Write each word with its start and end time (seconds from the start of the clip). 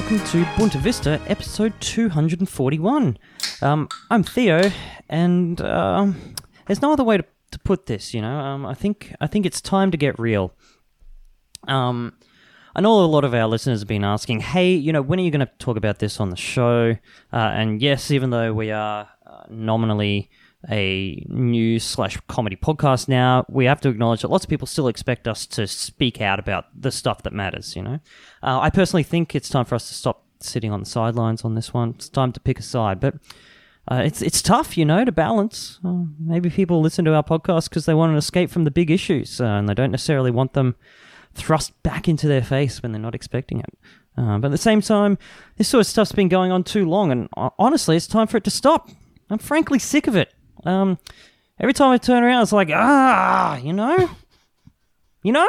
Welcome 0.00 0.26
to 0.28 0.44
Bunta 0.56 0.78
Vista, 0.78 1.20
episode 1.26 1.78
241. 1.80 3.18
Um, 3.60 3.86
I'm 4.10 4.22
Theo, 4.22 4.72
and 5.10 5.60
um, 5.60 6.34
there's 6.66 6.80
no 6.80 6.94
other 6.94 7.04
way 7.04 7.18
to, 7.18 7.24
to 7.50 7.58
put 7.58 7.84
this. 7.84 8.14
You 8.14 8.22
know, 8.22 8.40
um, 8.40 8.64
I 8.64 8.72
think 8.72 9.14
I 9.20 9.26
think 9.26 9.44
it's 9.44 9.60
time 9.60 9.90
to 9.90 9.98
get 9.98 10.18
real. 10.18 10.54
Um, 11.68 12.14
I 12.74 12.80
know 12.80 13.04
a 13.04 13.04
lot 13.04 13.24
of 13.24 13.34
our 13.34 13.46
listeners 13.46 13.80
have 13.80 13.88
been 13.88 14.02
asking, 14.02 14.40
"Hey, 14.40 14.72
you 14.72 14.90
know, 14.90 15.02
when 15.02 15.20
are 15.20 15.22
you 15.22 15.30
going 15.30 15.46
to 15.46 15.52
talk 15.58 15.76
about 15.76 15.98
this 15.98 16.18
on 16.18 16.30
the 16.30 16.36
show?" 16.36 16.96
Uh, 17.30 17.36
and 17.36 17.82
yes, 17.82 18.10
even 18.10 18.30
though 18.30 18.54
we 18.54 18.70
are 18.70 19.06
uh, 19.26 19.42
nominally 19.50 20.30
a 20.68 21.24
news 21.28 21.84
slash 21.84 22.18
comedy 22.28 22.56
podcast 22.56 23.08
now, 23.08 23.46
we 23.48 23.64
have 23.64 23.80
to 23.80 23.88
acknowledge 23.88 24.22
that 24.22 24.30
lots 24.30 24.44
of 24.44 24.50
people 24.50 24.66
still 24.66 24.88
expect 24.88 25.26
us 25.26 25.46
to 25.46 25.66
speak 25.66 26.20
out 26.20 26.38
about 26.38 26.66
the 26.78 26.90
stuff 26.90 27.22
that 27.22 27.32
matters. 27.32 27.74
You 27.74 27.82
know, 27.82 28.00
uh, 28.42 28.60
I 28.60 28.70
personally 28.70 29.02
think 29.02 29.34
it's 29.34 29.48
time 29.48 29.64
for 29.64 29.74
us 29.74 29.88
to 29.88 29.94
stop 29.94 30.24
sitting 30.40 30.72
on 30.72 30.80
the 30.80 30.86
sidelines 30.86 31.44
on 31.44 31.54
this 31.54 31.72
one. 31.72 31.90
It's 31.90 32.08
time 32.08 32.32
to 32.32 32.40
pick 32.40 32.58
a 32.58 32.62
side, 32.62 33.00
but. 33.00 33.14
Uh, 33.90 34.02
it's 34.04 34.22
it's 34.22 34.40
tough, 34.42 34.76
you 34.76 34.84
know, 34.84 35.04
to 35.04 35.10
balance. 35.10 35.80
Uh, 35.84 36.04
maybe 36.20 36.48
people 36.48 36.80
listen 36.80 37.04
to 37.04 37.14
our 37.14 37.24
podcast 37.24 37.68
because 37.68 37.86
they 37.86 37.94
want 37.94 38.12
an 38.12 38.18
escape 38.18 38.48
from 38.48 38.62
the 38.62 38.70
big 38.70 38.88
issues, 38.88 39.40
uh, 39.40 39.44
and 39.44 39.68
they 39.68 39.74
don't 39.74 39.90
necessarily 39.90 40.30
want 40.30 40.52
them 40.52 40.76
thrust 41.34 41.82
back 41.82 42.06
into 42.06 42.28
their 42.28 42.42
face 42.42 42.82
when 42.82 42.92
they're 42.92 43.00
not 43.00 43.14
expecting 43.14 43.58
it. 43.58 43.78
Uh, 44.16 44.38
but 44.38 44.48
at 44.48 44.52
the 44.52 44.58
same 44.58 44.80
time, 44.80 45.18
this 45.56 45.66
sort 45.66 45.80
of 45.80 45.86
stuff's 45.86 46.12
been 46.12 46.28
going 46.28 46.52
on 46.52 46.62
too 46.62 46.84
long, 46.88 47.10
and 47.10 47.28
uh, 47.36 47.50
honestly, 47.58 47.96
it's 47.96 48.06
time 48.06 48.26
for 48.26 48.36
it 48.36 48.44
to 48.44 48.50
stop. 48.50 48.90
I'm 49.30 49.38
frankly 49.38 49.78
sick 49.78 50.06
of 50.06 50.14
it. 50.14 50.32
Um, 50.64 50.98
every 51.58 51.72
time 51.72 51.90
I 51.90 51.98
turn 51.98 52.22
around, 52.22 52.42
it's 52.42 52.52
like, 52.52 52.70
ah, 52.72 53.56
you 53.56 53.72
know? 53.72 54.10
You 55.22 55.32
know? 55.32 55.48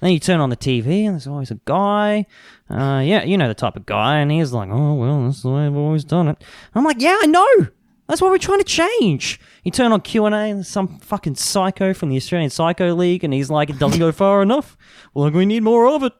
Then 0.00 0.12
you 0.12 0.18
turn 0.18 0.40
on 0.40 0.50
the 0.50 0.56
TV, 0.56 1.04
and 1.06 1.14
there's 1.14 1.26
always 1.26 1.50
a 1.50 1.58
guy. 1.64 2.26
Uh, 2.68 3.00
yeah, 3.04 3.24
you 3.24 3.38
know 3.38 3.48
the 3.48 3.54
type 3.54 3.76
of 3.76 3.86
guy, 3.86 4.18
and 4.18 4.30
he's 4.30 4.52
like, 4.52 4.68
oh, 4.70 4.94
well, 4.94 5.24
that's 5.24 5.42
the 5.42 5.50
way 5.50 5.66
I've 5.66 5.76
always 5.76 6.04
done 6.04 6.28
it. 6.28 6.44
I'm 6.74 6.84
like, 6.84 7.00
yeah, 7.00 7.18
I 7.22 7.26
know! 7.26 7.68
That's 8.06 8.20
what 8.20 8.30
we're 8.30 8.36
trying 8.38 8.58
to 8.58 8.64
change. 8.64 9.40
You 9.62 9.70
turn 9.70 9.92
on 9.92 10.02
Q 10.02 10.26
and 10.26 10.34
A, 10.34 10.38
and 10.38 10.58
there's 10.58 10.68
some 10.68 10.98
fucking 10.98 11.36
psycho 11.36 11.94
from 11.94 12.10
the 12.10 12.16
Australian 12.16 12.50
Psycho 12.50 12.94
League, 12.94 13.24
and 13.24 13.32
he's 13.32 13.48
like, 13.48 13.70
"It 13.70 13.78
doesn't 13.78 13.98
go 13.98 14.12
far 14.24 14.42
enough. 14.42 14.76
Well, 15.14 15.30
we 15.30 15.46
need 15.46 15.62
more 15.62 15.86
of 15.86 16.02
it." 16.02 16.12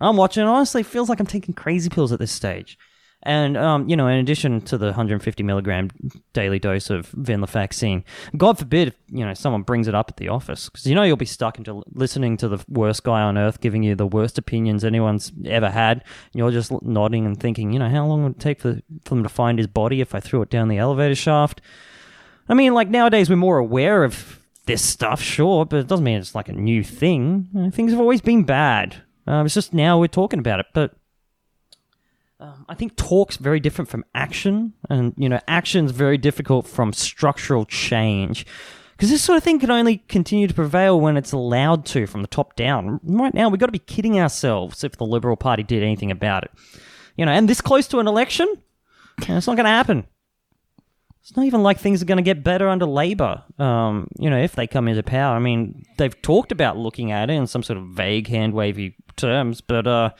I'm 0.00 0.16
watching. 0.16 0.42
and 0.42 0.50
Honestly, 0.50 0.82
it 0.82 0.86
feels 0.86 1.08
like 1.08 1.18
I'm 1.18 1.26
taking 1.26 1.54
crazy 1.54 1.88
pills 1.88 2.12
at 2.12 2.20
this 2.20 2.30
stage. 2.30 2.78
And 3.26 3.56
um, 3.56 3.88
you 3.88 3.96
know, 3.96 4.06
in 4.06 4.18
addition 4.18 4.60
to 4.62 4.78
the 4.78 4.86
150 4.86 5.42
milligram 5.42 5.90
daily 6.32 6.60
dose 6.60 6.90
of 6.90 7.10
venlafaxine, 7.10 8.04
God 8.36 8.56
forbid, 8.56 8.94
you 9.08 9.26
know, 9.26 9.34
someone 9.34 9.62
brings 9.62 9.88
it 9.88 9.96
up 9.96 10.08
at 10.10 10.16
the 10.16 10.28
office 10.28 10.68
because 10.68 10.86
you 10.86 10.94
know 10.94 11.02
you'll 11.02 11.16
be 11.16 11.26
stuck 11.26 11.58
into 11.58 11.82
listening 11.92 12.36
to 12.36 12.46
the 12.46 12.64
worst 12.68 13.02
guy 13.02 13.22
on 13.22 13.36
earth 13.36 13.60
giving 13.60 13.82
you 13.82 13.96
the 13.96 14.06
worst 14.06 14.38
opinions 14.38 14.84
anyone's 14.84 15.32
ever 15.44 15.68
had. 15.68 16.04
You're 16.34 16.52
just 16.52 16.70
nodding 16.82 17.26
and 17.26 17.38
thinking, 17.38 17.72
you 17.72 17.80
know, 17.80 17.88
how 17.88 18.06
long 18.06 18.22
would 18.22 18.36
it 18.36 18.38
take 18.38 18.60
for, 18.60 18.80
for 19.04 19.16
them 19.16 19.24
to 19.24 19.28
find 19.28 19.58
his 19.58 19.66
body 19.66 20.00
if 20.00 20.14
I 20.14 20.20
threw 20.20 20.40
it 20.42 20.50
down 20.50 20.68
the 20.68 20.78
elevator 20.78 21.16
shaft? 21.16 21.60
I 22.48 22.54
mean, 22.54 22.74
like 22.74 22.90
nowadays 22.90 23.28
we're 23.28 23.34
more 23.34 23.58
aware 23.58 24.04
of 24.04 24.40
this 24.66 24.82
stuff, 24.82 25.20
sure, 25.20 25.66
but 25.66 25.80
it 25.80 25.88
doesn't 25.88 26.04
mean 26.04 26.18
it's 26.18 26.36
like 26.36 26.48
a 26.48 26.52
new 26.52 26.84
thing. 26.84 27.70
Things 27.72 27.90
have 27.90 28.00
always 28.00 28.20
been 28.20 28.44
bad. 28.44 29.02
Uh, 29.26 29.42
it's 29.44 29.54
just 29.54 29.74
now 29.74 29.98
we're 29.98 30.06
talking 30.06 30.38
about 30.38 30.60
it, 30.60 30.66
but 30.72 30.94
um, 32.38 32.66
I 32.68 32.74
think 32.74 32.96
talk's 32.96 33.36
very 33.36 33.60
different 33.60 33.88
from 33.88 34.04
action, 34.14 34.74
and 34.90 35.14
you 35.16 35.28
know, 35.28 35.40
action's 35.48 35.92
very 35.92 36.18
difficult 36.18 36.66
from 36.66 36.92
structural 36.92 37.64
change. 37.64 38.46
Because 38.92 39.10
this 39.10 39.22
sort 39.22 39.36
of 39.36 39.44
thing 39.44 39.58
can 39.58 39.70
only 39.70 39.98
continue 39.98 40.46
to 40.46 40.54
prevail 40.54 40.98
when 40.98 41.18
it's 41.18 41.32
allowed 41.32 41.84
to 41.86 42.06
from 42.06 42.22
the 42.22 42.28
top 42.28 42.56
down. 42.56 42.98
Right 43.02 43.34
now, 43.34 43.48
we've 43.48 43.60
got 43.60 43.66
to 43.66 43.72
be 43.72 43.78
kidding 43.78 44.18
ourselves 44.18 44.84
if 44.84 44.96
the 44.96 45.04
Liberal 45.04 45.36
Party 45.36 45.62
did 45.62 45.82
anything 45.82 46.10
about 46.10 46.44
it. 46.44 46.50
You 47.16 47.26
know, 47.26 47.32
and 47.32 47.48
this 47.48 47.60
close 47.60 47.88
to 47.88 47.98
an 47.98 48.06
election, 48.06 48.46
you 49.20 49.28
know, 49.28 49.36
it's 49.36 49.46
not 49.46 49.56
going 49.56 49.64
to 49.64 49.70
happen. 49.70 50.06
It's 51.20 51.36
not 51.36 51.44
even 51.44 51.62
like 51.62 51.78
things 51.78 52.00
are 52.00 52.06
going 52.06 52.16
to 52.18 52.22
get 52.22 52.44
better 52.44 52.68
under 52.68 52.86
Labor. 52.86 53.42
Um, 53.58 54.08
you 54.18 54.30
know, 54.30 54.38
if 54.38 54.52
they 54.52 54.66
come 54.66 54.88
into 54.88 55.02
power. 55.02 55.34
I 55.34 55.40
mean, 55.40 55.84
they've 55.98 56.22
talked 56.22 56.52
about 56.52 56.76
looking 56.76 57.10
at 57.10 57.30
it 57.30 57.34
in 57.34 57.46
some 57.46 57.62
sort 57.62 57.78
of 57.78 57.88
vague, 57.88 58.28
hand 58.28 58.54
wavy 58.54 58.94
terms, 59.16 59.60
but 59.60 59.86
uh, 59.86 60.10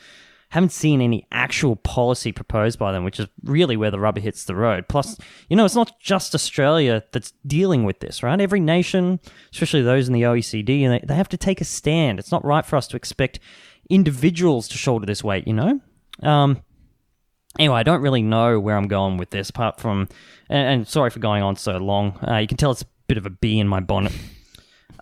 haven't 0.49 0.71
seen 0.71 1.01
any 1.01 1.27
actual 1.31 1.75
policy 1.75 2.31
proposed 2.31 2.79
by 2.79 2.91
them, 2.91 3.03
which 3.03 3.19
is 3.19 3.27
really 3.43 3.75
where 3.75 3.91
the 3.91 3.99
rubber 3.99 4.21
hits 4.21 4.45
the 4.45 4.55
road. 4.55 4.87
Plus, 4.87 5.17
you 5.49 5.57
know, 5.57 5.65
it's 5.65 5.75
not 5.75 5.99
just 5.99 6.33
Australia 6.33 7.03
that's 7.11 7.33
dealing 7.45 7.83
with 7.83 7.99
this, 7.99 8.23
right? 8.23 8.39
Every 8.39 8.61
nation, 8.61 9.19
especially 9.51 9.81
those 9.81 10.07
in 10.07 10.13
the 10.13 10.21
OECD, 10.21 11.05
they 11.05 11.15
have 11.15 11.29
to 11.29 11.37
take 11.37 11.59
a 11.59 11.65
stand. 11.65 12.17
It's 12.17 12.31
not 12.31 12.45
right 12.45 12.65
for 12.65 12.77
us 12.77 12.87
to 12.87 12.95
expect 12.95 13.39
individuals 13.89 14.67
to 14.69 14.77
shoulder 14.77 15.05
this 15.05 15.23
weight, 15.23 15.47
you 15.47 15.53
know? 15.53 15.81
Um, 16.23 16.61
anyway, 17.59 17.79
I 17.79 17.83
don't 17.83 18.01
really 18.01 18.21
know 18.21 18.59
where 18.59 18.77
I'm 18.77 18.87
going 18.87 19.17
with 19.17 19.31
this, 19.31 19.49
apart 19.49 19.79
from, 19.81 20.07
and, 20.49 20.67
and 20.67 20.87
sorry 20.87 21.09
for 21.09 21.19
going 21.19 21.43
on 21.43 21.57
so 21.57 21.77
long. 21.77 22.17
Uh, 22.25 22.37
you 22.37 22.47
can 22.47 22.57
tell 22.57 22.71
it's 22.71 22.83
a 22.83 22.87
bit 23.07 23.17
of 23.17 23.25
a 23.25 23.29
bee 23.29 23.59
in 23.59 23.67
my 23.67 23.81
bonnet. 23.81 24.13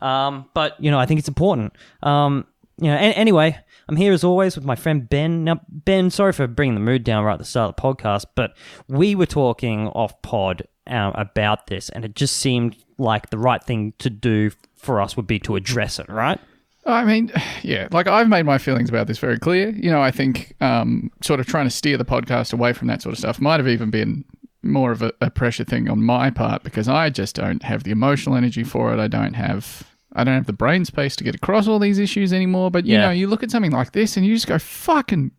Um, 0.01 0.50
but, 0.53 0.75
you 0.84 0.91
know, 0.91 1.00
I 1.00 1.05
think 1.05 1.19
it's 1.19 1.28
important. 1.28 1.73
Um, 2.03 2.45
you 2.78 2.88
know, 2.88 2.96
a- 2.96 3.13
anyway, 3.18 3.58
I'm 3.88 3.96
here 3.96 4.13
as 4.13 4.24
always 4.24 4.56
with 4.56 4.66
my 4.66 4.75
friend 4.75 5.08
Ben. 5.09 5.44
Now, 5.44 5.62
Ben, 5.69 6.09
sorry 6.09 6.34
for 6.34 6.47
bringing 6.47 6.75
the 6.75 6.81
mood 6.81 7.03
down 7.03 7.24
right 7.24 7.34
at 7.34 7.40
the 7.40 7.46
start 7.46 7.69
of 7.69 7.75
the 7.75 7.81
podcast, 7.81 8.25
but 8.36 8.56
we 8.88 9.16
were 9.16 9.25
talking 9.25 9.88
off 9.90 10.22
pod 10.22 10.63
uh, 10.88 11.12
about 11.16 11.68
this, 11.68 11.90
and 11.90 12.03
it 12.03 12.16
just 12.16 12.38
seemed 12.38 12.75
like 12.97 13.30
the 13.30 13.38
right 13.38 13.64
thing 13.64 13.94
to 14.00 14.09
do 14.09 14.52
for 14.75 15.02
us 15.02 15.16
would 15.18 15.28
be 15.28 15.40
to 15.40 15.56
address 15.56 16.00
it, 16.00 16.08
right? 16.09 16.40
I 16.85 17.03
mean, 17.03 17.31
yeah, 17.64 17.88
like 17.91 18.08
I've 18.08 18.30
made 18.30 18.46
my 18.46 18.58
feelings 18.58 18.90
about 18.90 19.08
this 19.08 19.18
very 19.18 19.40
clear. 19.40 19.69
You 19.69 19.91
know, 19.91 20.02
I 20.02 20.12
think 20.12 20.56
um, 20.62 21.12
sort 21.22 21.40
of 21.40 21.47
trying 21.47 21.66
to 21.66 21.72
steer 21.72 21.97
the 21.97 22.06
podcast 22.06 22.53
away 22.53 22.74
from 22.74 22.88
that 22.88 23.02
sort 23.02 23.14
of 23.14 23.19
stuff 23.19 23.40
might 23.40 23.59
have 23.59 23.68
even 23.68 23.90
been 23.90 24.25
more 24.64 24.91
of 24.91 25.03
a, 25.03 25.14
a 25.22 25.30
pressure 25.30 25.64
thing 25.64 25.88
on 25.90 26.02
my 26.03 26.31
part 26.31 26.64
because 26.64 26.88
I 26.88 27.12
just 27.12 27.35
don't 27.35 27.62
have 27.62 27.84
the 27.84 27.91
emotional 27.91 28.35
energy 28.35 28.64
for 28.64 28.91
it. 28.94 29.00
I 29.00 29.08
don't 29.08 29.34
have 29.34 29.84
I 30.16 30.24
don't 30.24 30.34
have 30.36 30.46
the 30.48 30.53
brain 30.53 30.86
space 30.86 31.16
to 31.18 31.24
get 31.24 31.36
across 31.36 31.68
all 31.68 31.78
these 31.80 32.00
issues 32.00 32.31
anymore. 32.34 32.72
But 32.72 32.86
you 32.86 32.94
Yeah. 32.96 33.02
know, 33.08 33.12
you 33.12 33.28
look 33.28 33.44
at 33.44 33.52
something 33.52 33.72
like 33.72 33.92
this 33.92 34.18
and 34.18 34.26
you 34.26 34.34
just 34.34 34.48
go, 34.48 34.58
fucking 34.58 35.31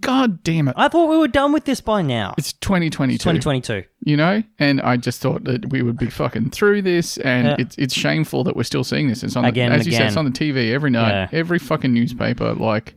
god 0.00 0.42
damn 0.42 0.66
it. 0.66 0.74
I 0.78 0.88
thought 0.88 1.10
we 1.10 1.18
were 1.18 1.28
done 1.28 1.52
with 1.52 1.66
this 1.66 1.82
by 1.82 2.00
now. 2.00 2.34
It's 2.38 2.54
2022, 2.54 3.18
2022. 3.18 3.82
you 4.02 4.16
know, 4.16 4.42
and 4.58 4.80
I 4.80 4.96
just 4.96 5.20
thought 5.20 5.44
that 5.44 5.68
we 5.70 5.82
would 5.82 5.98
be 5.98 6.08
fucking 6.10 6.50
through 6.50 6.82
this, 6.82 7.18
and 7.18 7.48
Yeah. 7.48 7.56
it's 7.58 7.76
it's 7.76 7.92
shameful 7.94 8.42
that 8.44 8.56
we're 8.56 8.62
still 8.62 8.84
seeing 8.84 9.08
this. 9.08 9.22
It's 9.22 9.36
on 9.36 9.44
Again 9.44 9.70
the, 9.72 9.76
as 9.78 9.86
you 9.86 9.92
said, 9.92 10.06
it's 10.06 10.16
on 10.16 10.24
the 10.24 10.30
TV 10.30 10.72
every 10.72 10.90
night, 10.90 11.10
Yeah. 11.10 11.28
every 11.32 11.58
fucking 11.58 11.92
newspaper, 11.92 12.54
like. 12.54 12.94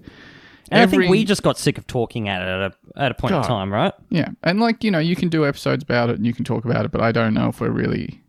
And 0.72 0.82
I 0.82 0.86
think 0.88 1.10
we 1.10 1.26
just 1.26 1.44
got 1.44 1.60
sick 1.60 1.78
of 1.78 1.86
talking 1.88 2.30
at 2.30 2.42
it 2.42 2.48
at 2.48 2.62
a, 2.72 3.00
at 3.04 3.12
a 3.12 3.14
point 3.16 3.36
in 3.36 3.44
time, 3.44 3.72
right? 3.72 3.94
Yeah, 4.10 4.30
and 4.44 4.60
like 4.62 4.84
you 4.84 4.90
know, 4.92 5.00
you 5.00 5.16
can 5.16 5.28
do 5.28 5.46
episodes 5.46 5.84
about 5.84 6.10
it 6.10 6.16
and 6.16 6.26
you 6.26 6.34
can 6.34 6.46
talk 6.46 6.64
about 6.64 6.86
it, 6.86 6.92
but 6.92 7.02
I 7.02 7.12
don't 7.12 7.34
know 7.34 7.50
if 7.50 7.60
we're 7.60 7.70
really, 7.70 8.23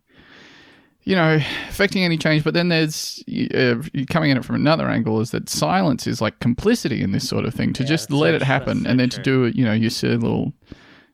you 1.05 1.15
know, 1.15 1.39
affecting 1.69 2.03
any 2.03 2.17
change. 2.17 2.45
But 2.45 2.55
then 2.55 2.69
there's 2.69 3.23
uh, 3.55 3.77
coming 4.09 4.31
at 4.31 4.37
it 4.39 4.45
from 4.45 4.57
another 4.57 4.89
angle 4.89 5.21
is 5.21 5.31
that 5.33 5.49
silence 5.49 6.07
is 6.07 6.21
like 6.21 6.39
complicity 6.41 7.03
in 7.03 7.13
this 7.13 7.29
sort 7.29 7.45
of 7.45 7.55
thing. 7.55 7.73
To 7.75 7.85
just 7.85 8.11
let 8.11 8.31
so 8.31 8.37
it 8.37 8.43
happen 8.43 8.83
so 8.85 8.91
and 8.91 8.99
then 8.99 9.11
to 9.11 9.23
do 9.23 9.45
it, 9.45 9.55
you 9.55 9.65
know, 9.65 9.73
you 9.73 9.91
see 9.91 10.09
a 10.09 10.17
little 10.17 10.53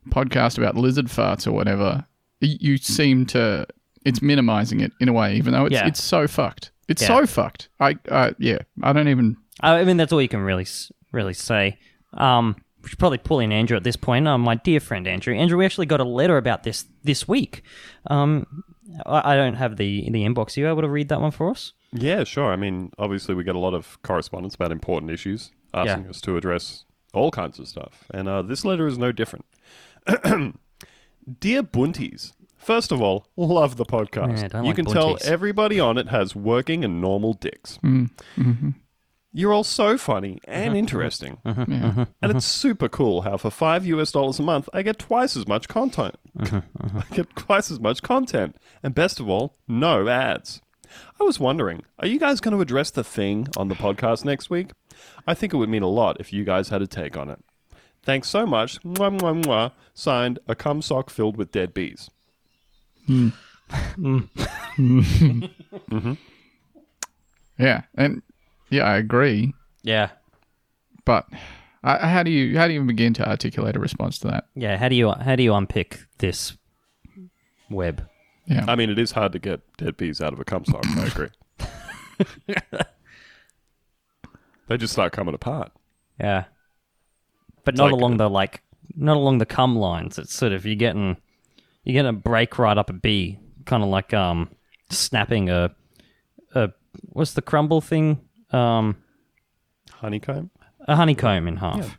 podcast 0.08 0.58
about 0.58 0.76
lizard 0.76 1.06
farts 1.06 1.46
or 1.46 1.52
whatever. 1.52 2.04
You 2.40 2.76
seem 2.78 3.26
to 3.26 3.66
it's 4.04 4.22
minimizing 4.22 4.80
it 4.80 4.92
in 5.00 5.08
a 5.08 5.12
way, 5.12 5.34
even 5.36 5.52
though 5.52 5.66
it's 5.66 5.74
Yeah. 5.74 5.86
it's 5.86 6.02
so 6.02 6.26
fucked. 6.26 6.70
It's 6.88 7.02
Yeah. 7.02 7.08
so 7.08 7.26
fucked. 7.26 7.68
I 7.80 7.96
uh, 8.08 8.30
yeah, 8.38 8.58
I 8.82 8.92
don't 8.92 9.08
even. 9.08 9.36
I 9.60 9.84
mean, 9.84 9.96
that's 9.98 10.12
all 10.12 10.22
you 10.22 10.28
can 10.28 10.40
really 10.40 10.66
really 11.12 11.34
say. 11.34 11.78
Um, 12.14 12.56
we 12.82 12.88
should 12.88 12.98
probably 12.98 13.18
pull 13.18 13.40
in 13.40 13.52
Andrew 13.52 13.76
at 13.76 13.84
this 13.84 13.96
point. 13.96 14.26
Um, 14.26 14.40
my 14.40 14.54
dear 14.54 14.80
friend 14.80 15.06
Andrew. 15.06 15.34
Andrew, 15.34 15.58
we 15.58 15.66
actually 15.66 15.86
got 15.86 16.00
a 16.00 16.04
letter 16.04 16.38
about 16.38 16.62
this 16.62 16.86
this 17.04 17.28
week. 17.28 17.62
Um, 18.06 18.64
I, 19.06 19.32
I 19.32 19.36
don't 19.36 19.54
have 19.54 19.76
the 19.76 20.08
the 20.10 20.24
inbox. 20.24 20.56
Are 20.56 20.60
you 20.60 20.68
able 20.68 20.82
to 20.82 20.88
read 20.88 21.08
that 21.08 21.20
one 21.20 21.30
for 21.30 21.50
us? 21.50 21.72
Yeah, 21.92 22.24
sure. 22.24 22.52
I 22.52 22.56
mean, 22.56 22.92
obviously, 22.98 23.34
we 23.34 23.44
get 23.44 23.54
a 23.54 23.58
lot 23.58 23.74
of 23.74 24.00
correspondence 24.02 24.54
about 24.54 24.70
important 24.72 25.10
issues, 25.10 25.50
asking 25.74 26.04
Yeah. 26.04 26.10
us 26.10 26.20
to 26.22 26.36
address 26.36 26.84
all 27.12 27.30
kinds 27.30 27.58
of 27.58 27.66
stuff. 27.68 28.04
And 28.14 28.28
uh, 28.28 28.42
this 28.42 28.64
letter 28.64 28.86
is 28.86 28.96
no 28.98 29.10
different. 29.12 29.44
Dear 31.40 31.62
Bunties, 31.62 32.32
first 32.56 32.92
of 32.92 33.02
all, 33.02 33.26
love 33.36 33.76
the 33.76 33.84
podcast. 33.84 34.40
Yeah, 34.42 34.48
don't 34.48 34.64
you 34.64 34.68
like 34.70 34.76
can 34.76 34.84
tell 34.86 35.18
everybody 35.24 35.78
on 35.80 35.98
it 35.98 36.08
has 36.08 36.34
working 36.36 36.84
and 36.84 37.00
normal 37.00 37.32
dicks. 37.34 37.78
You're 39.32 39.52
all 39.52 39.64
so 39.64 39.96
funny 39.96 40.40
and 40.44 40.70
mm-hmm. 40.70 40.76
interesting. 40.76 41.38
Mm-hmm. 41.44 41.72
Mm-hmm. 41.72 41.98
Yeah. 42.00 42.06
And 42.20 42.36
it's 42.36 42.46
super 42.46 42.88
cool 42.88 43.22
how 43.22 43.36
for 43.36 43.50
five 43.50 43.86
US 43.86 44.10
dollars 44.10 44.40
a 44.40 44.42
month, 44.42 44.68
I 44.72 44.82
get 44.82 44.98
twice 44.98 45.36
as 45.36 45.46
much 45.46 45.68
content. 45.68 46.16
I 46.40 46.62
get 47.12 47.34
twice 47.36 47.70
as 47.70 47.78
much 47.78 48.02
content. 48.02 48.56
And 48.82 48.94
best 48.94 49.20
of 49.20 49.28
all, 49.28 49.56
no 49.68 50.08
ads. 50.08 50.60
I 51.20 51.24
was 51.24 51.38
wondering, 51.38 51.84
are 52.00 52.08
you 52.08 52.18
guys 52.18 52.40
going 52.40 52.56
to 52.56 52.60
address 52.60 52.90
the 52.90 53.04
thing 53.04 53.46
on 53.56 53.68
the 53.68 53.76
podcast 53.76 54.24
next 54.24 54.50
week? 54.50 54.70
I 55.26 55.34
think 55.34 55.52
it 55.54 55.56
would 55.56 55.68
mean 55.68 55.82
a 55.82 55.88
lot 55.88 56.18
if 56.18 56.32
you 56.32 56.44
guys 56.44 56.70
had 56.70 56.82
a 56.82 56.86
take 56.88 57.16
on 57.16 57.30
it. 57.30 57.38
Thanks 58.02 58.28
so 58.28 58.46
much. 58.46 58.80
Mwah, 58.82 59.16
mwah, 59.20 59.44
mwah. 59.44 59.72
Signed, 59.94 60.40
a 60.48 60.56
cum 60.56 60.82
sock 60.82 61.10
filled 61.10 61.36
with 61.36 61.52
dead 61.52 61.72
bees. 61.74 62.10
Hmm. 63.06 63.28
Mm. 63.96 64.28
Hmm. 65.88 66.12
Yeah, 67.58 67.82
and 67.94 68.22
yeah, 68.70 68.84
I 68.84 68.96
agree. 68.96 69.54
Yeah. 69.82 70.10
But 71.04 71.26
I, 71.82 72.08
how 72.08 72.22
do 72.22 72.30
you 72.30 72.58
how 72.58 72.66
do 72.66 72.72
you 72.72 72.78
even 72.78 72.86
begin 72.86 73.14
to 73.14 73.28
articulate 73.28 73.76
a 73.76 73.80
response 73.80 74.18
to 74.20 74.28
that? 74.28 74.46
Yeah, 74.54 74.76
how 74.76 74.88
do 74.88 74.94
you 74.94 75.10
how 75.12 75.36
do 75.36 75.42
you 75.42 75.54
unpick 75.54 76.00
this 76.18 76.56
web? 77.70 78.06
Yeah, 78.46 78.64
I 78.66 78.74
mean, 78.76 78.90
it 78.90 78.98
is 78.98 79.12
hard 79.12 79.32
to 79.32 79.38
get 79.38 79.60
dead 79.76 79.96
bees 79.96 80.20
out 80.20 80.32
of 80.32 80.40
a 80.40 80.44
cum 80.44 80.64
sock. 80.64 80.84
I 80.86 81.06
agree. 81.06 81.28
they 84.68 84.76
just 84.76 84.92
start 84.92 85.12
coming 85.12 85.34
apart. 85.34 85.72
Yeah, 86.18 86.44
but 87.64 87.76
not 87.76 87.84
like- 87.84 87.92
along 87.92 88.16
the 88.18 88.28
like 88.28 88.62
not 88.94 89.16
along 89.16 89.38
the 89.38 89.46
cum 89.46 89.76
lines. 89.76 90.18
It's 90.18 90.34
sort 90.34 90.52
of 90.52 90.66
you're 90.66 90.74
getting 90.76 91.16
you're 91.84 91.94
getting 91.94 92.10
a 92.10 92.12
break 92.12 92.58
right 92.58 92.76
up 92.76 92.90
a 92.90 92.94
bee, 92.94 93.38
kind 93.64 93.82
of 93.82 93.88
like 93.88 94.12
um 94.12 94.50
snapping 94.90 95.48
a 95.48 95.74
a 96.54 96.70
what's 97.08 97.32
the 97.32 97.42
crumble 97.42 97.80
thing? 97.80 98.20
Um, 98.52 98.96
Honeycomb. 99.92 100.50
a 100.88 100.96
honeycomb 100.96 101.46
in 101.48 101.56
half. 101.58 101.98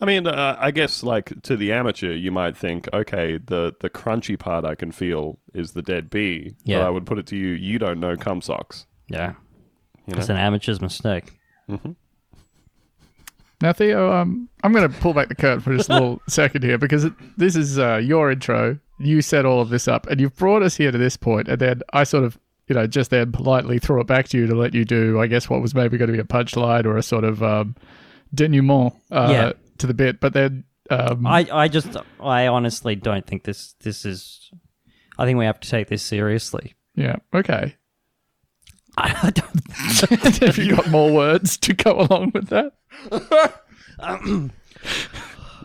I 0.00 0.04
mean, 0.04 0.26
uh, 0.26 0.56
I 0.60 0.70
guess 0.70 1.02
like 1.02 1.40
to 1.42 1.56
the 1.56 1.72
amateur, 1.72 2.12
you 2.12 2.30
might 2.30 2.56
think, 2.56 2.88
okay, 2.92 3.38
the 3.38 3.74
the 3.80 3.88
crunchy 3.88 4.38
part 4.38 4.64
I 4.66 4.74
can 4.74 4.92
feel 4.92 5.38
is 5.54 5.72
the 5.72 5.80
dead 5.82 6.10
bee. 6.10 6.54
Yeah. 6.64 6.78
But 6.80 6.86
I 6.86 6.90
would 6.90 7.06
put 7.06 7.18
it 7.18 7.26
to 7.28 7.36
you, 7.36 7.48
you 7.48 7.78
don't 7.78 7.98
know 8.00 8.16
cum 8.16 8.42
socks. 8.42 8.86
Yeah, 9.08 9.32
You 10.06 10.14
it's 10.16 10.28
know? 10.28 10.34
an 10.34 10.40
amateur's 10.40 10.80
mistake. 10.80 11.32
Now, 13.60 13.72
Theo, 13.72 14.12
um, 14.12 14.48
I'm 14.64 14.72
going 14.72 14.90
to 14.90 14.98
pull 14.98 15.14
back 15.14 15.28
the 15.28 15.36
curtain 15.36 15.60
for 15.60 15.76
just 15.76 15.88
a 15.88 15.94
little 15.94 16.20
second 16.28 16.64
here 16.64 16.78
because 16.78 17.04
it, 17.04 17.12
this 17.36 17.54
is 17.54 17.78
uh, 17.78 17.96
your 17.98 18.30
intro. 18.32 18.78
You 18.98 19.22
set 19.22 19.46
all 19.46 19.60
of 19.60 19.68
this 19.68 19.86
up, 19.86 20.06
and 20.08 20.20
you've 20.20 20.34
brought 20.36 20.62
us 20.62 20.76
here 20.76 20.90
to 20.90 20.98
this 20.98 21.16
point, 21.16 21.46
and 21.48 21.60
then 21.60 21.80
I 21.92 22.02
sort 22.04 22.24
of, 22.24 22.38
you 22.72 22.78
know, 22.78 22.86
just 22.86 23.10
then 23.10 23.32
politely 23.32 23.78
throw 23.78 24.00
it 24.00 24.06
back 24.06 24.28
to 24.28 24.38
you 24.38 24.46
to 24.46 24.54
let 24.54 24.72
you 24.72 24.86
do, 24.86 25.20
I 25.20 25.26
guess, 25.26 25.50
what 25.50 25.60
was 25.60 25.74
maybe 25.74 25.98
going 25.98 26.06
to 26.10 26.14
be 26.14 26.18
a 26.18 26.24
punchline 26.24 26.86
or 26.86 26.96
a 26.96 27.02
sort 27.02 27.22
of 27.22 27.42
um, 27.42 27.76
denouement 28.34 28.94
uh, 29.10 29.28
Yeah. 29.30 29.52
to 29.76 29.86
the 29.86 29.92
bit. 29.92 30.20
But 30.20 30.32
then, 30.32 30.64
um, 30.88 31.26
I, 31.26 31.46
I 31.52 31.68
just 31.68 31.94
I 32.18 32.46
honestly 32.46 32.94
don't 32.94 33.26
think 33.26 33.44
this 33.44 33.74
this 33.80 34.06
is. 34.06 34.50
I 35.18 35.26
think 35.26 35.38
we 35.38 35.44
have 35.44 35.60
to 35.60 35.68
take 35.68 35.88
this 35.88 36.02
seriously. 36.02 36.72
yeah, 36.94 37.16
okay. 37.34 37.76
I 38.96 39.30
don't. 39.30 40.38
Have 40.42 40.56
you 40.56 40.74
got 40.76 40.88
more 40.88 41.12
words 41.12 41.58
to 41.58 41.74
go 41.74 42.00
along 42.00 42.32
with 42.32 42.48
that? 42.48 42.72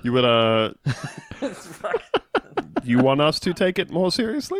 You 0.04 0.14
would 0.14 0.26
uh, 0.26 0.74
you 2.84 3.00
want 3.00 3.22
us 3.22 3.40
to 3.42 3.54
take 3.54 3.80
it 3.80 3.92
more 3.92 4.12
seriously? 4.12 4.60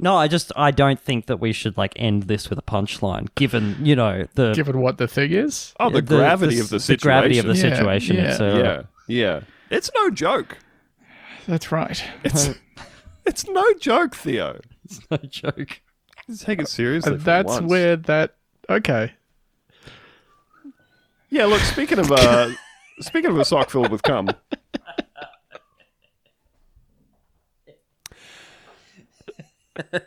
No, 0.00 0.16
I 0.16 0.26
just 0.28 0.50
I 0.56 0.70
don't 0.70 0.98
think 1.00 1.26
that 1.26 1.38
we 1.38 1.52
should 1.52 1.76
like 1.76 1.92
end 1.96 2.24
this 2.24 2.50
with 2.50 2.58
a 2.58 2.62
punchline, 2.62 3.28
given 3.36 3.76
you 3.80 3.94
know 3.94 4.26
the 4.34 4.52
Given 4.52 4.80
what 4.80 4.98
the 4.98 5.06
thing 5.06 5.32
is? 5.32 5.72
Oh, 5.78 5.88
the, 5.90 6.02
gravity 6.02 6.58
of 6.58 6.68
the 6.68 6.80
situation. 6.80 6.98
The 6.98 7.02
gravity 7.02 7.38
of 7.38 7.46
the 7.46 7.54
Yeah, 7.54 7.76
situation. 7.76 8.16
yeah, 8.16 8.30
It's, 8.30 8.40
uh, 8.40 8.84
yeah, 9.08 9.16
yeah. 9.16 9.40
It's 9.70 9.90
no 9.94 10.10
joke. 10.10 10.58
That's 11.46 11.70
right. 11.70 12.02
It's 12.24 12.50
it's 13.26 13.46
no 13.48 13.64
joke, 13.74 14.14
Theo. 14.16 14.60
It's 14.84 15.00
no 15.10 15.16
joke. 15.18 15.80
Take 16.40 16.60
it 16.60 16.68
seriously. 16.68 17.12
And 17.12 17.20
that's 17.20 17.46
once. 17.46 17.70
where 17.70 17.96
that. 17.96 18.34
Okay. 18.68 19.12
Yeah, 21.30 21.46
look. 21.46 21.60
Speaking 21.62 21.98
of 21.98 22.10
uh, 22.10 22.50
speaking 23.00 23.30
of 23.30 23.38
a 23.38 23.44
sock 23.44 23.70
filled 23.70 23.90
with 23.90 24.02
cum. 24.02 24.28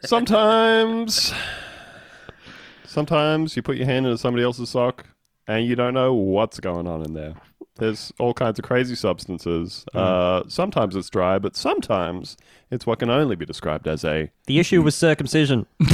Sometimes, 0.04 1.34
sometimes 2.86 3.56
you 3.56 3.62
put 3.62 3.78
your 3.78 3.86
hand 3.86 4.06
into 4.06 4.18
somebody 4.18 4.44
else's 4.44 4.70
sock 4.70 5.06
and 5.48 5.66
you 5.66 5.76
don't 5.76 5.94
know 5.94 6.14
what's 6.14 6.60
going 6.60 6.88
on 6.88 7.04
in 7.04 7.14
there. 7.14 7.36
There's 7.76 8.12
all 8.20 8.34
kinds 8.34 8.58
of 8.58 8.66
crazy 8.66 8.96
substances. 8.96 9.86
Uh, 9.94 10.44
sometimes 10.48 10.96
it's 10.96 11.10
dry, 11.10 11.38
but 11.38 11.56
sometimes 11.56 12.36
it's 12.72 12.88
what 12.88 13.00
can 13.00 13.10
only 13.10 13.36
be 13.36 13.46
described 13.46 13.88
as 13.88 14.04
a 14.04 14.32
The 14.48 14.60
issue 14.60 14.82
was 14.82 14.96
circumcision. 14.96 15.68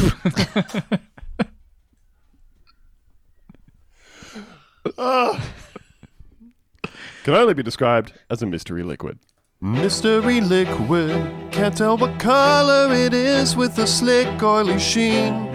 can 7.23 7.33
only 7.33 7.53
be 7.53 7.63
described 7.63 8.13
as 8.29 8.41
a 8.41 8.45
mystery 8.45 8.83
liquid. 8.83 9.19
Mystery 9.63 10.41
liquid, 10.41 11.33
can't 11.49 11.77
tell 11.77 11.95
what 11.95 12.19
color 12.19 12.93
it 12.93 13.13
is 13.13 13.55
with 13.55 13.79
a 13.79 13.87
slick, 13.87 14.43
oily 14.43 14.77
sheen. 14.77 15.45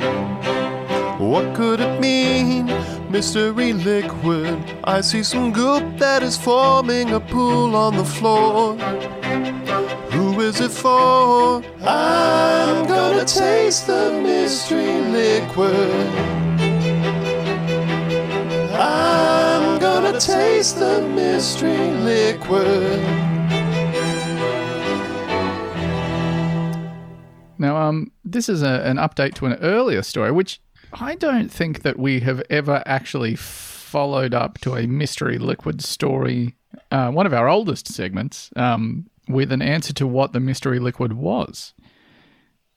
What 1.18 1.54
could 1.54 1.80
it 1.80 2.00
mean? 2.00 2.68
Mystery 3.10 3.74
liquid, 3.74 4.58
I 4.84 5.02
see 5.02 5.22
some 5.22 5.52
goop 5.52 5.98
that 5.98 6.22
is 6.22 6.38
forming 6.38 7.10
a 7.10 7.20
pool 7.20 7.76
on 7.76 7.98
the 7.98 8.04
floor. 8.06 8.76
Who 10.12 10.40
is 10.40 10.58
it 10.62 10.70
for? 10.70 11.62
I'm 11.82 12.86
gonna 12.86 13.26
taste 13.26 13.88
the 13.88 14.10
mystery 14.22 15.02
liquid. 15.02 16.08
I'm 18.72 19.78
gonna 19.78 20.18
taste 20.18 20.78
the 20.78 21.02
mystery 21.02 21.90
liquid. 21.90 23.37
Now, 27.58 27.76
um, 27.76 28.12
this 28.24 28.48
is 28.48 28.62
a, 28.62 28.82
an 28.84 28.96
update 28.96 29.34
to 29.34 29.46
an 29.46 29.54
earlier 29.54 30.02
story, 30.02 30.30
which 30.30 30.60
I 30.92 31.14
don't 31.14 31.50
think 31.50 31.82
that 31.82 31.98
we 31.98 32.20
have 32.20 32.42
ever 32.48 32.82
actually 32.86 33.34
followed 33.34 34.34
up 34.34 34.58
to 34.58 34.76
a 34.76 34.86
mystery 34.86 35.38
liquid 35.38 35.82
story. 35.82 36.54
Uh, 36.90 37.10
one 37.10 37.26
of 37.26 37.34
our 37.34 37.48
oldest 37.48 37.88
segments, 37.88 38.50
um, 38.56 39.08
with 39.28 39.52
an 39.52 39.60
answer 39.60 39.92
to 39.94 40.06
what 40.06 40.32
the 40.32 40.40
mystery 40.40 40.78
liquid 40.78 41.12
was. 41.12 41.74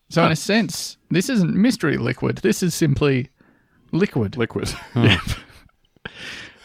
So, 0.10 0.26
in 0.26 0.32
a 0.32 0.36
sense, 0.36 0.98
this 1.10 1.30
isn't 1.30 1.56
mystery 1.56 1.98
liquid. 1.98 2.38
This 2.38 2.62
is 2.62 2.76
simply 2.76 3.30
liquid. 3.92 4.36
Liquid. 4.38 4.74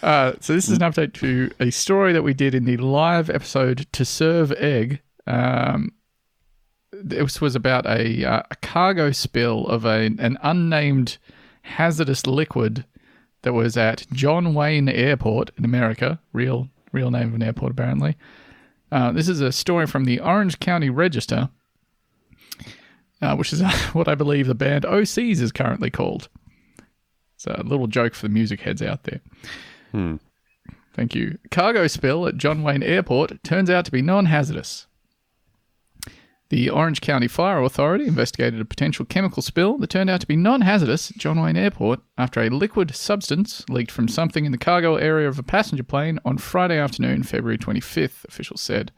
Uh, 0.03 0.35
so 0.41 0.55
this 0.55 0.69
is 0.69 0.77
an 0.77 0.83
update 0.83 1.15
to 1.15 1.51
a 1.59 1.71
story 1.71 2.13
that 2.13 2.23
we 2.23 2.35
did 2.35 2.55
in 2.55 2.65
the 2.65 2.77
live 2.77 3.29
episode 3.29 3.87
to 3.93 4.05
serve 4.05 4.53
egg. 4.53 5.01
Um, 5.27 5.91
this 7.03 7.41
was 7.41 7.55
about 7.55 7.87
a, 7.87 8.25
uh, 8.25 8.43
a 8.51 8.57
cargo 8.57 9.13
spill 9.13 9.67
of 9.67 9.85
a, 9.85 10.07
an 10.07 10.39
unnamed 10.43 11.19
hazardous 11.63 12.27
liquid 12.27 12.85
that 13.43 13.53
was 13.53 13.77
at 13.77 14.07
John 14.13 14.55
Wayne 14.55 14.89
Airport 14.89 15.51
in 15.57 15.65
America. 15.65 16.21
Real, 16.33 16.69
real 16.93 17.11
name 17.11 17.29
of 17.29 17.35
an 17.35 17.43
airport 17.43 17.73
apparently. 17.73 18.17
Uh, 18.91 19.13
this 19.13 19.29
is 19.29 19.41
a 19.41 19.53
story 19.53 19.87
from 19.87 20.05
the 20.05 20.21
Orange 20.21 20.61
County 20.61 20.91
Register, 20.91 21.51
uh, 23.21 23.37
which 23.37 23.53
is 23.53 23.63
what 23.93 24.09
I 24.09 24.15
believe 24.15 24.47
the 24.47 24.55
band 24.55 24.85
Osees 24.85 25.41
is 25.41 25.53
currently 25.53 25.91
called. 25.91 26.29
So 27.37 27.55
a 27.57 27.63
little 27.63 27.87
joke 27.87 28.15
for 28.15 28.23
the 28.23 28.33
music 28.33 28.61
heads 28.61 28.83
out 28.83 29.05
there. 29.05 29.21
Thank 30.95 31.15
you. 31.15 31.39
Cargo 31.51 31.87
spill 31.89 32.27
at 32.27 32.39
John 32.39 32.63
Wayne 32.63 32.83
Airport 32.83 33.45
turns 33.45 33.69
out 33.69 33.85
to 33.85 33.93
be 33.93 34.01
non 34.01 34.27
hazardous. 34.27 34.86
The 36.49 36.71
Orange 36.71 37.01
County 37.01 37.27
Fire 37.27 37.61
Authority 37.61 38.07
investigated 38.07 38.61
a 38.61 38.65
potential 38.65 39.05
chemical 39.05 39.43
spill 39.43 39.79
that 39.79 39.91
turned 39.91 40.09
out 40.09 40.21
to 40.21 40.29
be 40.29 40.37
non 40.37 40.61
hazardous 40.61 41.11
at 41.11 41.17
John 41.17 41.41
Wayne 41.41 41.57
Airport 41.57 42.01
after 42.17 42.41
a 42.41 42.51
liquid 42.51 42.95
substance 42.95 43.65
leaked 43.69 43.91
from 43.91 44.07
something 44.07 44.45
in 44.45 44.53
the 44.53 44.59
cargo 44.59 44.95
area 44.95 45.27
of 45.29 45.41
a 45.41 45.43
passenger 45.43 45.83
plane 45.83 46.21
on 46.25 46.39
Friday 46.39 46.79
afternoon, 46.79 47.25
February 47.25 47.59
25th, 47.59 48.25
officials 48.27 48.61
said. 48.61 48.93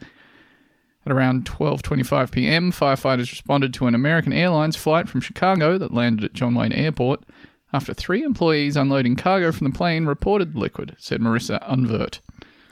At 1.07 1.12
around 1.12 1.47
12:25 1.47 2.31
p.m., 2.31 2.71
firefighters 2.71 3.31
responded 3.31 3.73
to 3.75 3.87
an 3.87 3.95
American 3.95 4.35
Airlines 4.35 4.76
flight 4.76 5.09
from 5.09 5.23
Chicago 5.23 5.78
that 5.78 5.95
landed 5.95 6.26
at 6.26 6.35
John 6.35 6.55
Wayne 6.55 6.73
Airport 6.73 7.25
after 7.73 7.95
three 7.95 8.23
employees 8.23 8.76
unloading 8.76 9.17
cargo 9.17 9.52
from 9.52 9.69
the 9.69 9.76
plane 9.76 10.05
reported 10.05 10.52
the 10.52 10.59
liquid, 10.59 10.97
said 10.99 11.23
Marissa 11.23 11.67
Unvert. 11.67 12.21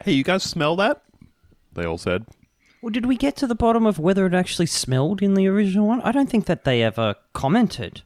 hey, 0.04 0.12
you 0.12 0.23
guys 0.23 0.42
smell 0.42 0.76
that? 0.76 1.02
They 1.73 1.87
all 1.87 1.99
said. 1.99 2.26
Well, 2.87 2.93
did 2.93 3.07
we 3.07 3.16
get 3.16 3.35
to 3.38 3.49
the 3.49 3.57
bottom 3.57 3.85
of 3.85 3.99
whether 3.99 4.26
it 4.26 4.33
actually 4.33 4.66
smelled 4.66 5.21
in 5.21 5.35
the 5.35 5.49
original 5.49 5.88
one? 5.88 6.00
I 6.02 6.12
don't 6.12 6.31
think 6.31 6.47
that 6.47 6.62
they 6.62 6.85
ever 6.85 7.16
commented. 7.33 8.02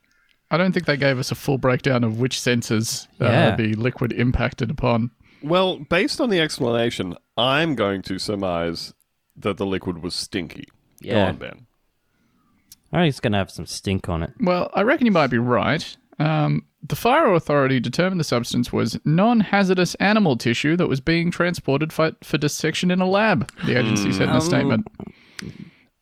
I 0.51 0.57
don't 0.57 0.73
think 0.73 0.87
they 0.87 0.97
gave 0.97 1.19
us 1.19 1.31
a 1.31 1.35
full 1.35 1.59
breakdown 1.59 2.03
of 2.03 2.19
which 2.19 2.41
senses 2.41 3.07
uh, 3.21 3.27
Yeah. 3.27 3.57
the 3.57 3.75
liquid 3.75 4.11
impacted 4.11 4.71
upon. 4.71 5.11
Well, 5.43 5.81
based 5.81 6.19
on 6.19 6.31
the 6.31 6.41
explanation, 6.41 7.15
I'm 7.37 7.75
going 7.75 8.01
to 8.05 8.19
surmise 8.19 8.95
that 9.37 9.59
the 9.59 9.67
liquid 9.67 10.03
was 10.03 10.15
stinky. 10.15 10.65
Go 11.03 11.11
Yeah. 11.11 11.29
on, 11.29 11.37
Ben. 11.37 11.67
I 12.91 13.01
think 13.03 13.11
it's 13.11 13.21
going 13.21 13.33
to 13.33 13.39
have 13.39 13.51
some 13.51 13.67
stink 13.67 14.09
on 14.09 14.23
it. 14.23 14.33
Well, 14.41 14.71
I 14.75 14.81
reckon 14.81 15.05
you 15.05 15.13
might 15.13 15.27
be 15.27 15.37
right. 15.37 15.95
Um, 16.19 16.65
the 16.83 16.97
fire 16.97 17.33
authority 17.35 17.79
determined 17.81 18.19
the 18.21 18.25
substance 18.25 18.73
was 18.73 18.99
non 19.05 19.41
hazardous 19.41 19.95
animal 19.97 20.37
tissue 20.37 20.77
that 20.77 20.89
was 20.89 21.01
being 21.01 21.31
transported 21.31 21.93
for, 21.93 22.13
for 22.23 22.39
dissection 22.39 22.91
in 22.91 23.01
a 23.01 23.07
lab, 23.09 23.51
the 23.67 23.79
agency 23.79 24.13
said 24.13 24.29
in 24.29 24.37
a 24.37 24.41
statement. 24.41 24.87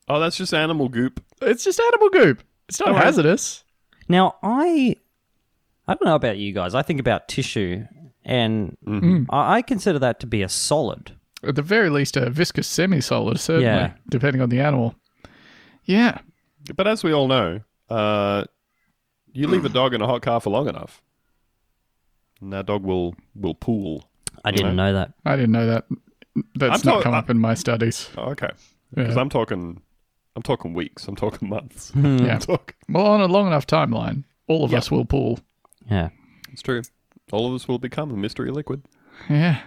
Oh, 0.08 0.20
that's 0.20 0.36
just 0.36 0.54
animal 0.54 0.88
goop. 0.88 1.22
It's 1.42 1.64
just 1.64 1.80
animal 1.80 2.10
goop. 2.10 2.42
It's 2.68 2.80
not 2.80 2.88
Alright. 2.90 3.04
hazardous. 3.04 3.64
Now, 4.08 4.36
I 4.42 4.96
I 5.86 5.94
don't 5.94 6.04
know 6.04 6.14
about 6.14 6.38
you 6.38 6.52
guys. 6.52 6.74
I 6.74 6.82
think 6.82 7.00
about 7.00 7.28
tissue, 7.28 7.84
and 8.24 8.76
Mm-hmm. 8.86 9.24
I, 9.30 9.56
I 9.56 9.62
consider 9.62 9.98
that 9.98 10.20
to 10.20 10.26
be 10.26 10.42
a 10.42 10.48
solid. 10.48 11.12
At 11.42 11.54
the 11.54 11.62
very 11.62 11.88
least, 11.90 12.16
a 12.16 12.30
viscous 12.30 12.66
semi-solid, 12.66 13.38
certainly, 13.38 13.66
Yeah. 13.66 13.92
depending 14.08 14.42
on 14.42 14.48
the 14.48 14.60
animal. 14.60 14.94
Yeah, 15.84 16.18
But 16.74 16.86
as 16.88 17.02
we 17.04 17.12
all 17.12 17.28
know, 17.28 17.60
uh, 17.88 18.44
you 19.32 19.46
leave 19.48 19.64
a 19.64 19.68
dog 19.80 19.94
in 19.94 20.02
a 20.02 20.06
hot 20.06 20.22
car 20.22 20.40
for 20.40 20.50
long 20.50 20.68
enough, 20.68 21.02
and 22.40 22.52
that 22.52 22.66
dog 22.66 22.82
will 22.84 23.14
will 23.34 23.54
pool. 23.54 24.08
I 24.44 24.50
didn't 24.50 24.76
know 24.76 24.92
that. 24.92 25.12
I 25.24 25.36
didn't 25.36 25.52
know 25.52 25.66
that. 25.66 25.86
That's 26.54 26.84
I'm 26.84 26.90
not 26.92 26.96
to- 26.98 27.02
come 27.02 27.14
up 27.14 27.28
in 27.30 27.38
my 27.38 27.54
studies. 27.54 28.08
Oh, 28.16 28.30
okay, 28.30 28.50
because 28.94 29.14
Yeah. 29.16 29.20
I'm 29.20 29.28
talking, 29.28 29.82
I'm 30.36 30.42
talking 30.42 30.72
weeks. 30.74 31.08
I'm 31.08 31.16
talking 31.16 31.48
months. 31.48 31.90
Hmm. 31.90 32.18
Yeah. 32.24 32.34
I'm 32.34 32.40
talking. 32.40 32.74
Well, 32.88 33.06
on 33.06 33.20
a 33.20 33.26
long 33.26 33.46
enough 33.48 33.66
timeline, 33.66 34.24
all 34.46 34.64
of 34.64 34.70
Yeah. 34.72 34.78
us 34.78 34.90
will 34.90 35.04
pool. 35.04 35.40
Yeah. 35.90 36.10
It's 36.52 36.62
true. 36.62 36.82
All 37.32 37.48
of 37.48 37.54
us 37.54 37.66
will 37.68 37.78
become 37.78 38.10
a 38.12 38.16
mystery 38.16 38.50
liquid. 38.50 38.82
Yeah. 39.28 39.60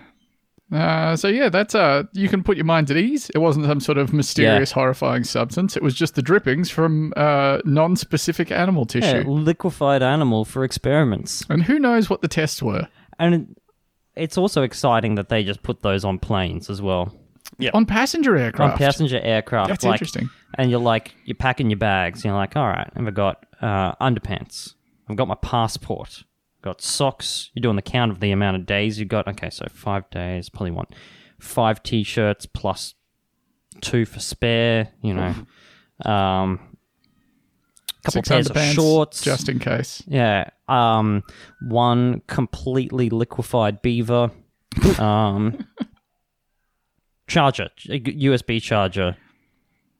Uh, 0.71 1.15
so 1.17 1.27
yeah, 1.27 1.49
that's 1.49 1.75
uh, 1.75 2.03
you 2.13 2.29
can 2.29 2.43
put 2.43 2.55
your 2.55 2.65
minds 2.65 2.89
at 2.91 2.97
ease. 2.97 3.29
It 3.31 3.39
wasn't 3.39 3.65
some 3.65 3.81
sort 3.81 3.97
of 3.97 4.13
mysterious, 4.13 4.71
horrifying 4.71 5.23
substance. 5.25 5.75
It 5.75 5.83
was 5.83 5.93
just 5.93 6.15
the 6.15 6.21
drippings 6.21 6.69
from 6.69 7.13
uh, 7.17 7.59
non-specific 7.65 8.51
animal 8.51 8.87
Yeah, 8.93 9.01
tissue. 9.01 9.29
liquefied 9.29 10.01
animal 10.01 10.45
for 10.45 10.63
experiments. 10.63 11.43
And 11.49 11.63
who 11.63 11.77
knows 11.77 12.09
what 12.09 12.21
the 12.21 12.29
tests 12.29 12.61
were? 12.63 12.87
And 13.19 13.55
it's 14.15 14.37
also 14.37 14.61
exciting 14.63 15.15
that 15.15 15.29
they 15.29 15.43
just 15.43 15.61
put 15.61 15.81
those 15.81 16.05
on 16.05 16.19
planes 16.19 16.69
as 16.69 16.81
well. 16.81 17.13
Yeah, 17.57 17.71
On 17.73 17.85
passenger 17.85 18.37
aircraft. 18.37 18.73
On 18.73 18.77
passenger 18.77 19.19
aircraft. 19.19 19.69
That's 19.69 19.83
like, 19.83 19.95
interesting. 19.95 20.29
And 20.55 20.71
you're 20.71 20.79
like, 20.79 21.13
you're 21.25 21.35
packing 21.35 21.69
your 21.69 21.79
bags. 21.79 22.23
You're 22.23 22.33
like, 22.33 22.55
all 22.55 22.67
right, 22.67 22.89
I've 22.95 23.13
got 23.13 23.45
uh, 23.61 23.93
underpants. 23.95 24.73
I've 25.09 25.17
got 25.17 25.27
my 25.27 25.35
passport. 25.35 26.23
Got 26.61 26.81
socks. 26.81 27.49
You're 27.53 27.61
doing 27.61 27.75
the 27.75 27.81
count 27.81 28.11
of 28.11 28.19
the 28.19 28.31
amount 28.31 28.57
of 28.57 28.65
days 28.65 28.99
you've 28.99 29.09
got. 29.09 29.27
Okay, 29.27 29.49
so 29.49 29.65
five 29.69 30.09
days. 30.09 30.49
Probably 30.49 30.71
want 30.71 30.93
five 31.39 31.81
t-shirts 31.83 32.45
plus 32.45 32.95
two 33.81 34.05
for 34.05 34.19
spare. 34.19 34.89
You 35.01 35.13
know, 35.13 35.35
um, 36.11 36.59
couple 38.03 38.19
Six 38.23 38.29
pairs 38.29 38.49
of 38.49 38.55
underpants, 38.55 38.73
shorts. 38.73 39.21
just 39.21 39.49
in 39.49 39.59
case. 39.59 40.03
Yeah. 40.07 40.49
Um, 40.67 41.23
one 41.61 42.21
completely 42.27 43.09
liquefied 43.09 43.81
beaver. 43.81 44.31
Um, 44.99 45.67
charger, 47.27 47.69
USB 47.87 48.61
charger. 48.61 49.17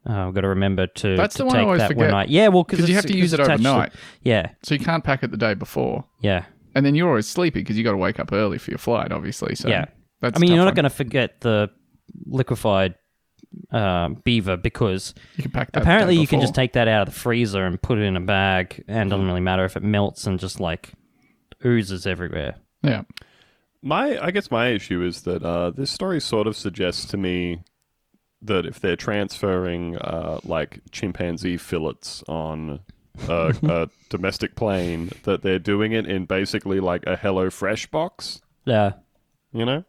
Uh, 0.09 0.27
I've 0.27 0.33
got 0.33 0.41
to 0.41 0.47
remember 0.47 0.87
to, 0.87 1.15
That's 1.15 1.35
to 1.35 1.43
the 1.43 1.45
one 1.45 1.55
I 1.55 1.59
take 1.59 1.65
always 1.65 1.79
that 1.79 1.87
forget. 1.89 2.05
when 2.05 2.13
I. 2.13 2.25
Yeah, 2.25 2.47
well, 2.47 2.63
because 2.63 2.89
you 2.89 2.95
have 2.95 3.05
to 3.05 3.15
use 3.15 3.33
it 3.33 3.39
overnight. 3.39 3.93
Yeah, 4.23 4.49
So 4.63 4.73
you 4.73 4.79
can't 4.79 5.03
pack 5.03 5.23
it 5.23 5.29
the 5.31 5.37
day 5.37 5.53
before, 5.53 6.05
yeah, 6.21 6.45
and 6.73 6.85
then 6.85 6.95
you're 6.95 7.07
always 7.07 7.27
sleepy 7.27 7.59
because 7.59 7.77
you 7.77 7.83
got 7.83 7.91
to 7.91 7.97
wake 7.97 8.19
up 8.19 8.31
early 8.33 8.57
for 8.57 8.71
your 8.71 8.79
flight, 8.79 9.11
obviously. 9.11 9.55
So 9.55 9.69
yeah. 9.69 9.85
that's 10.19 10.37
I 10.37 10.39
mean, 10.39 10.53
you're 10.53 10.65
not 10.65 10.75
going 10.75 10.83
to 10.83 10.89
forget 10.89 11.41
the 11.41 11.69
liquefied 12.25 12.95
uh, 13.71 14.09
beaver 14.23 14.57
because 14.57 15.13
You 15.35 15.43
can 15.43 15.51
pack 15.51 15.71
that. 15.73 15.83
apparently 15.83 16.15
you 16.15 16.25
can 16.27 16.41
just 16.41 16.55
take 16.55 16.73
that 16.73 16.87
out 16.87 17.07
of 17.07 17.13
the 17.13 17.19
freezer 17.19 17.65
and 17.65 17.81
put 17.81 17.97
it 17.99 18.03
in 18.03 18.15
a 18.17 18.21
bag, 18.21 18.83
and 18.87 19.07
it 19.07 19.09
doesn't 19.11 19.27
really 19.27 19.41
matter 19.41 19.65
if 19.65 19.77
it 19.77 19.83
melts 19.83 20.25
and 20.25 20.39
just 20.39 20.59
like 20.59 20.93
oozes 21.65 22.07
everywhere. 22.07 22.55
Yeah. 22.81 23.03
My, 23.83 24.23
I 24.23 24.31
guess 24.31 24.51
my 24.51 24.69
issue 24.69 25.03
is 25.03 25.21
that 25.23 25.43
uh, 25.43 25.71
this 25.71 25.89
story 25.91 26.21
sort 26.21 26.47
of 26.47 26.55
suggests 26.55 27.05
to 27.05 27.17
me 27.17 27.63
that 28.41 28.65
if 28.65 28.79
they're 28.79 28.95
transferring 28.95 29.97
uh, 29.97 30.39
like 30.43 30.81
chimpanzee 30.91 31.57
fillets 31.57 32.23
on 32.27 32.79
a, 33.27 33.55
a 33.63 33.89
domestic 34.09 34.55
plane, 34.55 35.11
that 35.23 35.41
they're 35.41 35.59
doing 35.59 35.91
it 35.91 36.05
in 36.05 36.25
basically 36.25 36.79
like 36.79 37.05
a 37.05 37.15
Hello 37.15 37.49
Fresh 37.49 37.87
box. 37.87 38.41
Yeah. 38.65 38.93
You 39.53 39.65
know? 39.65 39.83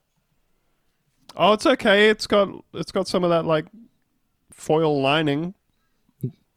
Oh, 1.36 1.52
it's 1.54 1.66
okay. 1.66 2.10
It's 2.10 2.26
got 2.26 2.48
it's 2.74 2.92
got 2.92 3.08
some 3.08 3.24
of 3.24 3.30
that 3.30 3.46
like 3.46 3.66
foil 4.50 5.00
lining. 5.00 5.54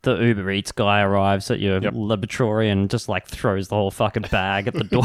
The 0.05 0.15
Uber 0.17 0.49
Eats 0.51 0.71
guy 0.71 1.01
arrives 1.01 1.51
at 1.51 1.59
your 1.59 1.79
Yep. 1.81 1.93
laboratory 1.95 2.69
and 2.69 2.89
just 2.89 3.09
like 3.09 3.27
throws 3.27 3.67
the 3.67 3.75
whole 3.75 3.91
fucking 3.91 4.23
bag 4.31 4.67
at 4.67 4.73
the 4.73 4.83
door. 4.85 5.03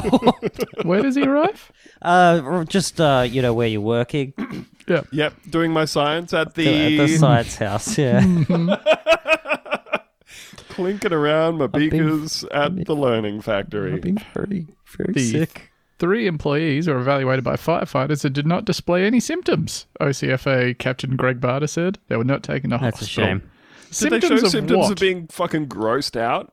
Where 0.85 1.03
does 1.03 1.17
he 1.17 1.23
arrive? 1.25 1.73
uh, 2.03 2.65
just 2.65 3.01
uh, 3.01 3.27
you 3.29 3.43
know 3.43 3.53
where 3.53 3.67
you're 3.69 3.81
working 3.81 4.33
yeah. 4.89 5.03
Yep, 5.13 5.35
doing 5.51 5.73
my 5.73 5.85
science 5.85 6.33
at 6.33 6.49
at 6.49 6.55
the, 6.55 6.97
the 6.99 7.17
science 7.19 7.57
house. 7.57 7.99
Yeah, 7.99 8.21
clinking 10.69 11.13
around 11.13 11.59
my 11.59 11.67
been- 11.67 11.91
beakers 11.91 12.45
at 12.53 12.85
the 12.87 12.95
learning 12.95 13.41
factory. 13.41 13.99
being 13.99 14.19
very 14.35 14.67
very 14.97 15.13
The 15.13 15.31
sick. 15.33 15.73
Three 15.99 16.27
employees 16.27 16.89
were 16.89 16.99
evaluated 16.99 17.45
by 17.45 17.57
firefighters 17.57 18.25
and 18.25 18.35
did 18.35 18.47
not 18.47 18.65
display 18.65 19.05
any 19.05 19.21
symptoms. 19.21 19.87
OCFA 20.01 20.79
Captain 20.79 21.15
Greg 21.15 21.41
Barta 21.41 21.69
said 21.69 21.99
they 22.09 22.17
were 22.17 22.25
not 22.25 22.43
taken 22.43 22.71
to 22.71 22.79
That's 22.79 23.03
a 23.03 23.07
shame. 23.07 23.50
Did 23.91 23.97
Symptoms 23.97 24.23
they 24.23 24.29
show 24.37 24.45
of 24.47 24.51
symptoms 24.53 24.79
what? 24.79 24.93
of 24.93 24.99
being 24.99 25.27
fucking 25.27 25.67
grossed 25.69 26.17
out? 26.17 26.53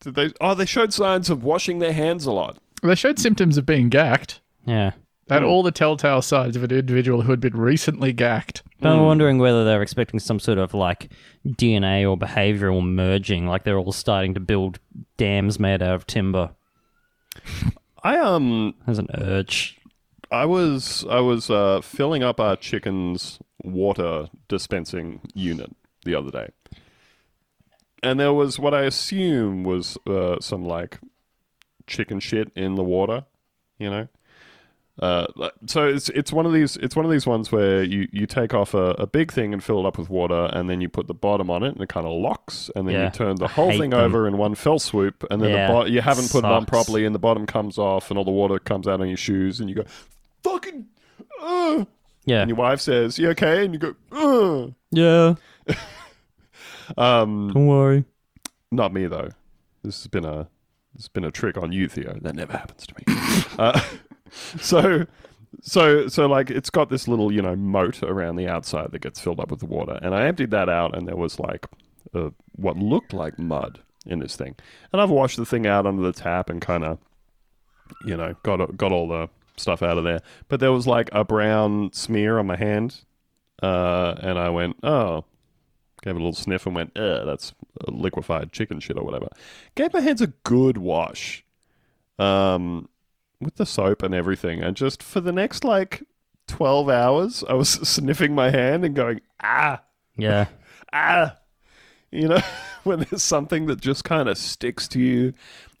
Did 0.00 0.14
they? 0.14 0.32
Oh, 0.40 0.54
they 0.54 0.64
showed 0.64 0.94
signs 0.94 1.28
of 1.28 1.44
washing 1.44 1.80
their 1.80 1.92
hands 1.92 2.24
a 2.24 2.32
lot. 2.32 2.56
They 2.82 2.94
showed 2.94 3.18
symptoms 3.18 3.58
of 3.58 3.66
being 3.66 3.90
gacked. 3.90 4.40
Yeah. 4.64 4.92
They 5.26 5.34
had 5.34 5.44
all 5.44 5.62
the 5.62 5.70
telltale 5.70 6.22
signs 6.22 6.56
of 6.56 6.64
an 6.64 6.70
individual 6.70 7.20
who 7.20 7.30
had 7.32 7.40
been 7.40 7.56
recently 7.56 8.14
gacked. 8.14 8.62
I'm 8.80 9.02
wondering 9.02 9.38
whether 9.38 9.62
they're 9.62 9.82
expecting 9.82 10.20
some 10.20 10.40
sort 10.40 10.56
of 10.56 10.72
like 10.72 11.10
DNA 11.46 12.08
or 12.08 12.16
behavioral 12.16 12.82
merging, 12.82 13.46
like 13.46 13.64
they're 13.64 13.76
all 13.76 13.92
starting 13.92 14.32
to 14.34 14.40
build 14.40 14.78
dams 15.18 15.60
made 15.60 15.82
out 15.82 15.96
of 15.96 16.06
timber. 16.06 16.52
I 18.02 18.16
um, 18.16 18.74
There's 18.86 18.98
an 18.98 19.08
urge. 19.18 19.78
I 20.30 20.46
was 20.46 21.04
I 21.10 21.20
was 21.20 21.50
uh, 21.50 21.82
filling 21.82 22.22
up 22.22 22.40
our 22.40 22.56
chicken's 22.56 23.38
water 23.62 24.28
dispensing 24.48 25.20
unit 25.34 25.74
the 26.04 26.14
other 26.14 26.30
day, 26.30 26.48
and 28.02 28.18
there 28.20 28.32
was 28.32 28.58
what 28.58 28.74
I 28.74 28.82
assume 28.82 29.64
was 29.64 29.96
uh, 30.06 30.38
some 30.40 30.64
like 30.64 30.98
chicken 31.86 32.20
shit 32.20 32.50
in 32.54 32.74
the 32.74 32.84
water, 32.84 33.24
you 33.78 33.90
know. 33.90 34.08
Uh, 35.00 35.26
so 35.66 35.86
it's 35.86 36.08
it's 36.08 36.32
one 36.32 36.44
of 36.44 36.52
these 36.52 36.76
it's 36.78 36.96
one 36.96 37.04
of 37.04 37.10
these 37.12 37.24
ones 37.24 37.52
where 37.52 37.84
you, 37.84 38.08
you 38.10 38.26
take 38.26 38.52
off 38.52 38.74
a, 38.74 38.90
a 38.98 39.06
big 39.06 39.30
thing 39.30 39.52
and 39.52 39.62
fill 39.62 39.78
it 39.78 39.86
up 39.86 39.96
with 39.96 40.10
water 40.10 40.50
and 40.52 40.68
then 40.68 40.80
you 40.80 40.88
put 40.88 41.06
the 41.06 41.14
bottom 41.14 41.50
on 41.50 41.62
it 41.62 41.68
and 41.68 41.80
it 41.80 41.88
kind 41.88 42.04
of 42.04 42.12
locks 42.20 42.68
and 42.74 42.88
then 42.88 42.94
Yeah. 42.96 43.04
you 43.04 43.10
turn 43.10 43.36
the 43.36 43.46
whole 43.46 43.70
thing 43.70 43.90
them. 43.90 44.00
over 44.00 44.26
in 44.26 44.36
one 44.38 44.56
fell 44.56 44.80
swoop 44.80 45.24
and 45.30 45.40
then 45.40 45.50
Yeah, 45.50 45.66
the 45.68 45.72
bo- 45.72 45.84
you 45.84 46.00
haven't 46.00 46.32
put 46.32 46.38
it 46.38 46.46
on 46.50 46.66
properly 46.66 47.04
and 47.06 47.14
the 47.14 47.20
bottom 47.20 47.46
comes 47.46 47.78
off 47.78 48.10
and 48.10 48.18
all 48.18 48.24
the 48.24 48.32
water 48.32 48.58
comes 48.58 48.88
out 48.88 49.00
on 49.00 49.06
your 49.06 49.16
shoes 49.16 49.60
and 49.60 49.68
you 49.68 49.76
go 49.76 49.84
fucking 50.42 50.86
uh, 51.40 51.84
Yeah. 52.24 52.40
and 52.40 52.48
your 52.50 52.56
wife 52.56 52.80
says 52.80 53.20
you 53.20 53.28
okay 53.30 53.64
and 53.66 53.74
you 53.74 53.78
go 53.78 53.94
uh. 54.10 54.72
Yeah. 54.90 55.34
Um 56.96 57.50
Don't 57.52 57.66
worry. 57.66 58.04
not 58.70 58.92
me 58.92 59.06
though. 59.06 59.30
This 59.82 59.98
has 60.02 60.06
been 60.08 60.24
a 60.24 60.48
this 60.94 61.04
has 61.04 61.08
been 61.08 61.24
a 61.24 61.30
trick 61.30 61.56
on 61.56 61.72
you 61.72 61.88
Theo. 61.88 62.18
That 62.22 62.34
never 62.34 62.52
happens 62.52 62.86
to 62.86 62.94
me. 62.98 63.04
Uh, 63.58 63.80
so 64.60 65.04
so 65.62 66.06
so 66.06 66.26
like 66.26 66.50
it's 66.50 66.70
got 66.70 66.90
this 66.90 67.08
little 67.08 67.32
you 67.32 67.42
know 67.42 67.56
moat 67.56 68.02
around 68.02 68.36
the 68.36 68.46
outside 68.46 68.92
that 68.92 69.00
gets 69.00 69.18
filled 69.18 69.40
up 69.40 69.50
with 69.50 69.60
the 69.60 69.66
water. 69.66 69.98
And 70.02 70.14
i 70.14 70.26
emptied 70.26 70.50
that 70.52 70.68
out 70.68 70.96
and 70.96 71.08
there 71.08 71.16
was 71.16 71.40
like 71.40 71.66
uh, 72.14 72.30
what 72.52 72.76
looked 72.76 73.12
like 73.12 73.38
mud 73.38 73.80
in 74.06 74.20
this 74.20 74.36
thing. 74.36 74.54
And 74.92 75.00
i've 75.02 75.10
washed 75.10 75.36
the 75.38 75.46
thing 75.46 75.66
out 75.66 75.86
under 75.86 76.02
the 76.02 76.12
tap 76.12 76.50
and 76.50 76.60
kind 76.60 76.84
of 76.84 76.98
you 78.04 78.16
know 78.16 78.34
got 78.42 78.76
got 78.76 78.92
all 78.92 79.08
the 79.08 79.28
stuff 79.56 79.82
out 79.82 79.98
of 79.98 80.04
there. 80.04 80.20
But 80.48 80.60
there 80.60 80.72
was 80.72 80.86
like 80.86 81.08
a 81.12 81.24
brown 81.24 81.90
smear 81.92 82.38
on 82.38 82.46
my 82.46 82.56
hand 82.56 83.00
uh, 83.62 84.14
and 84.20 84.38
i 84.38 84.48
went 84.50 84.76
oh 84.84 85.24
gave 86.08 86.16
it 86.16 86.20
a 86.20 86.24
little 86.24 86.32
sniff 86.32 86.66
and 86.66 86.74
went 86.74 86.96
uh, 86.96 87.24
that's 87.24 87.52
liquefied 87.86 88.52
chicken 88.52 88.80
shit 88.80 88.96
or 88.96 89.04
whatever 89.04 89.28
gave 89.74 89.92
my 89.92 90.00
hands 90.00 90.20
a 90.20 90.28
good 90.44 90.78
wash 90.78 91.44
um 92.18 92.88
with 93.40 93.56
the 93.56 93.66
soap 93.66 94.02
and 94.02 94.14
everything. 94.14 94.62
And 94.62 94.76
just 94.76 95.02
for 95.02 95.20
the 95.20 95.32
next 95.32 95.64
like 95.64 96.02
12 96.48 96.88
hours, 96.88 97.44
I 97.48 97.54
was 97.54 97.68
sniffing 97.88 98.34
my 98.34 98.50
hand 98.50 98.84
and 98.84 98.94
going, 98.94 99.20
ah, 99.42 99.82
Yeah. 100.16 100.46
ah. 100.92 101.36
You 102.10 102.28
know, 102.28 102.40
when 102.84 103.00
there's 103.00 103.22
something 103.22 103.66
that 103.66 103.80
just 103.80 104.04
kind 104.04 104.28
of 104.28 104.38
sticks 104.38 104.88
to 104.88 105.00
you. 105.00 105.34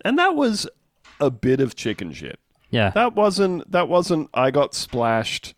And 0.04 0.18
that 0.18 0.34
was 0.34 0.68
a 1.20 1.30
bit 1.30 1.60
of 1.60 1.74
chicken 1.74 2.12
shit. 2.12 2.38
Yeah. 2.70 2.90
That 2.90 3.14
wasn't, 3.14 3.70
that 3.72 3.88
wasn't, 3.88 4.28
I 4.34 4.50
got 4.50 4.74
splashed 4.74 5.54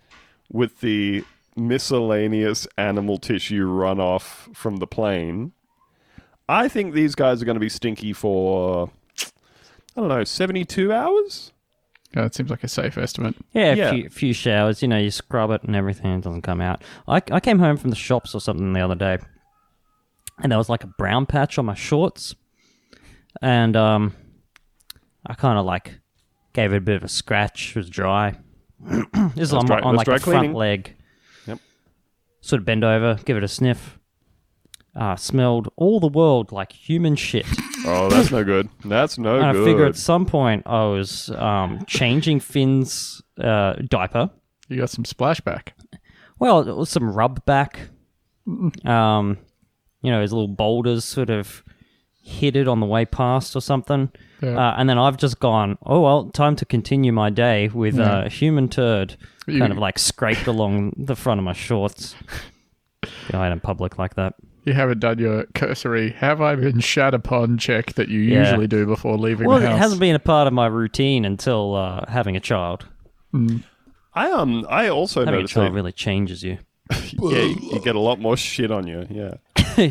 with 0.50 0.81
the 0.81 1.25
miscellaneous 1.69 2.67
animal 2.79 3.19
tissue 3.19 3.67
runoff 3.67 4.55
from 4.55 4.76
the 4.76 4.87
plane. 4.87 5.52
I 6.49 6.69
think 6.69 6.95
these 6.95 7.14
guys 7.14 7.40
are 7.40 7.45
going 7.45 7.55
to 7.57 7.61
be 7.61 7.69
stinky 7.69 8.12
for, 8.12 8.90
I 9.97 10.00
don't 10.00 10.09
know, 10.09 10.25
72 10.25 10.93
hours? 10.93 11.52
Yeah, 12.17 12.23
that 12.23 12.35
seems 12.35 12.50
like 12.50 12.64
a 12.64 12.69
safe 12.69 12.99
estimate. 12.99 13.37
Yeah, 13.52 13.73
a 13.73 13.76
Yeah. 13.76 13.90
few, 13.93 14.09
few 14.11 14.33
showers. 14.33 14.83
You 14.83 14.88
know, 14.88 14.99
you 14.99 15.12
scrub 15.12 15.52
it 15.52 15.62
and 15.62 15.76
everything. 15.76 16.11
It 16.19 16.25
doesn't 16.25 16.43
come 16.43 16.61
out. 16.61 16.83
I, 17.07 17.23
I 17.31 17.38
came 17.38 17.61
home 17.61 17.76
from 17.76 17.90
the 17.90 17.97
shops 17.97 18.35
or 18.35 18.40
something 18.40 18.73
the 18.73 18.81
other 18.81 18.97
day, 18.97 19.19
and 20.43 20.50
there 20.50 20.59
was 20.59 20.69
like 20.69 20.83
a 20.83 20.88
brown 20.88 21.26
patch 21.26 21.57
on 21.57 21.67
my 21.67 21.75
shorts, 21.75 22.35
and 23.40 23.76
um, 23.76 24.14
I 25.25 25.35
kind 25.35 25.57
of 25.57 25.64
like 25.64 26.00
gave 26.52 26.73
it 26.73 26.79
a 26.79 26.81
bit 26.81 26.97
of 26.97 27.05
a 27.05 27.09
scratch. 27.09 27.71
It 27.71 27.76
was 27.76 27.88
dry. 27.88 28.37
this 29.37 29.49
is 29.49 29.52
on, 29.52 29.67
my, 29.69 29.79
dry- 29.79 29.88
on 29.88 29.95
like 29.95 30.05
dry 30.07 30.19
the 30.19 30.25
front 30.25 30.55
leg. 30.55 30.97
Sort 32.41 32.61
of 32.61 32.67
bend 32.67 32.85
over, 32.85 33.19
give 33.25 33.37
it 33.37 33.45
a 33.45 33.49
sniff. 33.49 33.99
Uh, 34.97 35.15
smelled 35.15 35.73
all 35.77 36.01
the 36.01 36.09
world 36.09 36.51
like 36.51 36.73
human 36.73 37.15
shit. 37.17 37.47
Oh, 37.87 38.09
that's 38.11 38.31
no 38.31 38.45
good. 38.45 38.69
That's 38.85 39.19
no 39.19 39.39
good. 39.39 39.45
I 39.45 39.53
figure 39.65 39.87
at 39.87 39.97
some 39.97 40.27
point 40.27 40.65
I 40.67 40.85
was 40.85 41.31
um, 41.31 41.85
changing 41.87 42.41
Finn's 42.41 43.23
uh, 43.39 43.75
diaper. 43.89 44.31
You 44.69 44.77
got 44.77 44.91
some 44.91 45.05
splashback. 45.05 45.69
Well, 46.39 46.69
it 46.69 46.77
was 46.77 46.91
some 46.91 47.13
rub 47.13 47.45
back. 47.45 47.89
Um, 48.85 49.39
you 50.03 50.11
know, 50.11 50.21
his 50.21 50.33
little 50.33 50.49
boulders 50.49 51.05
sort 51.05 51.31
of 51.31 51.63
hit 52.23 52.57
it 52.57 52.69
on 52.69 52.81
the 52.81 52.87
way 52.87 53.05
past 53.05 53.55
or 53.57 53.61
something. 53.61 54.11
Yeah. 54.43 54.57
Uh, 54.57 54.75
and 54.79 54.89
then 54.89 54.99
I've 54.99 55.17
just 55.17 55.39
gone, 55.41 55.77
oh, 55.85 56.01
well, 56.01 56.31
time 56.31 56.57
to 56.57 56.65
continue 56.65 57.13
my 57.13 57.31
day 57.31 57.69
with 57.69 57.97
Yeah. 57.97 58.25
a 58.25 58.29
human 58.29 58.69
turd 58.69 59.17
You- 59.47 59.59
kind 59.59 59.73
of 59.73 59.79
like 59.79 59.99
scraped 59.99 60.47
along 60.47 60.95
the 60.97 61.15
front 61.17 61.39
of 61.39 61.45
my 61.45 61.53
shorts. 61.53 62.15
Go 63.31 63.39
out 63.39 63.53
in 63.53 63.61
public 63.61 63.99
like 63.99 64.15
that. 64.15 64.35
You 64.65 64.75
haven't 64.75 65.01
done 65.01 65.19
your 65.19 65.45
cursory 65.55 66.11
have 66.19 66.41
I 66.43 66.55
been 66.55 66.81
shat 66.81 67.15
upon 67.15 67.57
check 67.59 67.95
that 67.95 68.09
you 68.09 68.21
Yeah. 68.21 68.41
usually 68.41 68.67
do 68.67 68.85
before 68.87 69.17
leaving 69.17 69.47
Well, 69.49 69.59
the 69.59 69.71
it 69.71 69.77
hasn't 69.79 70.01
been 70.01 70.15
a 70.15 70.19
part 70.21 70.47
of 70.47 70.53
my 70.53 70.67
routine 70.67 71.25
until 71.25 71.75
uh, 71.75 72.05
having 72.11 72.37
a 72.37 72.41
child. 72.41 72.85
I 74.15 74.31
um 74.31 74.67
I 74.69 74.89
also 74.89 75.25
Having 75.25 75.45
a 75.45 75.47
child 75.49 75.67
that 75.69 75.73
really 75.73 75.93
changes 75.93 76.43
you. 76.43 76.59
yeah, 76.91 77.39
you, 77.43 77.57
you 77.73 77.81
get 77.83 77.95
a 77.97 78.01
lot 78.01 78.21
more 78.21 78.37
shit 78.37 78.71
on 78.71 78.87
you. 78.87 79.07
Yeah. 79.11 79.35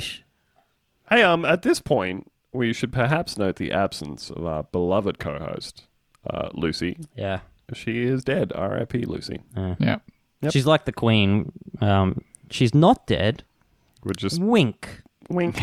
Hey, 1.10 1.24
um, 1.24 1.44
at 1.44 1.64
this 1.64 1.80
point, 1.82 2.32
we 2.54 2.74
should 2.74 2.92
perhaps 2.92 3.38
note 3.38 3.58
the 3.58 3.72
absence 3.72 4.30
of 4.30 4.46
our 4.46 4.64
beloved 4.64 5.20
co-host, 5.20 5.84
uh, 6.30 6.50
Lucy. 6.54 6.98
yeah. 7.16 7.42
She 7.74 8.02
is 8.04 8.24
dead. 8.24 8.52
R.I.P. 8.56 9.06
Lucy. 9.06 9.42
yeah. 9.56 10.00
Yep. 10.42 10.52
She's 10.52 10.66
like 10.66 10.86
the 10.86 10.92
queen. 10.92 11.52
Um, 11.82 12.24
she's 12.50 12.74
not 12.74 13.06
dead. 13.06 13.44
We're 14.04 14.14
just 14.14 14.42
Wink. 14.42 15.04
wink, 15.30 15.60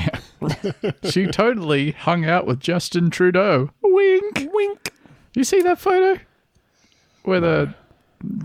She 1.10 1.26
totally 1.26 1.92
hung 1.92 2.24
out 2.26 2.46
with 2.46 2.60
Justin 2.60 3.10
Trudeau. 3.10 3.70
Wink. 3.82 4.48
wink. 4.52 4.92
You 5.34 5.42
see 5.42 5.62
that 5.62 5.80
photo? 5.80 6.20
Where 7.24 7.40
the 7.40 7.74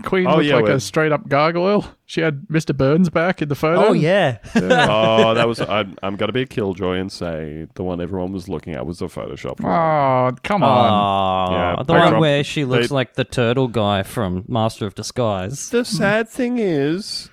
Queen 0.02 0.26
Oh, 0.26 0.36
looked 0.36 0.44
yeah, 0.46 0.56
like 0.56 0.64
where- 0.64 0.74
a 0.76 0.80
straight 0.80 1.12
up 1.12 1.28
gargoyle. 1.28 1.86
She 2.06 2.20
had 2.20 2.46
Mr. 2.48 2.76
Burns 2.76 3.08
back 3.08 3.40
in 3.40 3.48
the 3.48 3.54
photo. 3.54 3.86
Oh, 3.88 3.92
yeah. 3.94 4.38
oh, 4.54 5.32
that 5.34 5.48
was. 5.48 5.60
I'm, 5.60 5.96
I'm 6.02 6.16
gonna 6.16 6.32
be 6.32 6.42
a 6.42 6.46
killjoy 6.46 6.96
and 6.98 7.10
say 7.10 7.66
the 7.74 7.82
one 7.82 8.00
everyone 8.00 8.32
was 8.32 8.48
looking 8.48 8.74
at 8.74 8.84
was 8.84 9.00
a 9.00 9.06
Photoshop. 9.06 9.60
one. 9.60 9.72
Oh, 9.72 10.36
come 10.42 10.62
on. 10.62 11.50
Oh, 11.50 11.54
Yeah, 11.54 11.82
the 11.84 11.92
one 11.94 12.08
dropped- 12.10 12.20
where 12.20 12.44
she 12.44 12.64
looks 12.66 12.88
they- 12.90 12.94
like 12.94 13.14
the 13.14 13.24
turtle 13.24 13.68
guy 13.68 14.02
from 14.02 14.44
Master 14.46 14.86
of 14.86 14.94
Disguise. 14.94 15.70
The 15.70 15.84
sad 15.84 16.28
thing 16.28 16.58
is, 16.58 17.30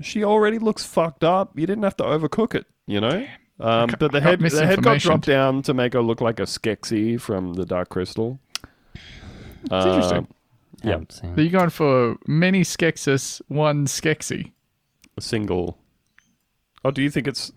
she 0.00 0.24
already 0.24 0.58
looks 0.58 0.84
fucked 0.84 1.24
up. 1.24 1.58
You 1.58 1.66
didn't 1.66 1.84
have 1.84 1.96
to 1.98 2.04
overcook 2.04 2.54
it, 2.54 2.66
you 2.86 3.00
know. 3.00 3.26
Um, 3.60 3.90
but 3.98 4.12
the 4.12 4.20
head, 4.20 4.40
the 4.40 4.66
head 4.66 4.82
got 4.82 4.98
dropped 5.00 5.26
down 5.26 5.62
to 5.62 5.72
make 5.74 5.92
her 5.94 6.02
look 6.02 6.20
like 6.20 6.40
a 6.40 6.44
Skeksis 6.44 7.20
from 7.20 7.54
the 7.54 7.64
Dark 7.66 7.88
Crystal. 7.90 8.38
It's 9.64 9.72
interesting. 9.86 10.28
I 10.84 10.88
haven't 10.88 11.12
seen 11.12 11.34
Are 11.38 11.42
you 11.42 11.50
going 11.50 11.70
for 11.70 12.16
many 12.26 12.62
Skeksis, 12.62 13.40
one 13.48 13.86
Skeksy? 13.86 14.52
A 15.16 15.20
single. 15.20 15.78
Oh, 16.84 16.90
do 16.90 17.02
you 17.02 17.10
think 17.10 17.26
it's? 17.26 17.52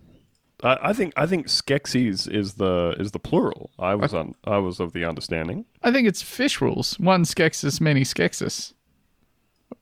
I, 0.64 0.78
I 0.82 0.94
think 0.94 1.14
I 1.16 1.26
think 1.26 1.48
Skeksis 1.48 2.32
is 2.32 2.54
the 2.56 2.96
is 3.00 3.12
the 3.12 3.20
plural. 3.20 3.72
I 3.78 3.96
was 3.96 4.14
on. 4.14 4.36
I 4.46 4.58
was 4.58 4.80
of 4.80 4.94
the 4.94 5.06
understanding. 5.06 5.66
I 5.84 5.92
think 5.92 6.08
it's 6.08 6.22
fish 6.22 6.62
rules. 6.62 6.98
One 7.00 7.24
Skeksis, 7.24 7.82
many 7.82 8.02
Skeksis. 8.02 8.74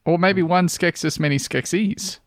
Or 0.06 0.18
maybe 0.18 0.42
hmm. 0.42 0.50
one 0.50 0.68
Skeksis, 0.68 1.20
many 1.20 1.38
Skeksies. 1.38 2.20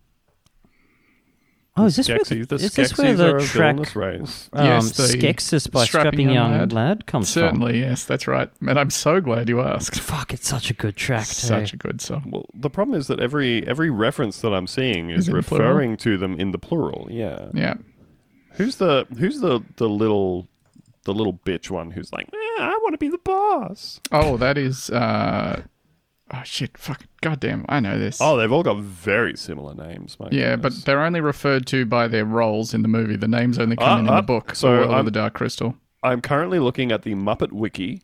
Oh, 1.76 1.86
is 1.86 1.96
this 1.96 2.08
where, 2.08 2.18
Skeksis. 2.18 2.48
The 2.48 2.54
is 2.56 2.72
this 2.74 2.98
where 2.98 3.14
Skeksis 3.14 3.16
the 3.16 3.30
are 3.32 3.36
a 3.36 3.42
track 3.42 3.74
villainous 3.76 3.96
race. 3.96 4.50
um, 4.52 4.66
Yes, 4.66 4.90
the 4.92 5.02
Skeksis 5.04 5.70
by 5.70 5.84
strapping 5.84 6.10
Strapping 6.10 6.30
young 6.30 6.50
Young 6.50 6.58
lad. 6.60 6.72
Lad, 6.72 7.06
comes 7.06 7.28
Certainly, 7.28 7.78
yes, 7.80 8.04
that's 8.04 8.26
right. 8.26 8.50
And 8.66 8.78
I'm 8.78 8.90
so 8.90 9.20
glad 9.20 9.48
you 9.48 9.60
asked. 9.60 9.98
Fuck, 10.00 10.34
it's 10.34 10.48
such 10.48 10.70
a 10.70 10.74
good 10.74 10.96
track, 10.96 11.26
too. 11.26 11.32
Such 11.32 11.72
a 11.72 11.76
good 11.76 12.00
song. 12.00 12.28
Well, 12.30 12.46
the 12.54 12.70
problem 12.70 12.98
is 12.98 13.06
that 13.06 13.20
every 13.20 13.66
every 13.66 13.88
reference 13.90 14.40
that 14.40 14.52
I'm 14.52 14.66
seeing 14.66 15.10
is 15.10 15.28
Is 15.28 15.30
referring 15.32 15.96
to 15.98 16.18
them 16.18 16.38
in 16.40 16.50
the 16.50 16.58
plural. 16.58 17.06
Yeah. 17.10 17.48
Yeah. 17.54 17.74
Who's 18.54 18.76
the 18.76 19.06
who's 19.18 19.40
the 19.40 19.60
the 19.76 19.88
little 19.88 20.48
the 21.04 21.14
little 21.14 21.34
bitch 21.34 21.70
one 21.70 21.92
who's 21.92 22.12
like, 22.12 22.26
"Eh, 22.32 22.36
I 22.62 22.78
want 22.82 22.92
to 22.94 22.98
be 22.98 23.08
the 23.08 23.18
boss. 23.18 24.00
Oh, 24.12 24.36
that 24.36 24.58
is. 24.58 24.90
uh 24.90 25.62
Oh 26.32 26.42
shit! 26.44 26.78
Fuck! 26.78 27.06
Goddamn! 27.22 27.64
I 27.68 27.80
know 27.80 27.98
this. 27.98 28.18
Oh, 28.20 28.36
they've 28.36 28.52
all 28.52 28.62
got 28.62 28.78
very 28.78 29.36
similar 29.36 29.74
names. 29.74 30.16
My 30.20 30.28
yeah, 30.30 30.54
but 30.56 30.72
they're 30.84 31.02
only 31.02 31.20
referred 31.20 31.66
to 31.68 31.84
by 31.84 32.06
their 32.06 32.24
roles 32.24 32.72
in 32.72 32.82
the 32.82 32.88
movie. 32.88 33.16
The 33.16 33.26
names 33.26 33.58
only 33.58 33.74
come 33.76 33.88
Uh, 33.88 33.98
in 34.00 34.06
in 34.06 34.12
uh, 34.12 34.16
the 34.20 34.26
book. 34.26 34.54
so 34.54 34.82
I'm- 34.82 34.90
of 35.00 35.04
the 35.06 35.10
Dark 35.10 35.34
Crystal. 35.34 35.74
I'm 36.02 36.20
currently 36.20 36.58
looking 36.60 36.92
at 36.92 37.02
the 37.02 37.14
Muppet 37.14 37.52
Wiki, 37.52 38.02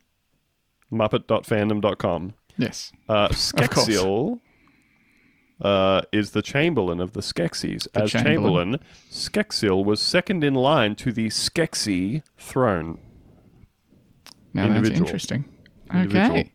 Muppet.fandom.com. 0.92 2.34
Yes. 2.58 2.92
Uh. 3.08 3.28
Skeksil 3.28 4.40
uh, 5.60 6.02
is 6.12 6.32
the 6.32 6.42
Chamberlain 6.42 7.00
of 7.00 7.12
the 7.12 7.20
Skeksis. 7.20 7.86
The 7.92 8.02
As 8.02 8.10
Chamberlain. 8.10 8.80
Chamberlain, 9.10 9.84
was 9.86 10.00
second 10.02 10.44
in 10.44 10.54
line 10.54 10.94
to 10.96 11.12
the 11.12 11.28
Skeksi 11.28 12.22
throne. 12.36 12.98
Now 14.52 14.68
that's 14.68 14.88
interesting. 14.90 15.44
Individual. 15.92 16.26
Okay. 16.40 16.52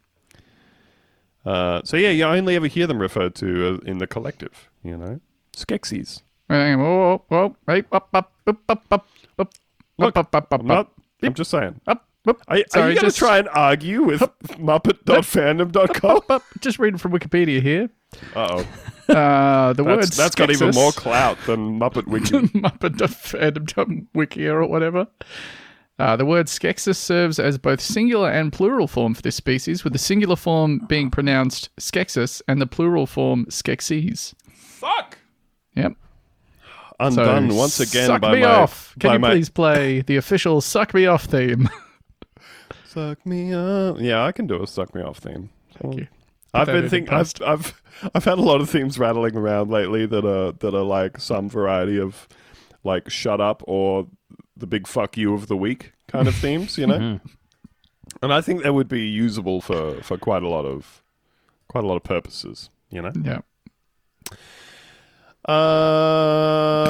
Uh, 1.45 1.81
so 1.83 1.97
yeah, 1.97 2.09
you 2.09 2.23
only 2.23 2.55
ever 2.55 2.67
hear 2.67 2.87
them 2.87 2.99
referred 2.99 3.35
to 3.35 3.75
uh, 3.83 3.89
in 3.89 3.97
the 3.97 4.07
collective. 4.07 4.69
You 4.83 4.97
know, 4.97 5.19
Skeksis. 5.53 6.21
Wait, 6.49 6.57
hang 6.57 6.73
on. 6.75 6.79
Whoa, 6.81 7.23
whoa, 7.27 7.47
whoa. 7.49 7.55
Hey, 7.67 7.83
up, 7.91 8.09
up, 8.13 8.31
up, 8.47 8.57
up, 8.69 8.85
up, 8.91 9.07
up, 9.39 9.53
Look, 9.97 10.17
up, 10.17 10.35
up, 10.35 10.53
up, 10.53 10.59
I'm 10.59 10.67
not. 10.67 10.91
I'm 11.23 11.33
just 11.33 11.51
saying. 11.51 11.79
up, 11.87 12.07
up. 12.27 12.41
Are, 12.47 12.57
are 12.57 12.63
Sorry, 12.69 12.93
you 12.93 12.95
going 12.95 12.95
to 12.95 13.01
just- 13.07 13.17
try 13.17 13.37
and 13.39 13.49
argue 13.49 14.03
with 14.03 14.21
Muppet.fandom.com? 14.57 16.17
up, 16.17 16.29
up. 16.31 16.43
Just 16.59 16.79
reading 16.79 16.97
from 16.97 17.11
Wikipedia 17.11 17.61
here. 17.61 17.89
Uh 18.35 18.47
oh, 18.61 18.67
Uh, 19.13 19.73
the 19.73 19.83
word 19.83 20.03
that's, 20.03 20.15
that's 20.15 20.35
got 20.35 20.49
even 20.51 20.69
more 20.73 20.91
clout 20.93 21.37
than 21.45 21.77
Muppet 21.79 22.07
Wiki. 22.07 22.31
Muppet 22.57 24.07
Wiki 24.13 24.47
or 24.47 24.65
whatever. 24.65 25.05
Uh, 26.01 26.15
the 26.15 26.25
word 26.25 26.47
Skeksis 26.47 26.95
serves 26.95 27.37
as 27.37 27.59
both 27.59 27.79
singular 27.79 28.27
and 28.31 28.51
plural 28.51 28.87
form 28.87 29.13
for 29.13 29.21
this 29.21 29.35
species, 29.35 29.83
with 29.83 29.93
the 29.93 29.99
singular 29.99 30.35
form 30.35 30.79
being 30.87 31.11
pronounced 31.11 31.69
Skeksis 31.79 32.41
and 32.47 32.59
the 32.59 32.65
plural 32.65 33.05
form 33.05 33.45
Skeksis. 33.51 34.33
Fuck. 34.51 35.19
Yep. 35.75 35.93
So, 35.93 37.05
Undone 37.05 37.55
once 37.55 37.79
again 37.79 38.07
Suck 38.07 38.19
by 38.19 38.29
my. 38.29 38.33
Suck 38.33 38.35
me 38.35 38.41
my. 38.41 38.61
off. 38.61 38.95
Can 38.99 39.09
by 39.09 39.13
you 39.13 39.19
my- 39.19 39.29
please 39.29 39.49
play 39.49 40.01
the 40.01 40.15
official 40.17 40.59
"Suck 40.59 40.95
Me 40.95 41.05
Off" 41.05 41.25
theme? 41.25 41.69
Suck 42.85 43.23
me 43.23 43.53
up. 43.53 43.97
Yeah, 43.99 44.25
I 44.25 44.31
can 44.31 44.47
do 44.47 44.63
a 44.63 44.65
suck 44.65 44.95
me 44.95 45.03
off 45.03 45.19
theme. 45.19 45.51
Thank 45.79 45.97
you. 45.97 46.07
I've 46.51 46.65
been 46.65 46.89
thinking. 46.89 47.13
I've, 47.13 47.31
I've 47.45 47.81
I've 48.15 48.25
had 48.25 48.39
a 48.39 48.41
lot 48.41 48.59
of 48.59 48.71
themes 48.71 48.97
rattling 48.97 49.35
around 49.37 49.69
lately 49.69 50.07
that 50.07 50.25
are 50.25 50.51
that 50.51 50.73
are 50.75 50.83
like 50.83 51.19
some 51.19 51.47
variety 51.47 51.99
of 51.99 52.27
like 52.83 53.07
shut 53.09 53.39
up 53.39 53.61
or 53.67 54.07
the 54.61 54.67
big 54.67 54.87
fuck 54.87 55.17
you 55.17 55.33
of 55.33 55.47
the 55.47 55.57
week 55.57 55.91
kind 56.07 56.27
of 56.27 56.35
themes, 56.35 56.77
you 56.77 56.87
know. 56.87 56.97
Mm-hmm. 56.97 57.27
And 58.21 58.33
I 58.33 58.39
think 58.41 58.63
that 58.63 58.73
would 58.73 58.87
be 58.87 59.01
usable 59.01 59.59
for 59.61 60.01
for 60.03 60.17
quite 60.17 60.43
a 60.43 60.47
lot 60.47 60.65
of 60.65 61.03
quite 61.67 61.83
a 61.83 61.87
lot 61.87 61.97
of 61.97 62.03
purposes, 62.03 62.69
you 62.89 63.01
know. 63.01 63.11
Yeah. 63.21 63.41
Uh, 65.47 66.83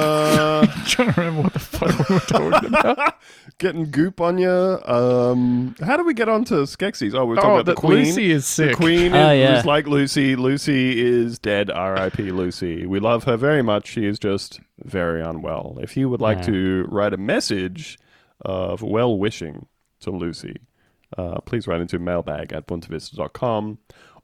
I'm 0.62 0.84
trying 0.86 1.12
to 1.12 1.20
remember 1.20 1.42
what 1.42 1.52
the 1.54 1.58
fuck 1.58 2.08
we 2.08 2.14
were 2.14 2.20
talking 2.20 2.68
about. 2.68 3.14
getting 3.58 3.90
goop 3.90 4.20
on 4.20 4.38
you. 4.38 4.50
Um, 4.50 5.74
how 5.80 5.96
do 5.96 6.04
we 6.04 6.14
get 6.14 6.28
onto 6.28 6.64
Skeksis? 6.66 7.14
Oh, 7.14 7.24
we're 7.26 7.36
talking 7.36 7.50
oh, 7.50 7.54
about 7.54 7.66
the 7.66 7.72
that 7.74 7.80
Queen. 7.80 8.04
Lucy 8.04 8.30
is 8.30 8.46
sick. 8.46 8.70
The. 8.70 8.76
Queen 8.76 9.12
Oh, 9.14 9.30
is, 9.30 9.38
yeah. 9.40 9.58
is 9.58 9.64
like 9.64 9.86
Lucy. 9.86 10.36
Lucy 10.36 11.00
is 11.00 11.38
dead. 11.38 11.70
R.I.P. 11.70 12.30
Lucy. 12.32 12.86
We 12.86 13.00
love 13.00 13.24
her 13.24 13.36
very 13.36 13.62
much. 13.62 13.86
She 13.88 14.06
is 14.06 14.18
just 14.18 14.60
very 14.82 15.22
unwell. 15.22 15.78
If 15.80 15.96
you 15.96 16.08
would 16.08 16.20
like 16.20 16.38
Yeah. 16.38 16.44
to 16.46 16.84
write 16.90 17.12
a 17.12 17.18
message 17.18 17.98
of 18.40 18.82
well 18.82 19.16
wishing 19.18 19.66
to 20.00 20.10
Lucy, 20.10 20.56
uh, 21.16 21.40
please 21.40 21.66
write 21.66 21.80
into 21.80 21.98
mailbag 21.98 22.52
at 22.52 22.66
buntavista.com 22.66 23.78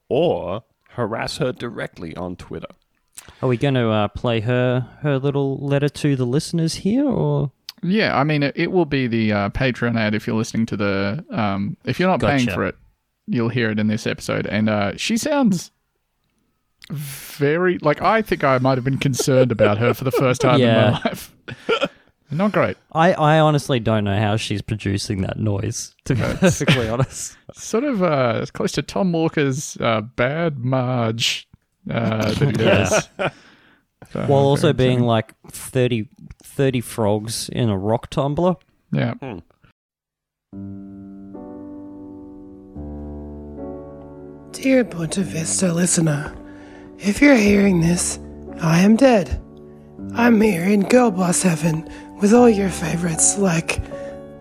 or 0.09 0.63
harass 0.89 1.37
her 1.37 1.51
directly 1.51 2.15
on 2.15 2.35
Twitter. 2.35 2.67
Are 3.41 3.49
we 3.49 3.57
going 3.57 3.75
to 3.75 3.89
uh, 3.89 4.07
play 4.07 4.39
her 4.41 4.87
her 5.01 5.19
little 5.19 5.57
letter 5.59 5.89
to 5.89 6.15
the 6.15 6.25
listeners 6.25 6.75
here, 6.75 7.05
or 7.07 7.51
Yeah, 7.81 8.17
I 8.17 8.23
mean, 8.23 8.43
it, 8.43 8.55
it 8.57 8.71
will 8.71 8.85
be 8.85 9.07
the 9.07 9.31
uh, 9.31 9.49
Patreon 9.49 9.97
ad 9.97 10.13
if 10.15 10.27
you're 10.27 10.35
listening 10.35 10.65
to 10.67 10.77
the. 10.77 11.25
Um, 11.29 11.77
if 11.85 11.99
you're 11.99 12.09
not 12.09 12.19
paying 12.21 12.45
for 12.55 12.65
it, 12.65 12.75
you'll 13.27 13.49
hear 13.49 13.69
it 13.71 13.79
in 13.79 13.87
this 13.87 14.05
episode. 14.05 14.45
And 14.47 14.69
uh, 14.69 14.97
she 14.97 15.17
sounds 15.17 15.71
very 16.89 17.77
like 17.79 18.01
I 18.01 18.21
think 18.21 18.43
I 18.43 18.57
might 18.57 18.77
have 18.77 18.83
been 18.83 18.97
concerned 18.97 19.51
about 19.51 19.77
her 19.77 19.93
for 19.93 20.03
the 20.03 20.11
first 20.11 20.41
time 20.41 20.59
in 20.61 20.67
my 20.93 20.99
life. 21.05 21.33
Not 22.31 22.51
great. 22.51 22.77
I, 22.91 23.13
I 23.13 23.39
honestly 23.39 23.79
don't 23.79 24.03
know 24.03 24.17
how 24.19 24.35
she's 24.35 24.61
producing 24.61 25.21
that 25.23 25.39
noise. 25.39 25.95
To 26.05 26.15
be 26.15 26.21
perfectly 26.21 26.87
honest, 26.87 27.35
Sort 27.53 27.83
of 27.83 28.03
uh, 28.03 28.45
close 28.53 28.71
to 28.73 28.83
Tom 28.83 29.11
Walker's 29.11 29.77
uh, 29.81 30.01
"Bad 30.01 30.59
Marge" 30.59 31.47
uh, 31.89 32.31
that 32.33 32.47
he 32.47 32.51
does. 32.51 33.09
So, 34.11 34.21
While 34.25 34.43
also 34.45 34.73
being 34.73 34.99
upsetting. 34.99 35.05
like 35.07 35.33
30, 35.49 36.09
30 36.43 36.81
frogs 36.81 37.49
in 37.49 37.69
a 37.69 37.77
rock 37.77 38.09
tumbler. 38.09 38.55
yeah. 38.91 39.13
Hmm. 39.15 39.39
Dear 44.51 44.83
Bunta 44.83 45.21
Vista 45.23 45.71
listener, 45.73 46.35
if 46.97 47.21
you're 47.21 47.35
hearing 47.35 47.79
this, 47.81 48.19
I 48.61 48.79
am 48.79 48.95
dead. 48.95 49.41
I'm 50.15 50.41
here 50.41 50.63
in 50.63 50.81
Girl 50.89 51.11
Boss 51.11 51.43
Heaven 51.43 51.87
with 52.19 52.33
all 52.33 52.49
your 52.49 52.69
favorites 52.69 53.37
like 53.37 53.79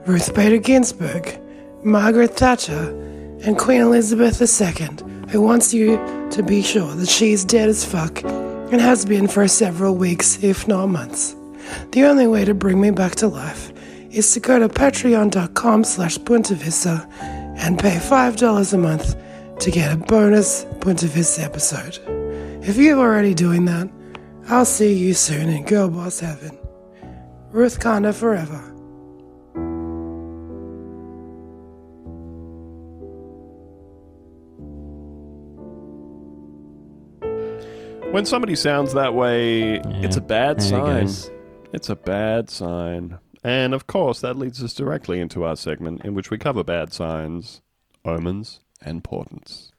Ruth 0.07 0.35
Bader 0.35 0.59
Ginsburg, 0.59 1.39
Margaret 1.85 2.37
Thatcher, 2.37 2.89
and 3.45 3.57
Queen 3.59 3.81
Elizabeth 3.81 4.41
II, 4.41 4.89
who 5.31 5.41
wants 5.41 5.73
you 5.73 5.97
to 6.33 6.43
be 6.43 6.63
sure 6.63 6.93
that 6.95 7.09
she's 7.09 7.45
dead 7.45 7.69
as 7.69 7.85
fuck 7.85 8.23
and 8.71 8.81
has 8.81 9.05
been 9.05 9.27
for 9.29 9.49
several 9.49 9.95
weeks, 9.95 10.43
if 10.43 10.69
not 10.69 10.87
months. 10.87 11.35
The 11.93 12.05
only 12.05 12.27
way 12.27 12.45
to 12.45 12.55
bring 12.55 12.81
me 12.81 12.91
back 12.91 13.15
to 13.17 13.29
life 13.29 13.73
is 14.11 14.33
to 14.35 14.41
go 14.41 14.59
to 14.59 14.69
patreon.com 14.69 15.85
slash 15.85 16.19
Vista 16.19 17.07
and 17.59 17.79
pay 17.79 17.97
$5 17.97 18.73
a 18.73 18.79
month 18.79 19.17
to 19.61 19.71
get 19.71 19.93
a 19.93 19.97
bonus 19.97 20.65
Vista 20.83 21.43
episode. 21.43 21.99
If 22.63 22.77
you're 22.77 22.99
already 22.99 23.35
doing 23.35 23.65
that, 23.67 23.89
I'll 24.49 24.65
see 24.65 24.95
you 24.95 25.15
soon 25.15 25.49
in 25.49 25.65
Girl 25.65 25.89
Boss 25.89 26.21
Heaven. 26.21 26.59
Ruth 27.51 27.81
Conda 27.81 28.15
forever. 28.15 28.68
When 38.11 38.25
somebody 38.25 38.55
sounds 38.57 38.95
that 38.95 39.15
way, 39.15 39.81
it's 39.85 40.17
a 40.17 40.23
bad 40.23 40.61
there 40.61 41.07
sign. 41.07 41.09
It's 41.75 41.91
a 41.91 41.95
bad 41.95 42.49
sign. 42.49 43.19
And 43.45 43.75
of 43.75 43.87
course, 43.87 44.21
that 44.23 44.39
leads 44.39 44.65
us 44.65 44.73
directly 44.73 45.21
into 45.21 45.45
our 45.45 45.57
segment 45.57 46.07
in 46.07 46.15
which 46.15 46.31
we 46.31 46.39
cover 46.39 46.65
bad 46.65 46.95
signs, 46.95 47.61
omens, 48.07 48.61
and 48.81 49.05
portents. 49.05 49.73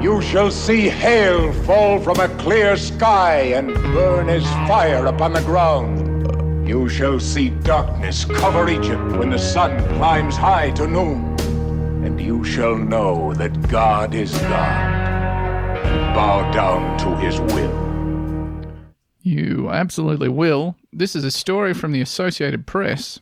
You 0.00 0.22
shall 0.22 0.52
see 0.52 0.88
hail 0.88 1.52
fall 1.64 1.98
from 1.98 2.20
a 2.20 2.28
clear 2.38 2.76
sky 2.76 3.40
and 3.54 3.74
burn 3.74 4.28
as 4.28 4.44
fire 4.68 5.06
upon 5.06 5.32
the 5.32 5.42
ground. 5.42 6.68
You 6.68 6.88
shall 6.88 7.18
see 7.18 7.50
darkness 7.50 8.24
cover 8.24 8.68
Egypt 8.70 9.16
when 9.16 9.30
the 9.30 9.38
sun 9.38 9.76
climbs 9.96 10.36
high 10.36 10.70
to 10.70 10.86
noon. 10.86 11.36
And 12.04 12.20
you 12.20 12.44
shall 12.44 12.76
know 12.76 13.34
that 13.34 13.68
God 13.68 14.14
is 14.14 14.30
God. 14.38 15.19
And 16.10 16.16
bow 16.16 16.50
down 16.50 16.98
to 16.98 17.16
his 17.18 17.38
will. 17.52 18.66
You 19.22 19.70
absolutely 19.70 20.28
will. 20.28 20.74
This 20.92 21.14
is 21.14 21.22
a 21.22 21.30
story 21.30 21.72
from 21.72 21.92
the 21.92 22.00
Associated 22.00 22.66
Press. 22.66 23.20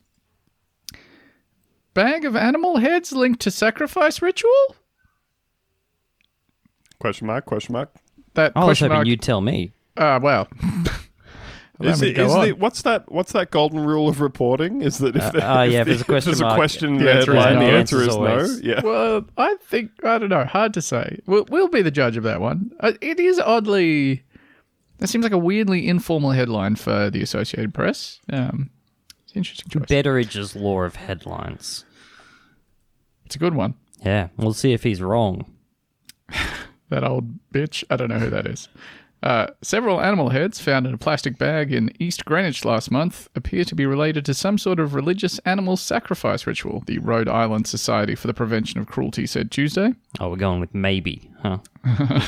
Bag 1.92 2.24
of 2.24 2.34
animal 2.34 2.78
heads 2.78 3.12
linked 3.12 3.40
to 3.42 3.50
sacrifice 3.50 4.22
ritual? 4.22 4.74
Question 6.98 7.26
mark, 7.26 7.44
question 7.44 7.74
mark. 7.74 7.92
That 8.32 8.52
I 8.56 8.60
was 8.60 8.68
question 8.68 8.86
hoping 8.86 8.96
mark. 8.96 9.06
you'd 9.06 9.20
tell 9.20 9.42
me. 9.42 9.72
Ah, 9.98 10.18
well. 10.22 10.48
Allow 11.80 11.92
Is 11.92 12.02
me 12.02 12.08
it, 12.08 12.10
to 12.14 12.16
go 12.16 12.26
is 12.26 12.34
on. 12.34 12.44
the, 12.46 12.52
what's 12.54 12.82
that? 12.82 13.10
What's 13.12 13.32
that 13.32 13.50
golden 13.52 13.78
rule 13.80 14.08
of 14.08 14.20
reporting? 14.20 14.82
Is 14.82 14.98
that 14.98 15.14
if, 15.14 15.22
Uh, 15.22 15.30
there- 15.30 15.42
uh, 15.42 15.62
yeah, 15.62 15.80
if, 15.86 15.86
if 15.86 15.86
there's 15.86 16.00
a 16.00 16.04
question 16.04 16.32
there's 16.32 16.40
a 16.40 16.54
question 16.56 16.88
in 16.94 16.98
the 16.98 17.04
the 17.04 17.12
answer 17.12 17.36
is 17.36 17.44
headline, 17.44 17.54
no. 17.60 17.66
the 17.70 17.78
answer 17.78 18.02
is 18.02 18.16
Answer's 18.16 18.62
no. 18.62 18.68
Yeah. 18.68 18.80
Well, 18.82 19.24
I 19.36 19.56
think 19.62 19.90
I 20.04 20.18
don't 20.18 20.28
know. 20.28 20.44
Hard 20.44 20.74
to 20.74 20.82
say. 20.82 21.20
We'll, 21.26 21.46
we'll 21.50 21.68
be 21.68 21.82
the 21.82 21.92
judge 21.92 22.16
of 22.16 22.24
that 22.24 22.40
one. 22.40 22.72
Uh, 22.80 22.92
It 23.00 23.20
is 23.20 23.38
oddly. 23.38 24.24
That 24.98 25.06
seems 25.06 25.22
like 25.22 25.32
a 25.32 25.38
weirdly 25.38 25.86
informal 25.86 26.32
headline 26.32 26.74
for 26.74 27.10
the 27.10 27.22
Associated 27.22 27.72
Press. 27.72 28.18
Um, 28.32 28.70
it's 29.22 29.32
an 29.34 29.38
interesting 29.38 29.68
choice. 29.70 29.86
Betteridge's 29.88 30.56
law 30.56 30.82
of 30.82 30.96
headlines. 30.96 31.84
It's 33.24 33.36
a 33.36 33.38
good 33.38 33.54
one. 33.54 33.74
Yeah, 34.04 34.28
we'll 34.36 34.52
see 34.54 34.72
if 34.72 34.82
he's 34.82 35.00
wrong. 35.00 35.44
That 36.90 37.04
old 37.04 37.34
bitch. 37.52 37.84
I 37.90 37.96
don't 37.96 38.08
know 38.08 38.18
who 38.18 38.30
that 38.30 38.46
is. 38.46 38.70
Uh, 39.22 39.48
several 39.62 40.00
animal 40.00 40.28
heads 40.28 40.60
found 40.60 40.86
in 40.86 40.94
a 40.94 40.98
plastic 40.98 41.38
bag 41.38 41.72
in 41.72 41.90
East 41.98 42.24
Greenwich 42.24 42.64
last 42.64 42.90
month 42.90 43.28
appear 43.34 43.64
to 43.64 43.74
be 43.74 43.84
related 43.84 44.24
to 44.24 44.34
some 44.34 44.58
sort 44.58 44.78
of 44.78 44.94
religious 44.94 45.38
animal 45.40 45.76
sacrifice 45.76 46.46
ritual, 46.46 46.84
the 46.86 46.98
Rhode 46.98 47.28
Island 47.28 47.66
Society 47.66 48.14
for 48.14 48.28
the 48.28 48.34
Prevention 48.34 48.80
of 48.80 48.86
Cruelty 48.86 49.26
said 49.26 49.50
Tuesday. 49.50 49.94
Oh, 50.20 50.30
we're 50.30 50.36
going 50.36 50.60
with 50.60 50.74
maybe, 50.74 51.30
huh? 51.42 51.58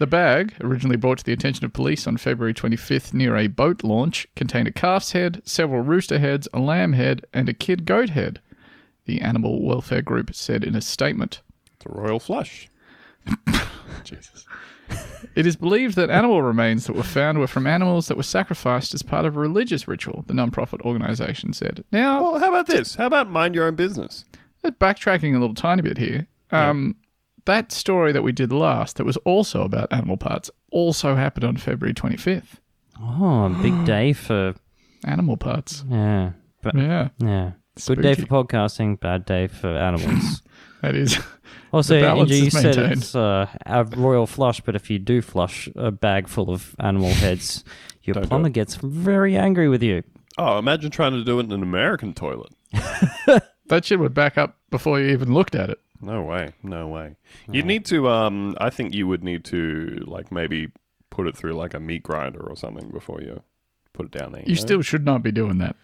The 0.00 0.06
bag, 0.06 0.54
originally 0.62 0.96
brought 0.96 1.18
to 1.18 1.24
the 1.24 1.34
attention 1.34 1.66
of 1.66 1.74
police 1.74 2.06
on 2.06 2.16
February 2.16 2.54
25th 2.54 3.12
near 3.12 3.36
a 3.36 3.48
boat 3.48 3.84
launch, 3.84 4.26
contained 4.34 4.66
a 4.66 4.72
calf's 4.72 5.12
head, 5.12 5.42
several 5.44 5.82
rooster 5.82 6.18
heads, 6.18 6.48
a 6.54 6.58
lamb 6.58 6.94
head, 6.94 7.26
and 7.34 7.50
a 7.50 7.52
kid 7.52 7.84
goat 7.84 8.08
head, 8.08 8.40
the 9.04 9.20
animal 9.20 9.62
welfare 9.62 10.00
group 10.00 10.34
said 10.34 10.64
in 10.64 10.74
a 10.74 10.80
statement. 10.80 11.42
It's 11.74 11.84
a 11.84 11.90
royal 11.90 12.18
flush. 12.18 12.70
Jesus. 14.04 14.46
It 15.36 15.46
is 15.46 15.54
believed 15.56 15.94
that 15.96 16.10
animal 16.10 16.42
remains 16.42 16.86
that 16.86 16.94
were 16.94 17.02
found 17.04 17.38
were 17.38 17.46
from 17.46 17.66
animals 17.66 18.08
that 18.08 18.16
were 18.16 18.22
sacrificed 18.24 18.94
as 18.94 19.02
part 19.02 19.24
of 19.24 19.36
a 19.36 19.40
religious 19.40 19.86
ritual, 19.86 20.24
the 20.26 20.34
non-profit 20.34 20.80
organization 20.82 21.52
said. 21.52 21.84
Now, 21.92 22.20
Well, 22.22 22.40
how 22.40 22.48
about 22.48 22.66
this? 22.66 22.96
How 22.96 23.06
about 23.06 23.30
mind 23.30 23.54
your 23.54 23.66
own 23.66 23.76
business? 23.76 24.24
backtracking 24.64 25.34
a 25.34 25.38
little 25.38 25.54
tiny 25.54 25.82
bit 25.82 25.96
here, 25.98 26.26
um, 26.50 26.96
that 27.46 27.72
story 27.72 28.12
that 28.12 28.22
we 28.22 28.32
did 28.32 28.52
last 28.52 28.96
that 28.96 29.04
was 29.04 29.16
also 29.18 29.62
about 29.62 29.90
animal 29.92 30.16
parts 30.16 30.50
also 30.70 31.14
happened 31.14 31.44
on 31.44 31.56
February 31.56 31.94
25th. 31.94 32.58
Oh, 33.00 33.46
a 33.46 33.48
big 33.62 33.84
day 33.86 34.12
for 34.12 34.54
Animal 35.04 35.36
parts. 35.38 35.82
yeah, 35.88 36.32
but 36.62 36.74
Yeah, 36.74 37.08
yeah, 37.18 37.52
good 37.86 38.02
day 38.02 38.14
for 38.14 38.26
podcasting, 38.26 39.00
bad 39.00 39.24
day 39.24 39.46
for 39.46 39.68
animals. 39.68 40.42
that 40.82 40.94
is. 40.94 41.18
Also, 41.72 41.94
The 41.94 42.00
balance 42.00 42.32
Andrew, 42.32 42.36
you 42.36 42.46
is 42.48 42.52
said 42.52 42.76
it's 42.78 43.14
uh, 43.14 43.46
a 43.64 43.84
royal 43.84 44.26
flush, 44.26 44.60
but 44.60 44.74
if 44.74 44.90
you 44.90 44.98
do 44.98 45.22
flush 45.22 45.68
a 45.76 45.92
bag 45.92 46.26
full 46.26 46.50
of 46.50 46.74
animal 46.80 47.10
heads, 47.10 47.62
your 48.02 48.14
Don't 48.14 48.24
do 48.24 48.28
plumber 48.28 48.48
it. 48.48 48.54
gets 48.54 48.74
very 48.74 49.36
angry 49.36 49.68
with 49.68 49.80
you. 49.80 50.02
Oh, 50.36 50.58
imagine 50.58 50.90
trying 50.90 51.12
to 51.12 51.22
do 51.22 51.38
it 51.38 51.44
in 51.44 51.52
an 51.52 51.62
American 51.62 52.12
toilet. 52.12 52.52
That 53.68 53.84
shit 53.84 54.00
would 54.00 54.14
back 54.14 54.36
up 54.36 54.58
before 54.68 54.98
you 54.98 55.10
even 55.10 55.32
looked 55.32 55.54
at 55.54 55.70
it. 55.70 55.78
No 56.00 56.22
way. 56.22 56.54
No 56.64 56.88
way. 56.88 57.14
You'd 57.48 57.66
need 57.66 57.84
to. 57.84 58.08
Um, 58.08 58.56
I 58.60 58.68
think 58.68 58.92
you 58.92 59.06
would 59.06 59.22
need 59.22 59.44
to 59.44 60.02
like 60.08 60.32
maybe 60.32 60.72
put 61.08 61.28
it 61.28 61.36
through 61.36 61.52
like 61.52 61.72
a 61.72 61.78
meat 61.78 62.02
grinder 62.02 62.40
or 62.40 62.56
something 62.56 62.88
before 62.90 63.20
you 63.22 63.44
put 63.92 64.06
it 64.06 64.10
down 64.10 64.32
there. 64.32 64.42
You 64.44 64.56
know? 64.56 64.60
still 64.60 64.82
should 64.82 65.04
not 65.04 65.22
be 65.22 65.30
doing 65.30 65.58
that. 65.58 65.76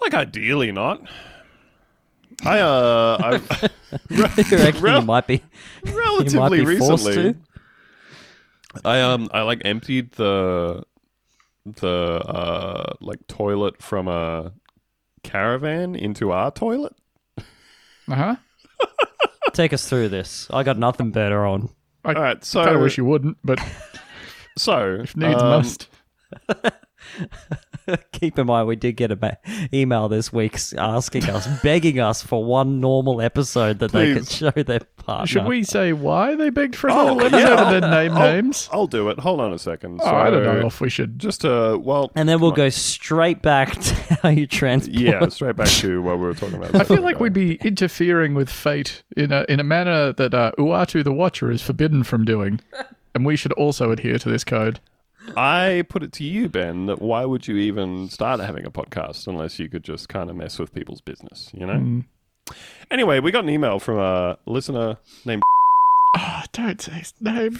like 0.00 0.14
ideally 0.14 0.70
not. 0.70 1.00
I 2.44 2.60
uh, 2.60 3.18
I 3.20 3.70
you 4.10 4.22
reckon 4.22 4.82
Rel- 4.82 5.00
you 5.00 5.06
might 5.06 5.26
be 5.26 5.42
relatively 5.84 6.64
be 6.64 6.78
forced 6.78 7.06
recently. 7.06 7.34
to? 7.34 7.38
I 8.84 9.00
um 9.00 9.28
I 9.32 9.42
like 9.42 9.62
emptied 9.64 10.12
the 10.12 10.82
the 11.64 11.88
uh 11.88 12.94
like 13.00 13.26
toilet 13.26 13.82
from 13.82 14.08
a 14.08 14.52
caravan 15.22 15.94
into 15.94 16.32
our 16.32 16.50
toilet. 16.50 16.94
Uh 18.08 18.14
huh. 18.14 18.36
take 19.52 19.72
us 19.72 19.88
through 19.88 20.08
this? 20.08 20.48
I 20.50 20.62
got 20.62 20.78
nothing 20.78 21.10
better 21.10 21.46
on. 21.46 21.70
I 22.04 22.12
All 22.12 22.22
right, 22.22 22.44
so 22.44 22.62
kind 22.62 22.76
of 22.76 22.82
wish 22.82 22.98
you 22.98 23.04
wouldn't, 23.04 23.38
but 23.42 23.58
so 24.58 25.00
if 25.02 25.16
needs 25.16 25.40
um, 25.40 25.48
must. 25.48 25.88
Keep 28.12 28.38
in 28.38 28.46
mind, 28.46 28.68
we 28.68 28.76
did 28.76 28.92
get 28.92 29.10
a 29.10 29.16
ba- 29.16 29.38
email 29.72 30.08
this 30.08 30.32
week 30.32 30.58
asking 30.76 31.24
us, 31.30 31.46
begging 31.62 32.00
us 32.00 32.22
for 32.22 32.44
one 32.44 32.80
normal 32.80 33.20
episode 33.20 33.78
that 33.80 33.92
they 33.92 34.14
could 34.14 34.28
show 34.28 34.50
their 34.50 34.80
partner. 34.80 35.26
Should 35.26 35.46
we 35.46 35.62
say 35.64 35.92
why 35.92 36.34
they 36.34 36.50
begged 36.50 36.76
for 36.76 36.88
a 36.88 36.94
Oh, 36.94 37.06
normal 37.14 37.30
yeah. 37.38 37.72
and 37.74 37.82
then 37.82 37.90
name 37.90 38.12
I'll- 38.12 38.32
names? 38.32 38.68
I'll 38.72 38.86
do 38.86 39.08
it. 39.08 39.18
Hold 39.18 39.40
on 39.40 39.52
a 39.52 39.58
second. 39.58 40.00
Oh, 40.02 40.14
I 40.14 40.30
don't 40.30 40.42
know 40.44 40.66
if 40.66 40.80
we 40.80 40.88
should. 40.88 41.18
Just 41.18 41.44
uh, 41.44 41.78
well, 41.80 42.10
And 42.14 42.28
then 42.28 42.40
we'll 42.40 42.50
on. 42.50 42.56
go 42.56 42.68
straight 42.68 43.42
back 43.42 43.72
to 43.80 43.94
how 44.22 44.28
you 44.30 44.46
transport. 44.46 44.96
Yeah, 44.98 45.26
straight 45.28 45.56
back 45.56 45.68
to 45.68 46.00
what 46.02 46.18
we 46.18 46.24
were 46.24 46.34
talking 46.34 46.56
about. 46.56 46.74
I 46.74 46.84
feel 46.84 47.02
like 47.02 47.20
we'd 47.20 47.32
be 47.32 47.56
interfering 47.56 48.34
with 48.34 48.48
fate 48.48 49.02
in 49.16 49.32
a 49.32 49.44
in 49.48 49.60
a 49.60 49.64
manner 49.64 50.12
that 50.12 50.32
uh, 50.34 50.52
Uatu 50.58 51.02
the 51.04 51.12
Watcher 51.12 51.50
is 51.50 51.62
forbidden 51.62 52.02
from 52.04 52.24
doing, 52.24 52.60
and 53.14 53.26
we 53.26 53.36
should 53.36 53.52
also 53.54 53.90
adhere 53.90 54.18
to 54.18 54.28
this 54.28 54.44
code. 54.44 54.80
I 55.36 55.84
put 55.88 56.02
it 56.02 56.12
to 56.14 56.24
you, 56.24 56.48
Ben, 56.48 56.86
that 56.86 57.00
why 57.02 57.24
would 57.24 57.48
you 57.48 57.56
even 57.56 58.08
start 58.08 58.40
having 58.40 58.64
a 58.66 58.70
podcast 58.70 59.26
unless 59.26 59.58
you 59.58 59.68
could 59.68 59.82
just 59.84 60.08
kind 60.08 60.30
of 60.30 60.36
mess 60.36 60.58
with 60.58 60.74
people's 60.74 61.00
business, 61.00 61.50
you 61.54 61.66
know? 61.66 61.78
Hmm. 61.78 62.00
Anyway, 62.90 63.20
we 63.20 63.30
got 63.30 63.44
an 63.44 63.50
email 63.50 63.78
from 63.78 63.98
a 63.98 64.38
listener 64.46 64.98
named 65.24 65.42
Oh, 66.16 66.42
don't 66.52 66.80
say 66.80 66.92
his 66.92 67.14
name. 67.20 67.58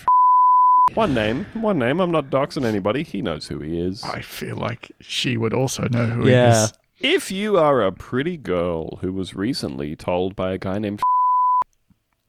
one 0.94 1.14
name, 1.14 1.46
one 1.54 1.78
name. 1.78 2.00
I'm 2.00 2.10
not 2.12 2.30
doxing 2.30 2.64
anybody. 2.64 3.02
He 3.02 3.22
knows 3.22 3.48
who 3.48 3.58
he 3.60 3.80
is. 3.80 4.04
I 4.04 4.20
feel 4.20 4.56
like 4.56 4.92
she 5.00 5.36
would 5.36 5.54
also 5.54 5.88
know 5.88 6.06
who 6.06 6.28
Yeah. 6.28 6.52
he 6.52 6.64
is. 6.64 6.72
If 7.00 7.32
you 7.32 7.58
are 7.58 7.82
a 7.82 7.90
pretty 7.92 8.36
girl 8.36 8.98
who 9.00 9.12
was 9.12 9.34
recently 9.34 9.96
told 9.96 10.36
by 10.36 10.52
a 10.52 10.58
guy 10.58 10.78
named 10.78 11.00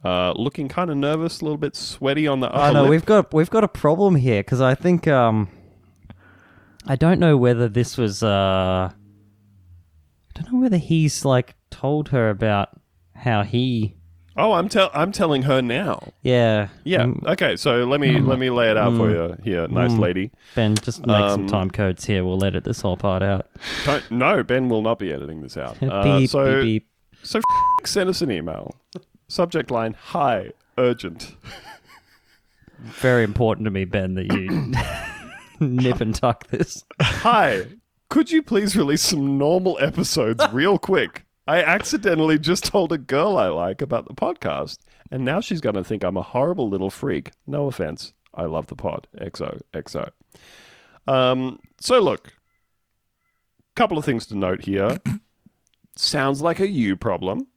uh, 0.05 0.33
looking 0.35 0.67
kind 0.67 0.89
of 0.91 0.97
nervous, 0.97 1.41
a 1.41 1.43
little 1.45 1.57
bit 1.57 1.75
sweaty 1.75 2.27
on 2.27 2.39
the 2.39 2.47
I 2.55 2.71
know 2.71 2.81
lip. 2.83 2.89
we've 2.91 3.05
got 3.05 3.33
we've 3.33 3.49
got 3.49 3.63
a 3.63 3.67
problem 3.67 4.15
here 4.15 4.41
because 4.43 4.61
I 4.61 4.75
think 4.75 5.07
um, 5.07 5.49
I 6.87 6.95
don't 6.95 7.19
know 7.19 7.35
whether 7.37 7.67
this 7.67 7.97
was 7.97 8.21
uh, 8.23 8.91
I 8.91 8.93
don't 10.41 10.51
know 10.53 10.59
whether 10.59 10.77
he's 10.77 11.25
like 11.25 11.55
told 11.69 12.09
her 12.09 12.29
about 12.29 12.69
how 13.15 13.43
he 13.43 13.95
Oh, 14.37 14.51
I'm 14.51 14.67
tell 14.67 14.91
I'm 14.93 15.13
telling 15.13 15.43
her 15.43 15.61
now. 15.61 16.11
yeah 16.21 16.67
Yeah. 16.83 17.03
Mm, 17.05 17.25
Okay. 17.25 17.55
So 17.55 17.85
let 17.85 18.01
me 18.01 18.19
let 18.19 18.37
me 18.37 18.49
lay 18.49 18.69
it 18.69 18.75
out 18.77 18.95
for 18.97 19.09
you 19.09 19.37
here, 19.43 19.65
nice 19.69 19.91
Mm. 19.93 19.99
lady. 19.99 20.31
Ben 20.55 20.75
just 20.75 20.99
make 21.07 21.29
some 21.29 21.41
Um, 21.43 21.47
time 21.47 21.71
codes 21.71 22.03
here. 22.05 22.25
We'll 22.25 22.43
edit 22.43 22.65
this 22.65 22.81
whole 22.81 22.97
part 22.97 23.23
out. 23.23 23.47
No, 24.11 24.43
Ben 24.43 24.67
will 24.67 24.81
not 24.81 24.99
be 24.99 25.13
editing 25.13 25.41
this 25.41 25.55
out. 25.57 25.77
Uh, 25.81 26.27
so 26.27 26.61
beep 26.61 26.83
beep. 26.83 27.23
so 27.23 27.39
f- 27.39 27.43
send 27.87 28.09
us 28.09 28.21
an 28.21 28.29
email. 28.29 28.75
Subject 29.35 29.69
line: 29.69 29.97
Hi, 29.99 30.51
urgent. 30.77 31.35
Very 32.79 33.25
important 33.25 33.65
to 33.65 33.69
me, 33.69 33.83
Ben, 33.83 34.13
that 34.13 34.31
you 34.31 34.71
nip 35.59 35.99
and 35.99 36.15
tuck 36.15 36.47
this. 36.47 36.85
Hi, 37.01 37.65
could 38.07 38.31
you 38.31 38.41
please 38.41 38.77
release 38.77 39.01
some 39.01 39.37
normal 39.37 39.77
episodes 39.81 40.41
real 40.53 40.77
quick? 40.77 41.25
I 41.45 41.61
accidentally 41.61 42.39
just 42.39 42.63
told 42.63 42.93
a 42.93 42.97
girl 42.97 43.37
I 43.37 43.49
like 43.49 43.81
about 43.81 44.07
the 44.07 44.13
podcast, 44.13 44.77
and 45.11 45.25
now 45.25 45.41
she's 45.41 45.59
going 45.59 45.75
to 45.75 45.83
think 45.83 46.05
I'm 46.05 46.15
a 46.15 46.21
horrible 46.21 46.69
little 46.69 46.89
freak. 46.89 47.31
No 47.45 47.67
offense. 47.67 48.13
I 48.33 48.45
love 48.45 48.67
the 48.67 48.77
pod. 48.77 49.05
XO, 49.19 49.59
XO. 49.73 50.11
Um, 51.09 51.59
so, 51.81 51.99
look, 51.99 52.31
couple 53.75 53.97
of 53.97 54.05
things 54.05 54.25
to 54.27 54.37
note 54.37 54.63
here. 54.63 54.97
Sounds 55.97 56.41
like 56.41 56.61
a 56.61 56.69
you 56.69 56.95
problem. 56.95 57.47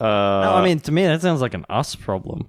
Uh, 0.00 0.04
no, 0.06 0.54
I 0.54 0.64
mean 0.64 0.80
to 0.80 0.92
me 0.92 1.04
that 1.06 1.20
sounds 1.22 1.40
like 1.40 1.54
an 1.54 1.64
us 1.68 1.94
problem. 1.94 2.48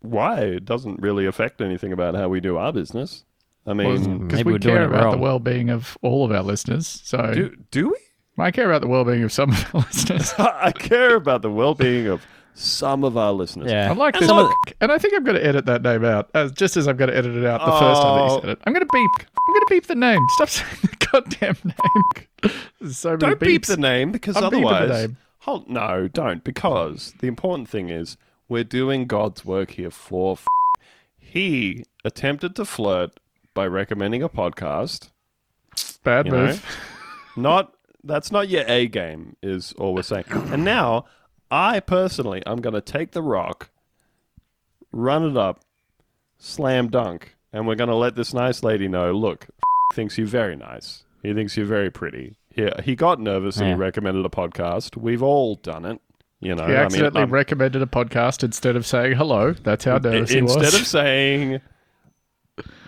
why? 0.00 0.40
It 0.40 0.64
doesn't 0.64 1.00
really 1.00 1.26
affect 1.26 1.60
anything 1.60 1.92
about 1.92 2.14
how 2.14 2.28
we 2.28 2.40
do 2.40 2.56
our 2.56 2.72
business. 2.72 3.24
I 3.66 3.72
mean, 3.72 4.26
Because 4.26 4.40
Maybe 4.40 4.46
we 4.46 4.52
we're 4.54 4.58
care 4.58 4.82
it 4.82 4.86
about 4.88 5.12
the 5.12 5.18
well-being 5.18 5.70
of 5.70 5.96
all 6.02 6.24
of 6.24 6.30
our 6.32 6.42
listeners. 6.42 6.86
So 7.04 7.32
do, 7.32 7.56
do 7.70 7.88
we? 7.88 7.96
I 8.44 8.50
care 8.50 8.68
about 8.68 8.82
the 8.82 8.88
well-being 8.88 9.22
of 9.22 9.32
some 9.32 9.50
of 9.50 9.74
our 9.74 9.80
listeners. 9.80 10.34
I 10.38 10.70
care 10.72 11.16
about 11.16 11.40
the 11.42 11.50
well-being 11.50 12.06
of 12.08 12.20
some 12.52 13.02
of 13.04 13.16
our 13.16 13.32
listeners. 13.32 13.70
Yeah, 13.72 13.90
I 13.90 13.94
like 13.94 14.14
And 14.16 14.22
this, 14.22 14.28
some 14.28 14.38
of 14.38 14.50
and 14.80 14.92
I 14.92 14.98
think 14.98 15.14
I'm 15.14 15.24
going 15.24 15.36
to 15.36 15.44
edit 15.44 15.64
that 15.66 15.82
name 15.82 16.04
out, 16.04 16.30
as 16.34 16.52
just 16.52 16.76
as 16.76 16.86
I'm 16.86 16.96
going 16.96 17.10
to 17.10 17.16
edit 17.16 17.34
it 17.36 17.44
out 17.46 17.60
the 17.64 17.72
first 17.72 18.02
time 18.02 18.16
that 18.18 18.22
Oh. 18.22 18.34
you 18.34 18.40
said 18.42 18.50
it. 18.50 18.58
I'm 18.66 18.72
going 18.72 18.86
to 18.86 18.92
beep. 18.92 19.10
I'm 19.18 19.54
going 19.54 19.60
to 19.60 19.66
beep 19.70 19.86
the 19.86 19.94
name. 19.94 20.20
Stop 20.36 20.48
saying 20.50 20.76
the 20.82 21.06
goddamn 21.10 21.56
name. 21.64 22.52
There's 22.80 22.98
so 22.98 23.10
many 23.10 23.18
Don't 23.18 23.40
beep 23.40 23.64
the 23.66 23.76
name 23.78 24.12
because 24.12 24.36
I'm 24.36 24.44
otherwise, 24.44 24.90
name. 24.90 25.16
Hold 25.44 25.68
no, 25.68 26.08
don't 26.08 26.42
because 26.42 27.14
the 27.20 27.26
important 27.26 27.68
thing 27.68 27.90
is 27.90 28.16
we're 28.48 28.64
doing 28.64 29.06
God's 29.06 29.44
work 29.44 29.72
here 29.72 29.90
for. 29.90 30.32
F- 30.32 30.46
he 31.16 31.84
attempted 32.04 32.56
to 32.56 32.64
flirt 32.64 33.18
by 33.54 33.66
recommending 33.66 34.22
a 34.22 34.28
podcast. 34.28 35.10
Bad 36.02 36.26
You 36.26 36.32
know? 36.32 36.46
move. 36.46 36.78
Not 37.36 37.74
that's 38.02 38.30
not 38.30 38.48
your 38.48 38.64
A 38.68 38.86
game, 38.86 39.36
is 39.42 39.72
all 39.78 39.94
we're 39.94 40.02
saying. 40.02 40.24
And 40.30 40.64
now, 40.64 41.06
I 41.50 41.80
personally, 41.80 42.42
I'm 42.46 42.60
going 42.60 42.74
to 42.74 42.80
take 42.80 43.12
the 43.12 43.22
rock, 43.22 43.70
run 44.92 45.24
it 45.24 45.36
up, 45.36 45.60
slam 46.38 46.88
dunk, 46.88 47.36
and 47.52 47.66
we're 47.66 47.74
going 47.74 47.88
to 47.88 47.96
let 47.96 48.14
this 48.14 48.34
nice 48.34 48.62
lady 48.62 48.88
know. 48.88 49.12
Look, 49.12 49.46
thinks 49.92 50.18
you're 50.18 50.26
very 50.26 50.56
nice. 50.56 51.04
He 51.22 51.32
thinks 51.32 51.56
you're 51.56 51.66
very 51.66 51.90
pretty. 51.90 52.36
He, 52.54 52.68
he 52.84 52.94
got 52.94 53.20
nervous 53.20 53.56
and 53.58 53.68
he 53.68 53.74
recommended 53.74 54.24
a 54.24 54.28
podcast. 54.28 54.96
We've 54.96 55.22
all 55.22 55.56
done 55.56 55.84
it. 55.84 56.00
You 56.40 56.54
know, 56.54 56.66
He 56.66 56.74
accidentally 56.74 57.20
I'm- 57.22 57.30
recommended 57.30 57.82
a 57.82 57.86
podcast 57.86 58.44
instead 58.44 58.76
of 58.76 58.86
saying 58.86 59.16
hello. 59.16 59.52
That's 59.52 59.84
how 59.84 59.98
nervous 59.98 60.30
he 60.30 60.42
was. 60.42 60.54
instead 60.56 60.80
of 60.80 60.86
saying, 60.86 61.60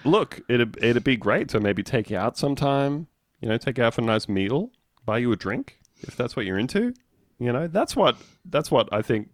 "Look, 0.05 0.40
it'd 0.48 0.76
it'd 0.83 1.05
be 1.05 1.16
great 1.16 1.48
to 1.50 1.61
maybe 1.61 1.83
take 1.83 2.11
you 2.11 2.16
out 2.18 2.37
sometime. 2.37 3.09
You 3.40 3.48
know, 3.48 3.59
take 3.59 3.79
you 3.79 3.85
out 3.85 3.94
for 3.94 4.02
a 4.02 4.05
nice 4.05 4.29
meal, 4.29 4.70
buy 5.05 5.18
you 5.18 5.33
a 5.33 5.37
drink 5.37 5.79
if 6.02 6.16
that's 6.16 6.37
what 6.37 6.46
you're 6.46 6.59
into. 6.59 6.94
You 7.38 7.52
know, 7.52 7.66
that's 7.66 7.96
what 7.96 8.16
that's 8.44 8.70
what 8.70 8.88
I 8.92 9.02
think 9.02 9.31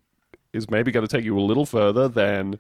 is 0.53 0.71
maybe 0.71 0.91
going 0.93 1.07
to 1.07 1.15
take 1.17 1.25
you 1.25 1.39
a 1.39 1.41
little 1.43 1.67
further 1.67 2.09
than." 2.09 2.59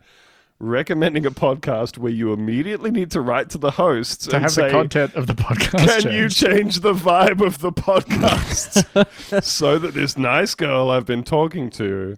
Recommending 0.65 1.27
a 1.27 1.33
podcast 1.33 1.99
where 1.99 2.13
you 2.13 2.33
immediately 2.33 2.93
need 2.93 3.11
to 3.11 3.21
write 3.21 3.51
to 3.51 3.59
the 3.59 3.73
hosts 3.73 4.29
to 4.29 4.37
and 4.37 4.45
have 4.45 4.53
say, 4.53 4.67
the 4.67 4.71
content 4.71 5.13
of 5.17 5.27
the 5.27 5.35
podcast. 5.35 6.03
can 6.03 6.13
you 6.13 6.29
change 6.29 6.81
the 6.81 6.93
vibe 6.93 7.45
of 7.45 7.59
the 7.59 7.73
podcast 7.73 9.43
so 9.43 9.77
that 9.81 9.93
this 9.93 10.17
nice 10.17 10.55
girl 10.55 10.89
I've 10.89 11.05
been 11.05 11.25
talking 11.25 11.69
to 11.71 12.17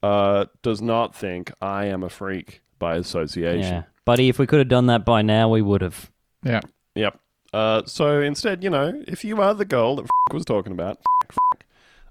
uh, 0.00 0.44
does 0.62 0.80
not 0.80 1.16
think 1.16 1.50
I 1.60 1.86
am 1.86 2.04
a 2.04 2.08
freak 2.08 2.62
by 2.78 2.94
association? 2.94 3.62
yeah, 3.62 3.82
buddy. 4.04 4.28
If 4.28 4.38
we 4.38 4.46
could 4.46 4.60
have 4.60 4.68
done 4.68 4.86
that 4.86 5.04
by 5.04 5.22
now, 5.22 5.48
we 5.48 5.60
would 5.60 5.80
have. 5.80 6.12
Yeah. 6.44 6.60
Yep. 6.94 7.18
Uh, 7.52 7.82
so 7.84 8.20
instead, 8.20 8.62
you 8.62 8.70
know, 8.70 9.02
if 9.08 9.24
you 9.24 9.42
are 9.42 9.54
the 9.54 9.64
girl 9.64 9.96
that 9.96 10.02
f- 10.04 10.10
was 10.32 10.44
talking 10.44 10.70
about, 10.70 10.98
f- 11.20 11.28
f- 11.52 11.66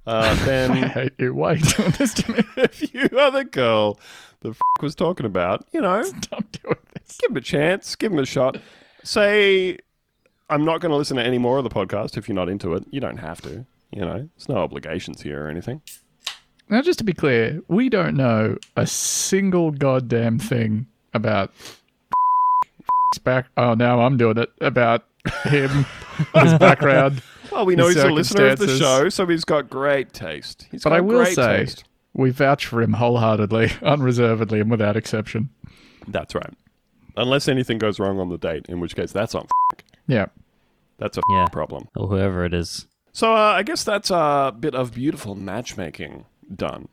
uh, 0.05 0.37
I 0.37 0.45
then 0.45 0.73
hate 0.89 1.13
you. 1.17 1.33
Why 1.33 1.53
are 1.53 1.55
you 1.55 1.63
doing 1.65 1.91
this 1.91 2.13
to 2.15 2.31
me? 2.31 2.39
if 2.57 2.93
you 2.93 3.17
are 3.17 3.31
the 3.31 3.45
girl 3.45 3.97
that 4.41 4.49
f- 4.49 4.59
was 4.81 4.95
talking 4.95 5.25
about, 5.25 5.65
you 5.71 5.81
know, 5.81 6.01
Stop 6.21 6.43
doing 6.51 6.75
this. 6.93 7.17
give 7.19 7.31
him 7.31 7.37
a 7.37 7.41
chance, 7.41 7.95
give 7.95 8.11
him 8.11 8.19
a 8.19 8.25
shot. 8.25 8.57
Say, 9.03 9.77
I'm 10.49 10.65
not 10.65 10.81
going 10.81 10.91
to 10.91 10.95
listen 10.97 11.17
to 11.17 11.23
any 11.23 11.37
more 11.37 11.57
of 11.57 11.63
the 11.63 11.69
podcast 11.69 12.17
if 12.17 12.27
you're 12.27 12.35
not 12.35 12.49
into 12.49 12.73
it. 12.73 12.83
You 12.91 12.99
don't 12.99 13.17
have 13.17 13.41
to. 13.41 13.65
You 13.91 14.01
know, 14.01 14.29
there's 14.35 14.49
no 14.49 14.57
obligations 14.57 15.21
here 15.21 15.45
or 15.45 15.49
anything. 15.49 15.81
Now, 16.69 16.81
just 16.81 16.97
to 16.99 17.05
be 17.05 17.13
clear, 17.13 17.61
we 17.67 17.89
don't 17.89 18.15
know 18.15 18.57
a 18.75 18.87
single 18.87 19.71
goddamn 19.71 20.39
thing 20.39 20.87
about 21.13 21.51
back. 23.23 23.47
Oh, 23.57 23.73
now 23.75 24.01
I'm 24.01 24.17
doing 24.17 24.37
it 24.37 24.49
about 24.61 25.05
him, 25.45 25.85
his 26.33 26.53
background. 26.55 27.21
Well, 27.51 27.65
we 27.65 27.75
know 27.75 27.87
he's 27.87 27.97
a 27.97 28.09
listener 28.09 28.47
of 28.47 28.59
the 28.59 28.77
show, 28.77 29.07
so 29.09 29.25
he's 29.27 29.45
got 29.45 29.69
great 29.69 30.11
taste. 30.13 30.67
He's 30.71 30.83
But 30.83 30.89
got 30.89 30.95
I 30.97 31.01
will 31.01 31.19
great 31.23 31.35
say, 31.35 31.57
taste. 31.59 31.83
We 32.15 32.29
vouch 32.31 32.65
for 32.65 32.81
him 32.81 32.93
wholeheartedly, 32.93 33.71
unreservedly, 33.83 34.59
and 34.61 34.71
without 34.71 34.95
exception. 34.97 35.49
That's 36.07 36.33
right. 36.33 36.53
Unless 37.17 37.47
anything 37.47 37.77
goes 37.77 37.99
wrong 37.99 38.19
on 38.19 38.29
the 38.29 38.37
date, 38.37 38.65
in 38.67 38.79
which 38.79 38.95
case 38.95 39.11
that's 39.11 39.35
on. 39.35 39.47
F- 39.73 39.85
Yeah. 40.07 40.25
that's 40.97 41.17
a 41.17 41.21
Yeah. 41.29 41.47
problem. 41.51 41.87
Or 41.95 42.07
whoever 42.07 42.43
it 42.45 42.53
is. 42.53 42.87
So 43.13 43.33
uh, 43.33 43.37
I 43.37 43.63
guess 43.63 43.83
that's 43.83 44.09
a 44.11 44.53
bit 44.59 44.75
of 44.75 44.93
beautiful 44.93 45.35
matchmaking 45.35 46.25
done 46.53 46.89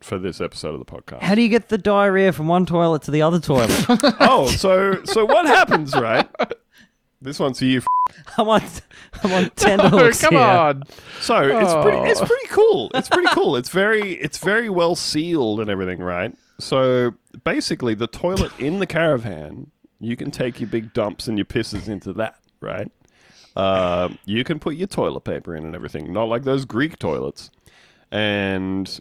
for 0.00 0.18
this 0.18 0.40
episode 0.40 0.74
of 0.74 0.80
the 0.80 0.84
podcast. 0.84 1.20
How 1.22 1.34
do 1.34 1.42
you 1.42 1.48
get 1.48 1.68
the 1.68 1.78
diarrhea 1.78 2.32
from 2.32 2.46
one 2.48 2.66
toilet 2.66 3.02
to 3.02 3.10
the 3.10 3.22
other 3.22 3.38
toilet? 3.40 3.70
oh, 4.20 4.48
so 4.48 5.02
so 5.04 5.24
what 5.24 5.46
happens, 5.46 5.94
right? 5.94 6.28
This 7.24 7.38
one's 7.40 7.58
for 7.58 7.64
you. 7.64 7.78
F- 7.78 7.86
I'm 8.38 8.48
on, 8.48 8.62
I'm 9.24 9.32
on 9.32 9.44
Oh, 9.44 9.48
tenterhooks 9.56 10.20
come 10.20 10.34
here. 10.34 10.42
on. 10.42 10.82
So 11.20 11.36
it's 11.42 11.72
pretty 11.82 12.10
it's 12.10 12.20
Oh. 12.20 12.26
pretty 12.26 12.46
cool. 12.48 12.90
It's 12.94 13.08
pretty 13.08 13.28
cool. 13.32 13.56
It's 13.56 13.70
very 13.70 14.12
it's 14.12 14.38
very 14.38 14.68
well 14.68 14.94
sealed 14.94 15.58
and 15.60 15.70
everything, 15.70 16.00
right? 16.00 16.36
So 16.60 17.14
basically, 17.44 17.94
the 17.94 18.06
toilet 18.06 18.52
in 18.58 18.78
the 18.78 18.86
caravan, 18.86 19.70
you 20.00 20.16
can 20.16 20.30
take 20.30 20.60
your 20.60 20.68
big 20.68 20.92
dumps 20.92 21.26
and 21.26 21.38
your 21.38 21.46
pisses 21.46 21.88
into 21.88 22.12
that, 22.12 22.36
right? 22.60 22.90
Uh, 23.56 24.10
you 24.26 24.44
can 24.44 24.58
put 24.58 24.74
your 24.76 24.86
toilet 24.88 25.20
paper 25.22 25.56
in 25.56 25.64
and 25.64 25.74
everything, 25.74 26.12
not 26.12 26.24
like 26.24 26.42
those 26.44 26.64
Greek 26.64 26.98
toilets. 26.98 27.50
And 28.10 29.00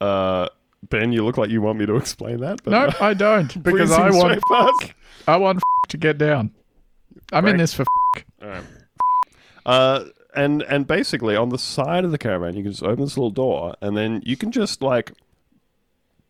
uh, 0.00 0.48
Ben, 0.88 1.12
you 1.12 1.24
look 1.24 1.36
like 1.36 1.50
you 1.50 1.60
want 1.60 1.78
me 1.78 1.86
to 1.86 1.96
explain 2.04 2.38
that, 2.40 2.62
but 2.64 2.70
No, 2.70 2.90
I 3.06 3.14
don't. 3.14 3.62
Because 3.62 3.92
I 3.92 4.10
want, 4.10 4.40
straight 4.40 4.42
past. 4.50 4.94
I 5.28 5.36
want 5.36 5.60
to 5.88 5.96
get 5.96 6.18
down. 6.18 6.52
I'm 7.32 7.46
in 7.46 7.56
this 7.56 7.74
for 7.74 7.84
Uh, 9.66 10.04
and 10.34 10.62
and 10.64 10.86
basically 10.86 11.34
on 11.36 11.48
the 11.48 11.58
side 11.58 12.04
of 12.04 12.10
the 12.10 12.18
caravan, 12.18 12.54
you 12.54 12.62
can 12.62 12.72
just 12.72 12.82
open 12.82 13.04
this 13.04 13.16
little 13.16 13.30
door, 13.30 13.74
and 13.80 13.96
then 13.96 14.20
you 14.26 14.36
can 14.36 14.50
just 14.52 14.82
like 14.82 15.12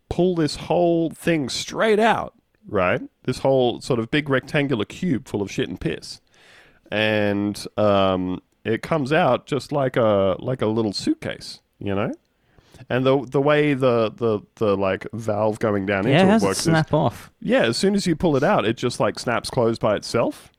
pull 0.08 0.34
this 0.36 0.54
whole 0.56 1.10
thing 1.10 1.48
straight 1.48 1.98
out, 1.98 2.34
right? 2.68 3.00
This 3.24 3.38
whole 3.38 3.80
sort 3.80 3.98
of 3.98 4.10
big 4.10 4.28
rectangular 4.28 4.84
cube 4.84 5.26
full 5.26 5.42
of 5.42 5.50
shit 5.50 5.68
and 5.68 5.80
piss, 5.80 6.20
and 6.92 7.66
um, 7.76 8.40
it 8.64 8.82
comes 8.82 9.12
out 9.12 9.46
just 9.46 9.72
like 9.72 9.96
a 9.96 10.36
like 10.38 10.62
a 10.62 10.66
little 10.66 10.92
suitcase, 10.92 11.60
you 11.80 11.94
know. 11.94 12.12
And 12.88 13.04
the 13.04 13.24
the 13.24 13.40
way 13.40 13.74
the 13.74 14.12
the 14.14 14.40
the 14.56 14.76
like 14.76 15.06
valve 15.12 15.58
going 15.58 15.86
down 15.86 16.06
Yeah, 16.06 16.20
into 16.20 16.26
how 16.26 16.30
it 16.30 16.32
does 16.34 16.42
it 16.42 16.46
works 16.46 16.66
is 16.88 16.92
off? 16.92 17.32
yeah, 17.40 17.62
as 17.62 17.76
soon 17.76 17.94
as 17.96 18.06
you 18.06 18.14
pull 18.14 18.36
it 18.36 18.44
out, 18.44 18.64
it 18.64 18.76
just 18.76 19.00
like 19.00 19.18
snaps 19.18 19.50
closed 19.50 19.80
by 19.80 19.96
itself. 19.96 20.52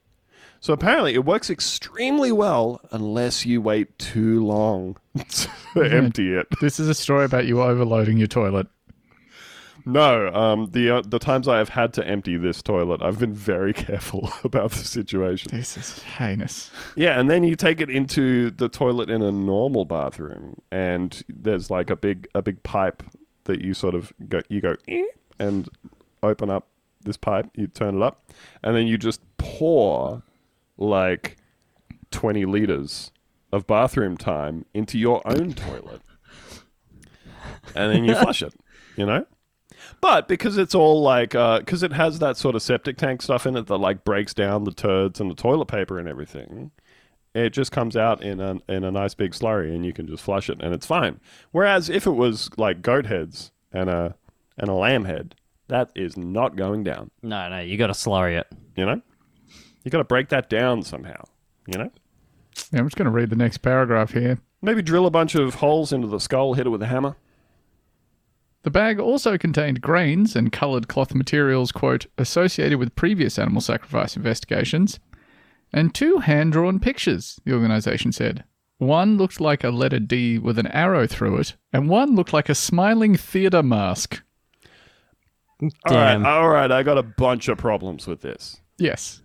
So 0.66 0.74
apparently, 0.74 1.14
it 1.14 1.26
works 1.26 1.52
extremely 1.52 2.32
well 2.32 2.82
unless 2.90 3.46
you 3.46 3.62
wait 3.62 4.00
too 4.00 4.44
long 4.44 4.98
to 5.16 5.50
empty 5.84 6.34
it. 6.34 6.48
This 6.60 6.80
is 6.80 6.90
a 6.90 6.96
story 6.96 7.24
about 7.24 7.46
you 7.46 7.62
overloading 7.62 8.18
your 8.18 8.26
toilet. 8.26 8.66
No, 9.86 10.34
um, 10.34 10.72
the 10.72 10.90
uh, 10.90 11.02
the 11.06 11.20
times 11.20 11.48
I 11.48 11.60
have 11.60 11.70
had 11.70 11.94
to 11.94 12.08
empty 12.08 12.36
this 12.38 12.64
toilet, 12.64 13.04
I've 13.04 13.20
been 13.20 13.32
very 13.32 13.74
careful 13.88 14.32
about 14.44 14.72
the 14.72 14.84
situation. 14.84 15.56
This 15.56 15.78
is 15.78 16.02
heinous. 16.02 16.72
Yeah, 16.96 17.20
and 17.20 17.30
then 17.30 17.44
you 17.44 17.56
take 17.56 17.80
it 17.80 17.92
into 17.92 18.50
the 18.50 18.68
toilet 18.68 19.12
in 19.12 19.22
a 19.22 19.32
normal 19.32 19.86
bathroom, 19.86 20.60
and 20.72 21.22
there's 21.30 21.70
like 21.70 21.92
a 21.92 21.96
big 21.96 22.28
a 22.34 22.42
big 22.42 22.64
pipe 22.64 23.04
that 23.44 23.62
you 23.62 23.76
sort 23.76 23.94
of 23.94 24.12
go 24.28 24.42
you 24.50 24.62
go 24.62 24.76
and 25.38 25.70
open 26.24 26.50
up 26.50 26.66
this 27.04 27.18
pipe. 27.18 27.52
You 27.54 27.68
turn 27.68 27.98
it 27.98 28.02
up, 28.02 28.32
and 28.64 28.76
then 28.76 28.88
you 28.88 28.98
just 28.98 29.22
pour 29.38 30.24
like 30.78 31.38
twenty 32.12 32.46
liters 32.46 33.12
of 33.52 33.68
bathroom 33.68 34.18
time 34.18 34.66
into 34.74 34.98
your 34.98 35.22
own 35.26 35.54
toilet, 35.54 36.02
and 37.76 37.94
then 37.94 38.06
you 38.06 38.16
flush 38.22 38.42
it. 38.42 38.54
You 38.96 39.06
know. 39.06 39.26
But 40.02 40.28
because 40.28 40.58
it's 40.58 40.76
all 40.76 41.02
like, 41.02 41.36
uh, 41.36 41.60
because 41.60 41.84
it 41.84 41.94
has 41.94 42.20
that 42.20 42.38
sort 42.38 42.56
of 42.56 42.62
septic 42.62 42.98
tank 42.98 43.22
stuff 43.22 43.46
in 43.46 43.56
it 43.56 43.68
that 43.68 43.78
like 43.78 44.04
breaks 44.04 44.34
down 44.34 44.64
the 44.64 44.72
turds 44.72 45.20
and 45.20 45.30
the 45.30 45.36
toilet 45.36 45.68
paper 45.68 46.00
and 46.00 46.08
everything, 46.08 46.72
it 47.34 47.50
just 47.52 47.72
comes 47.72 47.98
out 47.98 48.24
in 48.24 48.40
a 48.40 48.58
in 48.70 48.84
a 48.84 48.92
nice 48.92 49.14
big 49.14 49.32
slurry, 49.32 49.74
and 49.74 49.86
you 49.86 49.94
can 49.94 50.08
just 50.08 50.24
flush 50.24 50.50
it, 50.50 50.62
and 50.62 50.74
it's 50.74 50.86
fine. 50.86 51.20
Whereas 51.52 51.90
if 51.90 52.08
it 52.08 52.12
was 52.12 52.50
like 52.58 52.82
goat 52.82 53.06
heads 53.06 53.52
and 53.72 53.90
a 53.90 54.16
and 54.58 54.70
a 54.70 54.74
lamb 54.74 55.06
head, 55.06 55.36
that 55.68 55.92
is 55.96 56.16
not 56.16 56.56
going 56.56 56.84
down. 56.84 57.12
No, 57.22 57.50
no, 57.50 57.60
you 57.60 57.78
got 57.78 57.88
to 57.88 57.94
slurry 57.94 58.40
it. 58.40 58.48
You 58.78 58.86
know, 58.86 59.02
you 59.86 59.92
got 59.92 60.00
to 60.00 60.04
break 60.04 60.28
that 60.30 60.50
down 60.50 60.84
somehow. 60.84 61.24
You 61.68 61.78
know, 61.78 61.92
Yeah, 62.74 62.80
I'm 62.80 62.86
just 62.88 62.98
going 62.98 63.06
to 63.06 63.12
read 63.12 63.30
the 63.30 63.36
next 63.38 63.60
paragraph 63.60 64.12
here. 64.12 64.40
maybe 64.62 64.82
drill 64.82 65.06
a 65.06 65.12
bunch 65.12 65.34
of 65.36 65.56
holes 65.56 65.94
into 65.94 66.08
the 66.08 66.20
skull, 66.20 66.54
hit 66.56 66.68
it 66.68 66.72
with 66.72 66.82
a 66.82 66.88
hammer. 66.88 67.16
The 68.64 68.72
bag 68.72 69.00
also 69.00 69.38
contained 69.38 69.80
grains 69.82 70.36
and 70.36 70.52
coloured 70.52 70.88
cloth 70.88 71.14
materials, 71.14 71.72
quote, 71.72 72.08
associated 72.18 72.80
with 72.80 72.96
previous 72.96 73.38
animal 73.40 73.62
sacrifice 73.62 74.16
investigations, 74.18 75.00
and 75.72 75.94
two 75.94 76.18
hand 76.18 76.54
drawn 76.54 76.80
pictures, 76.80 77.40
the 77.46 77.54
organisation 77.54 78.12
said. 78.12 78.44
One 78.78 79.18
looked 79.18 79.40
like 79.40 79.64
a 79.64 79.70
letter 79.70 80.00
D 80.00 80.38
with 80.40 80.58
an 80.60 80.68
arrow 80.68 81.06
through 81.08 81.38
it, 81.38 81.56
and 81.72 81.88
one 81.90 82.16
looked 82.16 82.34
like 82.34 82.50
a 82.50 82.56
smiling 82.56 83.16
theatre 83.16 83.64
mask. 83.64 84.22
All 85.62 85.70
Damn. 85.88 86.24
right, 86.24 86.32
all 86.32 86.50
right, 86.50 86.72
I 86.72 86.84
got 86.84 86.98
a 86.98 87.04
bunch 87.04 87.48
of 87.48 87.58
problems 87.58 88.08
with 88.08 88.22
this. 88.22 88.58
Yes. 88.78 89.22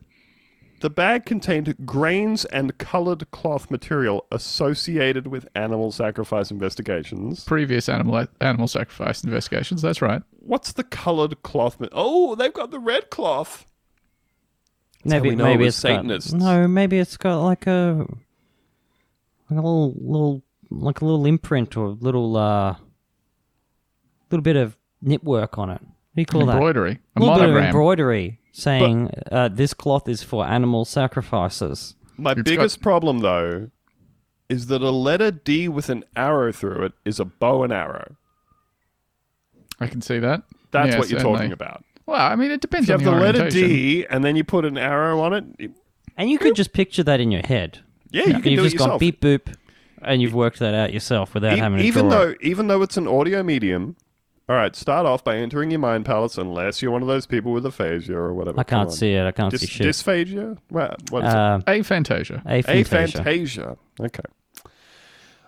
The 0.80 0.88
bag 0.88 1.26
contained 1.26 1.74
grains 1.84 2.46
and 2.46 2.76
colored 2.78 3.30
cloth 3.30 3.70
material 3.70 4.24
associated 4.32 5.26
with 5.26 5.46
animal 5.54 5.92
sacrifice 5.92 6.50
investigations. 6.50 7.44
Previous 7.44 7.86
animal 7.86 8.26
animal 8.40 8.66
sacrifice 8.66 9.22
investigations, 9.22 9.82
that's 9.82 10.00
right. 10.00 10.22
What's 10.38 10.72
the 10.72 10.82
colored 10.84 11.42
cloth? 11.42 11.78
Ma- 11.78 11.88
oh, 11.92 12.34
they've 12.34 12.52
got 12.52 12.70
the 12.70 12.78
red 12.78 13.10
cloth. 13.10 13.66
how 15.04 15.10
maybe 15.10 15.28
we 15.30 15.36
know 15.36 15.44
maybe 15.44 15.64
it 15.64 15.68
it's 15.68 15.84
was 15.84 16.32
got, 16.32 16.38
no, 16.40 16.66
maybe 16.66 16.98
it's 16.98 17.18
got 17.18 17.42
like 17.42 17.66
a 17.66 18.06
like 19.50 19.58
a 19.58 19.62
little 19.62 19.92
little 20.00 20.42
like 20.70 21.02
a 21.02 21.04
little 21.04 21.26
imprint 21.26 21.76
or 21.76 21.86
a 21.86 21.90
little 21.90 22.38
uh 22.38 22.74
little 24.30 24.42
bit 24.42 24.56
of 24.56 24.78
knitwork 25.04 25.58
on 25.58 25.68
it. 25.68 25.82
What 25.82 26.16
do 26.16 26.22
you 26.22 26.26
call 26.26 26.46
that? 26.46 26.54
Embroidery. 26.54 27.00
A 27.16 27.18
A 27.18 27.20
little 27.20 27.38
bit 27.38 27.50
of 27.50 27.56
embroidery 27.56 28.39
saying 28.52 29.10
uh, 29.30 29.48
this 29.48 29.74
cloth 29.74 30.08
is 30.08 30.22
for 30.22 30.44
animal 30.46 30.84
sacrifices. 30.84 31.94
My 32.16 32.32
It's 32.32 32.42
biggest 32.42 32.80
problem, 32.82 33.20
though, 33.20 33.70
is 34.48 34.66
that 34.66 34.82
a 34.82 34.90
letter 34.90 35.30
D 35.30 35.68
with 35.68 35.88
an 35.88 36.04
arrow 36.16 36.52
through 36.52 36.84
it 36.86 36.92
is 37.04 37.18
a 37.20 37.24
bow 37.24 37.62
and 37.62 37.72
arrow. 37.72 38.16
I 39.78 39.86
can 39.86 40.00
see 40.02 40.18
that. 40.18 40.42
That's 40.72 40.92
Yeah, 40.92 40.98
what 40.98 41.10
you're 41.10 41.20
certainly. 41.20 41.38
talking 41.38 41.52
about. 41.52 41.84
Well, 42.06 42.20
I 42.20 42.34
mean, 42.36 42.50
it 42.50 42.60
depends 42.60 42.88
If 42.90 43.00
you 43.00 43.08
on 43.08 43.14
have 43.22 43.34
the 43.34 43.38
letter. 43.44 43.50
D 43.50 44.06
and 44.10 44.24
then 44.24 44.36
you 44.36 44.44
put 44.44 44.64
an 44.64 44.76
arrow 44.76 45.20
on 45.20 45.32
it, 45.32 45.44
it- 45.58 45.70
And 46.16 46.28
you 46.28 46.38
could 46.38 46.54
just 46.56 46.72
picture 46.72 47.02
that 47.04 47.20
in 47.20 47.30
your 47.30 47.42
head. 47.46 47.78
yeah, 48.10 48.24
you 48.26 48.34
And 48.34 48.42
can 48.42 48.52
you've 48.52 48.60
do 48.60 48.64
it 48.66 48.70
just 48.70 48.76
gone 48.78 48.88
yourself. 48.88 49.00
beep 49.00 49.20
boop, 49.20 49.54
and 50.02 50.20
you've 50.20 50.34
worked 50.34 50.58
that 50.58 50.74
out 50.74 50.92
yourself 50.92 51.32
without 51.34 51.56
E- 51.56 51.60
having 51.60 51.78
to 51.78 51.84
even 51.84 52.08
draw 52.08 52.10
though 52.18 52.28
it. 52.30 52.38
even 52.42 52.66
though 52.66 52.82
it's 52.82 52.96
an 52.96 53.06
audio 53.06 53.42
medium. 53.42 53.96
All 54.50 54.56
right, 54.56 54.74
start 54.74 55.06
off 55.06 55.22
by 55.22 55.36
entering 55.36 55.70
your 55.70 55.78
mind 55.78 56.04
palace, 56.04 56.36
unless 56.36 56.82
you're 56.82 56.90
one 56.90 57.02
of 57.02 57.06
those 57.06 57.24
people 57.24 57.52
with 57.52 57.64
aphasia 57.64 58.16
or 58.16 58.34
whatever. 58.34 58.58
I 58.58 58.64
can't 58.64 58.92
see 58.92 59.12
it. 59.14 59.24
I 59.24 59.30
can't 59.30 59.54
Dys- 59.54 59.60
see 59.60 59.66
shit. 59.66 59.86
dysphagia? 59.86 60.58
What, 60.70 61.00
what 61.12 61.24
is 61.24 61.32
it? 61.32 61.36
Uh, 61.36 61.60
Aphantasia. 61.68 62.44
aphantasia. 62.44 63.12
Aphantasia. 63.22 63.76
Okay. 64.00 64.22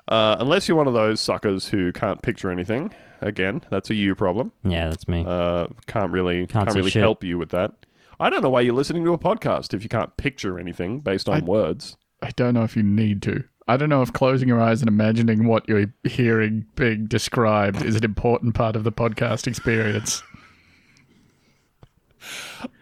Uh, 0.06 0.36
unless 0.38 0.68
you're 0.68 0.76
one 0.76 0.86
of 0.86 0.94
those 0.94 1.18
suckers 1.20 1.66
who 1.66 1.90
can't 1.90 2.22
picture 2.22 2.52
anything, 2.52 2.94
again, 3.20 3.62
that's 3.70 3.90
a 3.90 3.94
you 3.96 4.14
problem. 4.14 4.52
Yeah, 4.62 4.90
that's 4.90 5.08
me. 5.08 5.24
Uh, 5.26 5.66
can't 5.88 6.12
really 6.12 6.46
Can't 6.46 6.50
can't, 6.66 6.70
see 6.70 6.78
really 6.78 6.90
shit. 6.92 7.02
help 7.02 7.24
you 7.24 7.38
with 7.38 7.48
that. 7.50 7.72
I 8.20 8.30
don't 8.30 8.40
know 8.40 8.50
why 8.50 8.60
you're 8.60 8.72
listening 8.72 9.04
to 9.06 9.12
a 9.14 9.18
podcast 9.18 9.74
if 9.74 9.82
you 9.82 9.88
can't 9.88 10.16
picture 10.16 10.60
anything 10.60 11.00
based 11.00 11.28
on 11.28 11.42
I- 11.42 11.44
words. 11.44 11.96
I 12.22 12.30
don't 12.36 12.54
know 12.54 12.62
if 12.62 12.76
you 12.76 12.84
need 12.84 13.20
to. 13.22 13.42
I 13.72 13.76
don't 13.78 13.88
know 13.88 14.02
if 14.02 14.12
closing 14.12 14.48
your 14.48 14.60
eyes 14.60 14.82
and 14.82 14.88
imagining 14.88 15.46
what 15.46 15.66
you're 15.66 15.86
hearing 16.04 16.66
being 16.76 17.06
described 17.06 17.82
is 17.82 17.96
an 17.96 18.04
important 18.04 18.54
part 18.54 18.76
of 18.76 18.84
the 18.84 18.92
podcast 18.92 19.46
experience. 19.46 20.22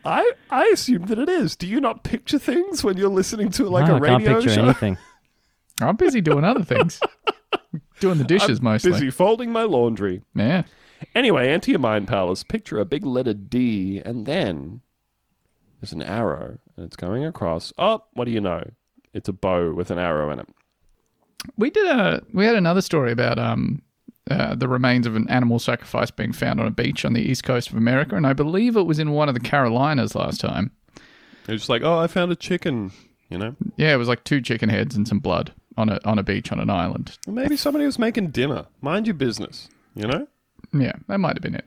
I 0.05 0.33
I 0.51 0.65
assume 0.73 1.07
that 1.07 1.19
it 1.21 1.29
is. 1.29 1.55
Do 1.55 1.69
you 1.69 1.81
not 1.81 2.03
picture 2.03 2.41
things 2.41 2.83
when 2.83 2.97
you're 2.97 3.09
listening 3.09 3.51
to 3.53 3.69
like 3.69 3.87
No, 3.87 3.95
a 3.95 3.97
I 3.97 4.01
can't 4.01 4.23
radio 4.23 4.35
picture 4.41 4.55
show? 4.55 4.65
anything. 4.65 4.99
I'm 5.81 5.95
busy 5.97 6.21
doing 6.21 6.43
other 6.45 6.65
things. 6.65 7.01
doing 8.01 8.19
the 8.19 8.25
dishes 8.25 8.59
I'm 8.59 8.65
mostly. 8.65 8.91
busy 8.91 9.11
folding 9.11 9.53
my 9.53 9.63
laundry. 9.63 10.23
Yeah. 10.35 10.65
Anyway, 11.15 11.49
enter 11.49 11.71
your 11.71 11.81
mind 11.81 12.09
palace. 12.09 12.43
Picture 12.43 12.79
a 12.81 12.85
big 12.85 13.07
letter 13.07 13.33
D, 13.33 14.03
and 14.05 14.27
then 14.27 14.81
there's 15.81 15.93
an 15.93 16.03
arrow, 16.03 16.59
and 16.77 16.85
it's 16.85 16.97
going 16.97 17.25
across. 17.25 17.73
Oh, 17.79 18.03
what 18.15 18.25
do 18.27 18.33
you 18.33 18.41
know? 18.41 18.63
It's 19.15 19.29
a 19.29 19.33
bow 19.33 19.73
with 19.73 19.91
an 19.91 19.99
arrow 19.99 20.31
in 20.31 20.41
it. 20.41 20.49
We 21.57 21.71
did 21.71 21.87
a 21.87 22.23
we 22.33 22.45
had 22.45 22.57
another 22.57 22.81
story 22.81 23.13
about 23.13 23.39
um 23.39 23.83
uh, 24.31 24.55
the 24.55 24.69
remains 24.69 25.07
of 25.07 25.17
an 25.17 25.29
animal 25.29 25.59
sacrifice 25.59 26.11
being 26.11 26.33
found 26.33 26.61
on 26.61 26.67
a 26.67 26.71
beach 26.71 27.05
on 27.05 27.15
the 27.15 27.21
east 27.21 27.43
coast 27.43 27.71
of 27.71 27.77
America, 27.77 28.15
and 28.15 28.27
I 28.27 28.33
believe 28.33 28.77
it 28.77 28.83
was 28.83 29.01
in 29.01 29.11
one 29.11 29.29
of 29.29 29.35
the 29.35 29.41
Carolinas 29.41 30.15
last 30.15 30.41
time. 30.41 30.71
It's 31.49 31.63
just 31.63 31.69
like, 31.69 31.83
oh, 31.83 31.99
I 31.99 32.07
found 32.07 32.31
a 32.31 32.37
chicken. 32.37 32.93
You 33.29 33.39
know, 33.39 33.57
Yeah, 33.77 33.95
it 33.95 33.97
was 33.97 34.09
like 34.09 34.25
two 34.25 34.41
chicken 34.41 34.69
heads 34.69 34.97
and 34.97 35.07
some 35.07 35.19
blood 35.21 35.53
on 35.77 35.89
a 35.89 35.99
on 36.05 36.19
a 36.19 36.23
beach 36.23 36.53
on 36.53 36.61
an 36.61 36.71
island. 36.71 37.17
Maybe 37.27 37.57
somebody 37.57 37.87
was 37.87 37.99
making 37.99 38.31
dinner. 38.31 38.67
Mind 38.81 39.07
your 39.07 39.15
business. 39.15 39.69
You 39.95 40.07
know. 40.07 40.29
Yeah, 40.73 40.93
that 41.09 41.19
might 41.19 41.37
have 41.37 41.43
been 41.43 41.55
it. 41.55 41.65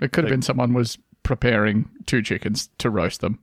It 0.00 0.12
could 0.12 0.24
have 0.24 0.30
been 0.30 0.42
someone 0.42 0.74
was 0.74 0.98
preparing 1.22 1.88
two 2.06 2.22
chickens 2.22 2.68
to 2.78 2.90
roast 2.90 3.20
them. 3.20 3.38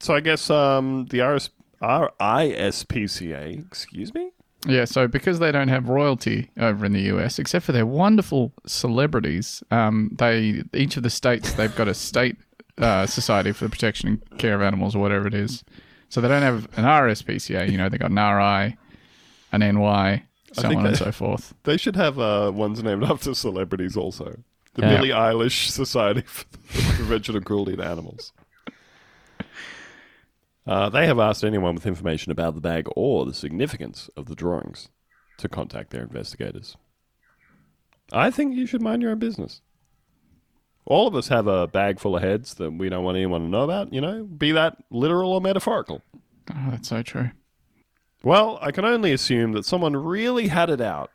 So 0.00 0.14
I 0.14 0.20
guess 0.20 0.48
um, 0.50 1.06
the 1.06 1.20
RS, 1.20 1.50
RISPCA, 1.80 3.66
excuse 3.66 4.12
me, 4.14 4.30
Yeah, 4.66 4.84
so 4.84 5.08
because 5.08 5.38
they 5.38 5.50
don't 5.52 5.68
have 5.68 5.88
royalty 5.88 6.50
over 6.58 6.84
in 6.84 6.92
the 6.92 7.02
US, 7.14 7.38
except 7.38 7.64
for 7.64 7.72
their 7.72 7.86
wonderful 7.86 8.52
celebrities, 8.66 9.62
um, 9.70 10.10
they 10.18 10.62
each 10.74 10.96
of 10.96 11.02
the 11.02 11.10
states 11.10 11.52
they've 11.54 11.74
got 11.74 11.88
a 11.88 11.94
state 11.94 12.36
uh, 12.78 13.06
society 13.06 13.52
for 13.52 13.64
the 13.64 13.70
protection 13.70 14.08
and 14.08 14.38
care 14.38 14.54
of 14.54 14.62
animals 14.62 14.94
or 14.94 15.00
whatever 15.00 15.26
it 15.26 15.34
is. 15.34 15.64
So 16.08 16.20
they 16.20 16.28
don't 16.28 16.42
have 16.42 16.64
an 16.76 16.84
RSPCA. 16.84 17.70
You 17.70 17.78
know, 17.78 17.88
they 17.88 17.98
got 17.98 18.10
an 18.10 18.16
RI, 18.16 18.76
an 19.52 19.60
NY, 19.76 20.24
so 20.52 20.62
think 20.62 20.80
on 20.80 20.86
and 20.86 20.96
so 20.96 21.12
forth. 21.12 21.54
they 21.64 21.76
should 21.76 21.96
have 21.96 22.18
uh, 22.18 22.50
ones 22.52 22.82
named 22.82 23.04
after 23.04 23.34
celebrities 23.34 23.96
also. 23.96 24.36
The 24.74 24.82
Yeah. 24.82 24.96
Billie 24.96 25.08
Eilish 25.10 25.68
Society 25.70 26.22
for 26.22 26.44
the 26.50 26.92
Prevention 26.94 27.36
of 27.36 27.44
Cruelty 27.44 27.76
to 27.76 27.84
Animals. 27.84 28.32
Uh, 30.66 30.88
they 30.88 31.06
have 31.06 31.18
asked 31.18 31.42
anyone 31.42 31.74
with 31.74 31.86
information 31.86 32.30
about 32.30 32.54
the 32.54 32.60
bag 32.60 32.86
or 32.94 33.24
the 33.24 33.34
significance 33.34 34.10
of 34.16 34.26
the 34.26 34.34
drawings 34.34 34.88
to 35.38 35.48
contact 35.48 35.90
their 35.90 36.02
investigators. 36.02 36.76
I 38.12 38.30
think 38.30 38.54
you 38.54 38.66
should 38.66 38.82
mind 38.82 39.02
your 39.02 39.12
own 39.12 39.18
business. 39.18 39.62
All 40.84 41.06
of 41.06 41.14
us 41.14 41.28
have 41.28 41.46
a 41.46 41.66
bag 41.66 42.00
full 42.00 42.16
of 42.16 42.22
heads 42.22 42.54
that 42.54 42.72
we 42.72 42.88
don't 42.88 43.04
want 43.04 43.16
anyone 43.16 43.42
to 43.42 43.48
know 43.48 43.62
about, 43.62 43.92
you 43.92 44.00
know, 44.00 44.24
be 44.24 44.52
that 44.52 44.76
literal 44.90 45.32
or 45.32 45.40
metaphorical. 45.40 46.02
Oh, 46.50 46.70
that's 46.70 46.88
so 46.88 47.02
true. 47.02 47.30
Well, 48.22 48.58
I 48.60 48.70
can 48.70 48.84
only 48.84 49.12
assume 49.12 49.52
that 49.52 49.64
someone 49.64 49.96
really 49.96 50.48
had 50.48 50.68
it 50.68 50.80
out 50.80 51.10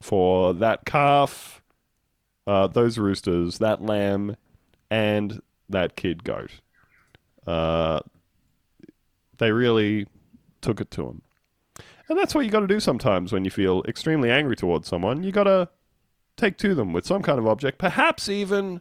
for 0.00 0.54
that 0.54 0.84
calf, 0.84 1.62
uh, 2.46 2.68
those 2.68 2.96
roosters, 2.96 3.58
that 3.58 3.82
lamb, 3.82 4.36
and 4.90 5.42
that 5.68 5.96
kid 5.96 6.24
goat. 6.24 6.52
Uh, 7.46 8.00
they 9.38 9.52
really 9.52 10.06
took 10.60 10.80
it 10.80 10.90
to 10.92 11.06
him. 11.08 11.22
And 12.08 12.18
that's 12.18 12.34
what 12.34 12.44
you 12.44 12.50
got 12.50 12.60
to 12.60 12.66
do 12.66 12.80
sometimes 12.80 13.32
when 13.32 13.44
you 13.44 13.50
feel 13.50 13.82
extremely 13.86 14.30
angry 14.30 14.56
towards 14.56 14.88
someone. 14.88 15.22
You 15.22 15.32
got 15.32 15.44
to 15.44 15.68
take 16.36 16.56
to 16.58 16.74
them 16.74 16.92
with 16.92 17.04
some 17.06 17.22
kind 17.22 17.38
of 17.38 17.46
object, 17.46 17.78
perhaps 17.78 18.28
even 18.28 18.80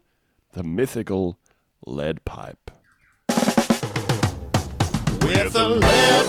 the 0.53 0.63
mythical 0.63 1.37
lead 1.85 2.23
pipe. 2.25 2.71
with 5.27 5.55
a 5.55 5.67
lead 5.67 6.25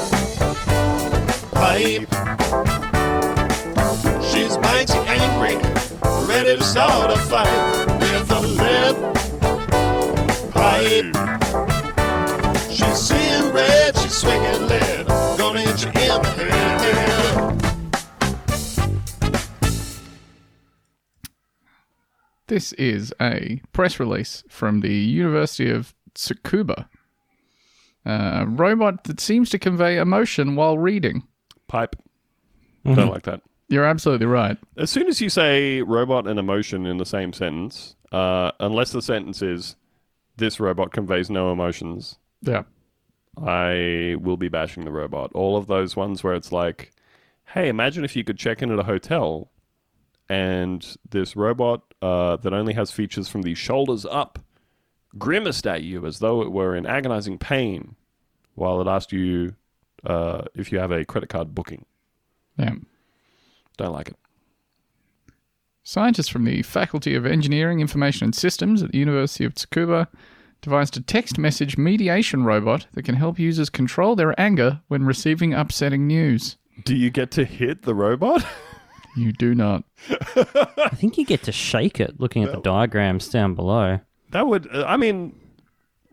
pipe. 1.52 2.08
She's 4.24 4.58
mighty 4.58 4.98
angry, 5.06 5.56
ready 6.26 6.56
to 6.56 6.64
start 6.64 7.12
a 7.12 7.16
fight 7.16 7.86
with 8.00 8.30
a 8.30 8.40
lead 8.40 8.96
pipe. 10.52 11.37
This 22.48 22.72
is 22.74 23.14
a 23.20 23.60
press 23.72 24.00
release 24.00 24.42
from 24.48 24.80
the 24.80 24.94
University 24.94 25.70
of 25.70 25.94
Tsukuba. 26.14 26.88
A 28.04 28.46
robot 28.48 29.04
that 29.04 29.20
seems 29.20 29.50
to 29.50 29.58
convey 29.58 29.98
emotion 29.98 30.56
while 30.56 30.78
reading. 30.78 31.24
Pipe. 31.68 31.96
Mm-hmm. 32.84 32.94
Don't 32.94 33.10
like 33.10 33.24
that. 33.24 33.42
You're 33.68 33.84
absolutely 33.84 34.26
right. 34.26 34.56
As 34.78 34.90
soon 34.90 35.08
as 35.08 35.20
you 35.20 35.28
say 35.28 35.82
robot 35.82 36.26
and 36.26 36.38
emotion 36.38 36.86
in 36.86 36.96
the 36.96 37.04
same 37.04 37.34
sentence, 37.34 37.96
uh, 38.12 38.50
unless 38.60 38.92
the 38.92 39.02
sentence 39.02 39.42
is 39.42 39.76
this 40.38 40.58
robot 40.58 40.90
conveys 40.92 41.28
no 41.30 41.52
emotions, 41.52 42.18
Yeah. 42.42 42.62
I 43.36 44.16
will 44.20 44.36
be 44.38 44.48
bashing 44.48 44.84
the 44.84 44.90
robot. 44.90 45.30
All 45.34 45.56
of 45.56 45.66
those 45.66 45.94
ones 45.94 46.24
where 46.24 46.34
it's 46.34 46.50
like, 46.50 46.92
hey, 47.44 47.68
imagine 47.68 48.04
if 48.04 48.16
you 48.16 48.24
could 48.24 48.38
check 48.38 48.62
in 48.62 48.72
at 48.72 48.78
a 48.80 48.84
hotel 48.84 49.50
and 50.28 50.96
this 51.08 51.36
robot 51.36 51.87
uh, 52.02 52.36
that 52.36 52.52
only 52.52 52.74
has 52.74 52.90
features 52.90 53.28
from 53.28 53.42
the 53.42 53.54
shoulders 53.54 54.06
up 54.06 54.38
grimaced 55.16 55.66
at 55.66 55.82
you 55.82 56.06
as 56.06 56.18
though 56.18 56.42
it 56.42 56.52
were 56.52 56.76
in 56.76 56.86
agonizing 56.86 57.38
pain 57.38 57.96
while 58.54 58.80
it 58.80 58.86
asked 58.86 59.12
you 59.12 59.54
uh, 60.04 60.42
if 60.54 60.70
you 60.70 60.78
have 60.78 60.92
a 60.92 61.04
credit 61.04 61.28
card 61.28 61.54
booking. 61.54 61.84
Yeah. 62.56 62.74
Don't 63.76 63.92
like 63.92 64.08
it. 64.08 64.16
Scientists 65.82 66.28
from 66.28 66.44
the 66.44 66.62
Faculty 66.62 67.14
of 67.14 67.24
Engineering, 67.24 67.80
Information 67.80 68.26
and 68.26 68.34
Systems 68.34 68.82
at 68.82 68.92
the 68.92 68.98
University 68.98 69.44
of 69.44 69.54
Tsukuba 69.54 70.08
devised 70.60 70.96
a 70.96 71.00
text 71.00 71.38
message 71.38 71.78
mediation 71.78 72.44
robot 72.44 72.86
that 72.92 73.04
can 73.04 73.14
help 73.14 73.38
users 73.38 73.70
control 73.70 74.14
their 74.16 74.38
anger 74.38 74.80
when 74.88 75.06
receiving 75.06 75.54
upsetting 75.54 76.06
news. 76.06 76.56
Do 76.84 76.94
you 76.94 77.10
get 77.10 77.30
to 77.32 77.44
hit 77.44 77.82
the 77.82 77.94
robot? 77.94 78.44
You 79.18 79.32
do 79.32 79.54
not. 79.54 79.84
I 80.08 80.90
think 80.94 81.18
you 81.18 81.24
get 81.24 81.42
to 81.44 81.52
shake 81.52 81.98
it 81.98 82.20
looking 82.20 82.44
at 82.44 82.52
the 82.52 82.60
diagrams 82.60 83.28
down 83.28 83.54
below. 83.54 84.00
That 84.30 84.46
would, 84.46 84.72
uh, 84.72 84.84
I 84.86 84.96
mean, 84.96 85.34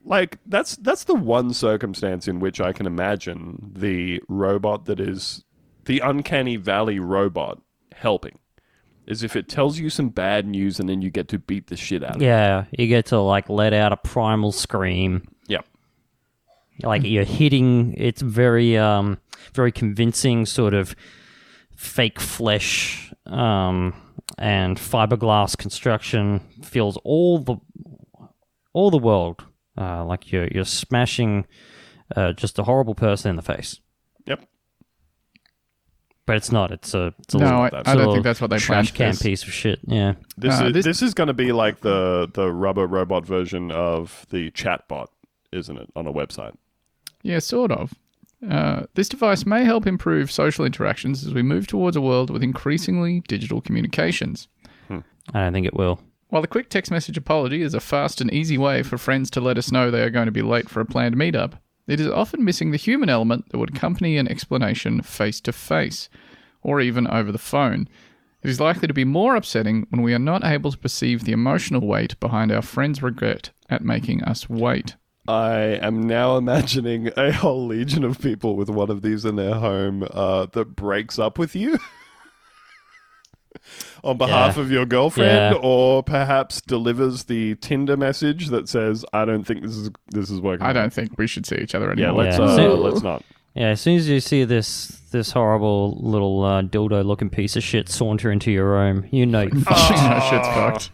like 0.05 0.39
that's 0.45 0.75
that's 0.77 1.03
the 1.03 1.15
one 1.15 1.53
circumstance 1.53 2.27
in 2.27 2.39
which 2.39 2.61
I 2.61 2.71
can 2.71 2.85
imagine 2.85 3.71
the 3.75 4.21
robot 4.27 4.85
that 4.85 4.99
is 4.99 5.43
the 5.85 5.99
uncanny 5.99 6.55
valley 6.55 6.99
robot 6.99 7.61
helping 7.93 8.39
is 9.05 9.21
if 9.21 9.35
it 9.35 9.47
tells 9.47 9.77
you 9.77 9.89
some 9.89 10.09
bad 10.09 10.47
news 10.47 10.79
and 10.79 10.89
then 10.89 11.01
you 11.01 11.09
get 11.09 11.27
to 11.27 11.37
beat 11.37 11.67
the 11.67 11.77
shit 11.77 12.03
out 12.03 12.15
of 12.15 12.21
it. 12.21 12.25
Yeah, 12.25 12.65
you 12.71 12.87
get 12.87 13.07
to 13.07 13.19
like 13.19 13.49
let 13.49 13.73
out 13.73 13.91
a 13.91 13.97
primal 13.97 14.51
scream. 14.51 15.27
Yep. 15.47 15.65
Like 16.81 17.03
you're 17.03 17.23
hitting 17.23 17.93
it's 17.97 18.21
very 18.21 18.77
um 18.77 19.19
very 19.53 19.71
convincing 19.71 20.45
sort 20.45 20.73
of 20.73 20.95
fake 21.75 22.19
flesh 22.19 23.11
um 23.25 23.93
and 24.37 24.77
fiberglass 24.77 25.57
construction 25.57 26.39
feels 26.63 26.97
all 27.03 27.37
the 27.39 27.55
all 28.73 28.89
the 28.91 28.97
world 28.97 29.43
uh 29.77 30.03
like 30.05 30.31
you're 30.31 30.47
you're 30.47 30.65
smashing 30.65 31.45
uh, 32.15 32.31
just 32.33 32.59
a 32.59 32.63
horrible 32.63 32.93
person 32.93 33.31
in 33.31 33.35
the 33.35 33.41
face. 33.41 33.79
Yep. 34.27 34.45
But 36.27 36.37
it's 36.37 36.51
not. 36.51 36.71
It's 36.71 36.93
a 36.93 37.13
it's 37.19 37.33
a 37.33 37.37
No, 37.39 37.45
little, 37.45 37.61
I, 37.61 37.65
it's 37.67 37.75
I 37.75 37.79
a 37.79 37.83
don't 37.83 37.97
little 37.97 38.13
think 38.13 38.23
that's 38.23 38.41
what 38.41 38.49
they 38.51 38.57
trash 38.57 38.91
can 38.91 39.09
this. 39.11 39.21
piece 39.23 39.43
of 39.43 39.51
shit. 39.51 39.79
Yeah. 39.87 40.13
This 40.37 40.59
Uh, 40.59 40.65
is 40.67 40.73
this- 40.73 40.85
this, 40.85 41.01
is 41.01 41.13
going 41.15 41.27
to 41.27 41.33
be 41.33 41.51
like 41.51 41.81
the 41.81 42.29
the 42.33 42.51
rubber 42.51 42.85
robot 42.87 43.25
version 43.25 43.71
of 43.71 44.25
the 44.29 44.51
chatbot, 44.51 45.07
isn't 45.51 45.77
it, 45.77 45.89
on 45.95 46.05
a 46.07 46.13
website? 46.13 46.55
Yeah, 47.23 47.39
sort 47.39 47.71
of. 47.71 47.93
Uh, 48.49 48.83
this 48.93 49.09
device 49.09 49.45
may 49.45 49.63
help 49.63 49.87
improve 49.87 50.31
social 50.31 50.65
interactions 50.65 51.25
as 51.25 51.33
we 51.33 51.41
move 51.41 51.67
towards 51.67 51.95
a 51.95 52.01
world 52.01 52.29
with 52.29 52.43
increasingly 52.43 53.21
digital 53.27 53.61
communications. 53.61 54.47
I 55.33 55.41
don't 55.41 55.53
think 55.53 55.65
it 55.65 55.73
will. 55.73 55.99
While 56.29 56.41
the 56.41 56.47
quick 56.47 56.69
text 56.69 56.91
message 56.91 57.17
apology 57.17 57.61
is 57.61 57.73
a 57.73 57.79
fast 57.79 58.21
and 58.21 58.31
easy 58.33 58.57
way 58.57 58.83
for 58.83 58.97
friends 58.97 59.29
to 59.31 59.41
let 59.41 59.57
us 59.57 59.71
know 59.71 59.89
they 59.89 60.03
are 60.03 60.09
going 60.09 60.25
to 60.25 60.31
be 60.31 60.41
late 60.41 60.69
for 60.69 60.81
a 60.81 60.85
planned 60.85 61.15
meetup, 61.15 61.53
it 61.87 61.99
is 61.99 62.07
often 62.07 62.43
missing 62.43 62.71
the 62.71 62.77
human 62.77 63.09
element 63.09 63.49
that 63.49 63.57
would 63.57 63.75
accompany 63.75 64.17
an 64.17 64.27
explanation 64.27 65.01
face 65.01 65.39
to 65.41 65.51
face, 65.53 66.09
or 66.61 66.81
even 66.81 67.07
over 67.07 67.31
the 67.31 67.37
phone. 67.37 67.87
It 68.43 68.49
is 68.49 68.59
likely 68.59 68.87
to 68.87 68.93
be 68.93 69.05
more 69.05 69.35
upsetting 69.35 69.87
when 69.89 70.01
we 70.01 70.13
are 70.13 70.19
not 70.19 70.43
able 70.43 70.71
to 70.71 70.77
perceive 70.77 71.23
the 71.23 71.31
emotional 71.31 71.87
weight 71.87 72.19
behind 72.19 72.51
our 72.51 72.61
friend's 72.61 73.01
regret 73.01 73.51
at 73.69 73.83
making 73.83 74.23
us 74.23 74.49
wait. 74.49 74.95
I 75.27 75.79
am 75.81 76.03
now 76.03 76.37
imagining 76.37 77.09
a 77.17 77.31
whole 77.31 77.65
legion 77.67 78.03
of 78.03 78.19
people 78.19 78.55
with 78.55 78.69
one 78.69 78.89
of 78.91 79.01
these 79.01 79.25
in 79.25 79.35
their 79.35 79.55
home 79.55 80.07
uh, 80.11 80.45
that 80.53 80.75
breaks 80.75 81.17
up 81.17 81.39
with 81.39 81.55
you 81.55 81.79
on 84.03 84.17
behalf 84.17 84.57
Yeah. 84.57 84.61
of 84.63 84.71
your 84.71 84.85
girlfriend, 84.85 85.55
Yeah. 85.55 85.59
or 85.63 86.03
perhaps 86.03 86.61
delivers 86.61 87.23
the 87.23 87.55
Tinder 87.55 87.97
message 87.97 88.47
that 88.49 88.69
says, 88.69 89.03
"I 89.13 89.25
don't 89.25 89.43
think 89.43 89.63
this 89.63 89.75
is 89.75 89.89
this 90.09 90.29
is 90.29 90.39
working." 90.39 90.65
I 90.65 90.73
don't 90.73 90.93
think 90.93 91.17
we 91.17 91.27
should 91.27 91.45
see 91.45 91.55
each 91.55 91.73
other 91.73 91.87
Yeah, 91.97 92.07
anymore. 92.09 92.23
let's 92.23 92.37
Yeah. 92.37 92.43
uh, 92.45 92.55
So- 92.55 92.75
let's 92.75 93.01
not. 93.01 93.23
Yeah, 93.55 93.67
as 93.69 93.79
soon 93.79 93.95
as 93.95 94.09
you 94.09 94.19
see 94.19 94.43
this 94.43 94.87
this 95.11 95.31
horrible 95.31 95.97
little 96.01 96.43
uh, 96.43 96.61
dildo 96.63 97.05
looking 97.05 97.29
piece 97.29 97.55
of 97.55 97.63
shit 97.63 97.87
saunter 97.87 98.29
into 98.29 98.51
your 98.51 98.69
room, 98.71 99.05
you 99.11 99.25
know. 99.25 99.43
you 99.53 99.61
fucked. 99.61 99.91
no, 99.91 100.19
shit's 100.29 100.47
fucked. 100.49 100.91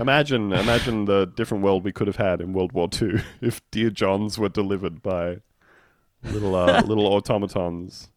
Imagine, 0.00 0.52
imagine 0.52 1.04
the 1.06 1.26
different 1.26 1.64
world 1.64 1.84
we 1.84 1.92
could 1.92 2.06
have 2.06 2.16
had 2.16 2.40
in 2.40 2.52
World 2.52 2.72
War 2.72 2.88
II 3.00 3.20
if 3.40 3.60
Dear 3.70 3.90
Johns 3.90 4.38
were 4.38 4.48
delivered 4.48 5.02
by 5.02 5.38
little 6.22 6.54
uh, 6.54 6.82
little 6.86 7.06
automatons. 7.06 8.08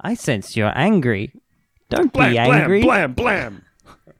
I 0.00 0.14
sense 0.14 0.56
you're 0.56 0.72
angry. 0.76 1.32
Don't 1.88 2.12
Blam, 2.12 2.32
be 2.32 2.38
angry. 2.38 2.82
blam, 2.82 3.12
blam. 3.12 3.64
blam. 3.86 4.14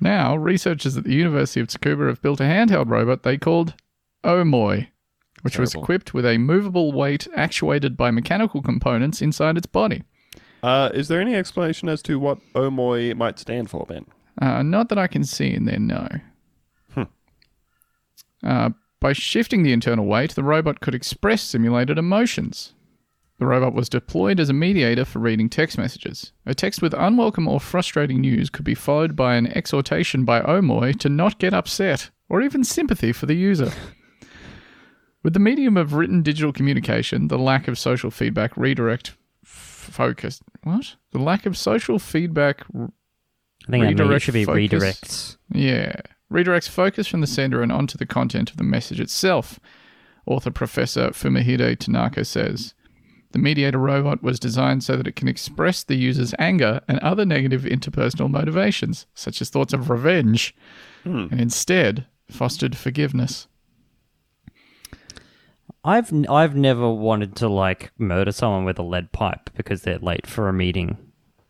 Now, 0.00 0.36
researchers 0.36 0.96
at 0.96 1.04
the 1.04 1.14
University 1.14 1.60
of 1.60 1.68
Tsukuba 1.68 2.08
have 2.08 2.20
built 2.20 2.40
a 2.40 2.44
handheld 2.44 2.90
robot 2.90 3.22
they 3.22 3.38
called 3.38 3.74
Omoy, 4.22 4.88
which 5.42 5.58
was 5.58 5.74
equipped 5.74 6.12
with 6.12 6.26
a 6.26 6.38
movable 6.38 6.92
weight 6.92 7.26
actuated 7.34 7.96
by 7.96 8.10
mechanical 8.10 8.60
components 8.62 9.22
inside 9.22 9.56
its 9.56 9.66
body. 9.66 10.02
Uh, 10.62 10.90
is 10.94 11.08
there 11.08 11.20
any 11.20 11.34
explanation 11.34 11.88
as 11.88 12.02
to 12.02 12.18
what 12.18 12.38
Omoy 12.54 13.14
might 13.16 13.38
stand 13.38 13.70
for, 13.70 13.84
Ben? 13.86 14.06
Uh, 14.40 14.62
not 14.62 14.88
that 14.88 14.98
I 14.98 15.06
can 15.06 15.24
see 15.24 15.52
in 15.52 15.64
there, 15.64 15.78
no. 15.78 16.08
Uh, 18.44 18.70
by 19.00 19.12
shifting 19.12 19.62
the 19.62 19.72
internal 19.72 20.04
weight, 20.06 20.34
the 20.34 20.42
robot 20.42 20.80
could 20.80 20.94
express 20.94 21.42
simulated 21.42 21.98
emotions. 21.98 22.74
The 23.38 23.46
robot 23.46 23.74
was 23.74 23.88
deployed 23.88 24.38
as 24.38 24.48
a 24.48 24.54
mediator 24.54 25.04
for 25.04 25.18
reading 25.18 25.48
text 25.48 25.76
messages. 25.76 26.32
A 26.46 26.54
text 26.54 26.80
with 26.80 26.94
unwelcome 26.94 27.48
or 27.48 27.58
frustrating 27.58 28.20
news 28.20 28.48
could 28.50 28.64
be 28.64 28.74
followed 28.74 29.16
by 29.16 29.34
an 29.34 29.48
exhortation 29.48 30.24
by 30.24 30.40
Omoy 30.42 30.98
to 31.00 31.08
not 31.08 31.38
get 31.38 31.52
upset, 31.52 32.10
or 32.28 32.42
even 32.42 32.62
sympathy 32.62 33.12
for 33.12 33.26
the 33.26 33.34
user. 33.34 33.72
With 35.24 35.32
the 35.32 35.40
medium 35.40 35.76
of 35.76 35.94
written 35.94 36.22
digital 36.22 36.52
communication, 36.52 37.28
the 37.28 37.38
lack 37.38 37.66
of 37.66 37.78
social 37.78 38.10
feedback 38.10 38.56
redirect 38.56 39.16
f- 39.42 39.88
focus. 39.90 40.40
What? 40.62 40.96
The 41.12 41.18
lack 41.18 41.46
of 41.46 41.56
social 41.56 41.98
feedback 41.98 42.62
I 43.68 43.70
think 43.70 43.96
that 43.96 44.04
means 44.04 44.14
it 44.14 44.22
should 44.22 44.34
be 44.34 44.44
focus. 44.44 44.70
redirects. 44.70 45.36
yeah. 45.52 45.94
Redirects 46.32 46.68
focus 46.68 47.06
from 47.06 47.20
the 47.20 47.26
sender 47.26 47.62
and 47.62 47.70
onto 47.70 47.96
the 47.96 48.06
content 48.06 48.50
of 48.50 48.56
the 48.56 48.64
message 48.64 49.00
itself. 49.00 49.60
Author 50.26 50.50
Professor 50.50 51.10
Fumihide 51.10 51.78
Tanaka 51.78 52.24
says 52.24 52.74
The 53.32 53.38
mediator 53.38 53.78
robot 53.78 54.22
was 54.22 54.40
designed 54.40 54.82
so 54.82 54.96
that 54.96 55.06
it 55.06 55.16
can 55.16 55.28
express 55.28 55.84
the 55.84 55.96
user's 55.96 56.34
anger 56.38 56.80
and 56.88 56.98
other 57.00 57.24
negative 57.24 57.62
interpersonal 57.62 58.30
motivations, 58.30 59.06
such 59.14 59.40
as 59.40 59.50
thoughts 59.50 59.72
of 59.72 59.90
revenge, 59.90 60.54
hmm. 61.02 61.26
and 61.30 61.40
instead 61.40 62.06
fostered 62.30 62.76
forgiveness. 62.76 63.46
I've 65.84 66.10
n- 66.12 66.26
I've 66.30 66.56
never 66.56 66.90
wanted 66.90 67.36
to 67.36 67.48
like 67.48 67.92
murder 67.98 68.32
someone 68.32 68.64
with 68.64 68.78
a 68.78 68.82
lead 68.82 69.12
pipe 69.12 69.50
because 69.54 69.82
they're 69.82 69.98
late 69.98 70.26
for 70.26 70.48
a 70.48 70.52
meeting, 70.52 70.96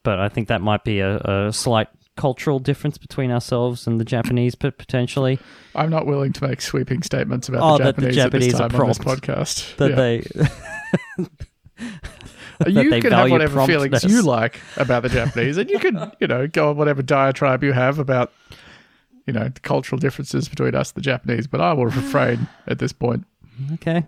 but 0.02 0.18
I 0.18 0.28
think 0.28 0.48
that 0.48 0.60
might 0.60 0.82
be 0.82 0.98
a, 0.98 1.18
a 1.18 1.52
slight 1.52 1.88
cultural 2.16 2.58
difference 2.58 2.96
between 2.98 3.30
ourselves 3.30 3.86
and 3.86 3.98
the 4.00 4.04
Japanese, 4.04 4.54
but 4.54 4.78
potentially 4.78 5.38
I'm 5.74 5.90
not 5.90 6.06
willing 6.06 6.32
to 6.34 6.46
make 6.46 6.60
sweeping 6.60 7.02
statements 7.02 7.48
about 7.48 7.62
Oh, 7.62 7.78
the 7.78 7.84
that 7.84 7.96
the 7.96 8.10
Japanese, 8.12 8.52
Japanese 8.52 8.60
at 8.60 8.70
this 8.70 8.72
time 8.72 8.80
on 8.80 8.88
this 8.88 8.98
podcast. 8.98 9.76
that 9.76 9.90
Yeah. 9.90 9.96
they 12.66 12.70
you 12.70 12.90
they 12.90 13.00
can 13.00 13.12
have 13.12 13.30
whatever 13.30 13.66
feelings 13.66 14.04
you 14.04 14.22
like 14.22 14.60
about 14.76 15.02
the 15.02 15.08
Japanese, 15.08 15.56
and 15.56 15.68
you 15.68 15.78
can, 15.78 16.12
you 16.20 16.26
know, 16.26 16.46
go 16.46 16.70
on 16.70 16.76
whatever 16.76 17.02
diatribe 17.02 17.64
you 17.64 17.72
have 17.72 17.98
about, 17.98 18.32
you 19.26 19.32
know, 19.32 19.48
the 19.48 19.60
cultural 19.60 19.98
differences 19.98 20.48
between 20.48 20.74
us 20.74 20.90
and 20.92 20.96
the 20.96 21.04
Japanese. 21.04 21.46
But 21.46 21.60
I 21.60 21.72
will 21.72 21.86
refrain 21.86 22.46
at 22.66 22.78
this 22.78 22.92
point. 22.92 23.24
okay. 23.74 24.06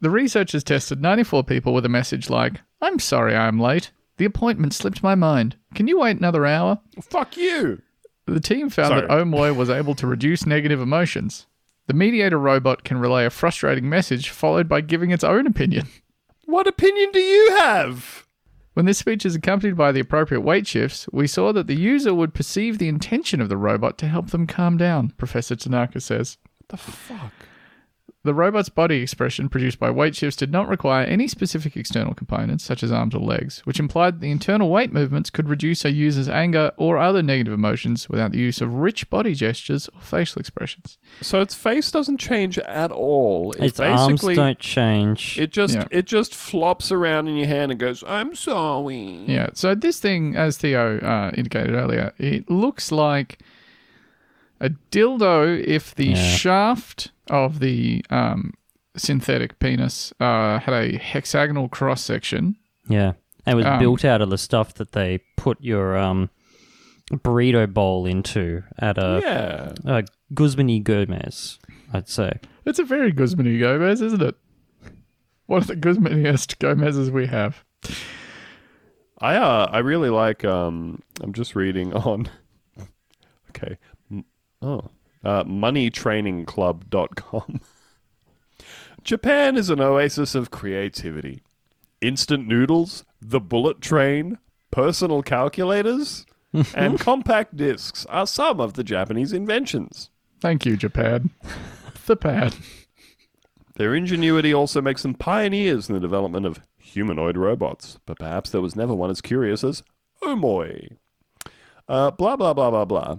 The 0.00 0.10
researchers 0.10 0.62
tested 0.62 1.00
94 1.00 1.44
people 1.44 1.72
with 1.72 1.86
a 1.86 1.88
message 1.88 2.28
like, 2.28 2.60
I'm 2.82 2.98
sorry 2.98 3.34
I'm 3.34 3.58
late, 3.58 3.90
The 4.18 4.26
appointment 4.26 4.74
slipped 4.74 5.02
my 5.02 5.14
mind. 5.14 5.56
Can 5.74 5.88
you 5.88 6.00
wait 6.00 6.16
another 6.16 6.46
hour? 6.46 6.80
Fuck 7.02 7.36
you. 7.36 7.82
The 8.26 8.40
team 8.40 8.70
found 8.70 8.96
that 8.96 9.10
Omoy 9.10 9.54
was 9.54 9.68
able 9.68 9.94
to 9.96 10.06
reduce 10.06 10.46
negative 10.46 10.80
emotions. 10.80 11.46
The 11.86 11.94
mediator 11.94 12.38
robot 12.38 12.84
can 12.84 12.96
relay 12.98 13.26
a 13.26 13.30
frustrating 13.30 13.88
message 13.88 14.30
followed 14.30 14.68
by 14.68 14.80
giving 14.80 15.10
its 15.10 15.24
own 15.24 15.46
opinion. 15.46 15.86
What 16.46 16.66
opinion 16.66 17.10
do 17.12 17.20
you 17.20 17.56
have? 17.56 18.26
When 18.74 18.86
this 18.86 18.98
speech 18.98 19.24
is 19.24 19.34
accompanied 19.34 19.76
by 19.76 19.92
the 19.92 20.00
appropriate 20.00 20.40
weight 20.40 20.66
shifts, 20.66 21.06
we 21.12 21.26
saw 21.26 21.52
that 21.52 21.66
the 21.68 21.76
user 21.76 22.12
would 22.12 22.34
perceive 22.34 22.78
the 22.78 22.88
intention 22.88 23.40
of 23.40 23.48
the 23.48 23.56
robot 23.56 23.98
to 23.98 24.08
help 24.08 24.30
them 24.30 24.46
calm 24.46 24.76
down, 24.76 25.10
Professor 25.16 25.56
Tanaka 25.56 26.00
says. 26.00 26.38
What 26.58 26.68
The 26.68 26.76
fuck? 26.76 27.32
The 28.24 28.32
robot's 28.32 28.70
body 28.70 29.02
expression 29.02 29.50
produced 29.50 29.78
by 29.78 29.90
weight 29.90 30.16
shifts 30.16 30.36
did 30.38 30.50
not 30.50 30.66
require 30.66 31.04
any 31.04 31.28
specific 31.28 31.76
external 31.76 32.14
components, 32.14 32.64
such 32.64 32.82
as 32.82 32.90
arms 32.90 33.14
or 33.14 33.18
legs, 33.20 33.60
which 33.64 33.78
implied 33.78 34.14
that 34.14 34.20
the 34.22 34.30
internal 34.30 34.70
weight 34.70 34.94
movements 34.94 35.28
could 35.28 35.46
reduce 35.46 35.84
a 35.84 35.90
user's 35.92 36.26
anger 36.28 36.72
or 36.78 36.96
other 36.96 37.22
negative 37.22 37.52
emotions 37.52 38.08
without 38.08 38.32
the 38.32 38.38
use 38.38 38.62
of 38.62 38.72
rich 38.76 39.10
body 39.10 39.34
gestures 39.34 39.90
or 39.94 40.00
facial 40.00 40.40
expressions. 40.40 40.96
So 41.20 41.42
its 41.42 41.54
face 41.54 41.90
doesn't 41.90 42.16
change 42.16 42.58
at 42.60 42.90
all. 42.90 43.52
It's, 43.58 43.78
Its 43.78 43.80
arms 43.80 44.12
basically 44.14 44.36
don't 44.36 44.58
change. 44.58 45.38
it 45.38 45.52
just 45.52 45.74
Yeah. 45.74 45.84
it 45.90 46.06
just 46.06 46.34
flops 46.34 46.90
around 46.90 47.28
in 47.28 47.36
your 47.36 47.46
hand 47.46 47.72
and 47.72 47.78
goes, 47.78 48.02
"I'm 48.06 48.34
sorry." 48.34 49.24
Yeah, 49.26 49.50
so 49.52 49.74
this 49.74 50.00
thing, 50.00 50.34
as 50.34 50.56
Theo 50.56 50.98
uh, 51.00 51.30
indicated 51.36 51.74
earlier, 51.74 52.14
it 52.16 52.50
looks 52.50 52.90
like 52.90 53.38
a 54.60 54.70
dildo 54.90 55.62
if 55.62 55.94
the 55.94 56.06
Yeah. 56.06 56.14
shaft 56.36 57.10
of 57.30 57.60
the 57.60 58.04
um, 58.10 58.52
synthetic 58.96 59.58
penis 59.58 60.12
uh, 60.20 60.58
had 60.60 60.74
a 60.74 60.98
hexagonal 60.98 61.68
cross 61.68 62.02
section. 62.02 62.56
yeah. 62.88 63.12
And 63.46 63.52
it 63.54 63.56
was 63.56 63.66
Um, 63.66 63.78
built 63.78 64.04
out 64.06 64.22
of 64.22 64.30
the 64.30 64.38
stuff 64.38 64.72
that 64.74 64.92
they 64.92 65.18
put 65.36 65.60
your 65.60 65.98
um, 65.98 66.30
burrito 67.12 67.70
bowl 67.72 68.06
into 68.06 68.62
at 68.78 68.96
a, 68.96 69.20
Yeah. 69.22 69.72
a 69.84 70.04
Guzman 70.32 70.68
y 70.68 70.78
Gomez, 70.78 71.58
I'd 71.92 72.08
say. 72.08 72.40
It's 72.64 72.78
a 72.78 72.84
very 72.84 73.12
Guzman 73.12 73.44
y 73.46 73.58
Gomez, 73.58 74.00
isn't 74.00 74.22
it? 74.22 74.34
One 75.44 75.60
of 75.60 75.66
the 75.66 75.76
Guzmaniest 75.76 76.58
Gomez's 76.58 77.10
we 77.10 77.26
have. 77.26 77.62
I 79.20 79.36
uh 79.36 79.68
I 79.70 79.78
really 79.80 80.08
like 80.10 80.42
um 80.44 81.02
I'm 81.20 81.34
just 81.34 81.54
reading 81.54 81.92
on 81.92 82.28
Okay. 83.50 83.76
Oh. 84.62 84.90
Uh 85.24 85.44
moneytrainingclub.com. 85.44 87.60
Japan 89.02 89.56
is 89.56 89.70
an 89.70 89.80
oasis 89.80 90.34
of 90.34 90.50
creativity. 90.50 91.42
Instant 92.00 92.48
noodles, 92.48 93.04
the 93.20 93.40
bullet 93.40 93.80
train, 93.80 94.38
personal 94.70 95.22
calculators, 95.22 96.26
and 96.74 96.98
compact 96.98 97.56
discs 97.56 98.04
are 98.06 98.26
some 98.26 98.60
of 98.60 98.74
the 98.74 98.84
Japanese 98.84 99.32
inventions. 99.32 100.10
Thank 100.40 100.66
you, 100.66 100.76
Japan. 100.76 101.30
the 102.06 102.16
pad. 102.16 102.54
Their 103.76 103.94
ingenuity 103.94 104.54
also 104.54 104.80
makes 104.80 105.02
them 105.02 105.14
pioneers 105.14 105.88
in 105.88 105.94
the 105.94 106.00
development 106.00 106.46
of 106.46 106.60
humanoid 106.78 107.36
robots, 107.36 107.98
but 108.06 108.18
perhaps 108.18 108.50
there 108.50 108.60
was 108.60 108.76
never 108.76 108.94
one 108.94 109.10
as 109.10 109.20
curious 109.20 109.64
as 109.64 109.82
Omoy. 110.22 110.96
Uh, 111.88 112.10
blah, 112.12 112.36
blah, 112.36 112.54
blah, 112.54 112.70
blah, 112.70 112.84
blah. 112.84 113.16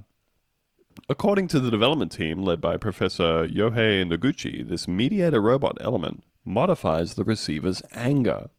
According 1.09 1.47
to 1.49 1.59
the 1.59 1.69
development 1.71 2.11
team 2.11 2.41
led 2.43 2.61
by 2.61 2.77
Professor 2.77 3.47
Yohei 3.47 4.03
Noguchi, 4.09 4.67
this 4.67 4.87
mediator 4.87 5.41
robot 5.41 5.77
element 5.81 6.23
modifies 6.43 7.13
the 7.13 7.23
receiver's 7.23 7.81
anger. 7.93 8.49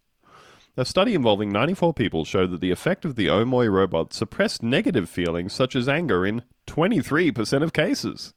A 0.77 0.85
study 0.85 1.15
involving 1.15 1.51
94 1.51 1.95
people 1.95 2.25
showed 2.25 2.51
that 2.51 2.61
the 2.61 2.71
effect 2.71 3.05
of 3.05 3.17
the 3.17 3.27
Omoy 3.29 3.73
robot 3.73 4.13
suppressed 4.13 4.63
negative 4.63 5.09
feelings 5.09 5.53
such 5.55 5.75
as 5.75 5.89
anger 5.89 6.27
in 6.27 6.43
23% 6.67 7.63
of 7.63 7.73
cases. 7.73 8.35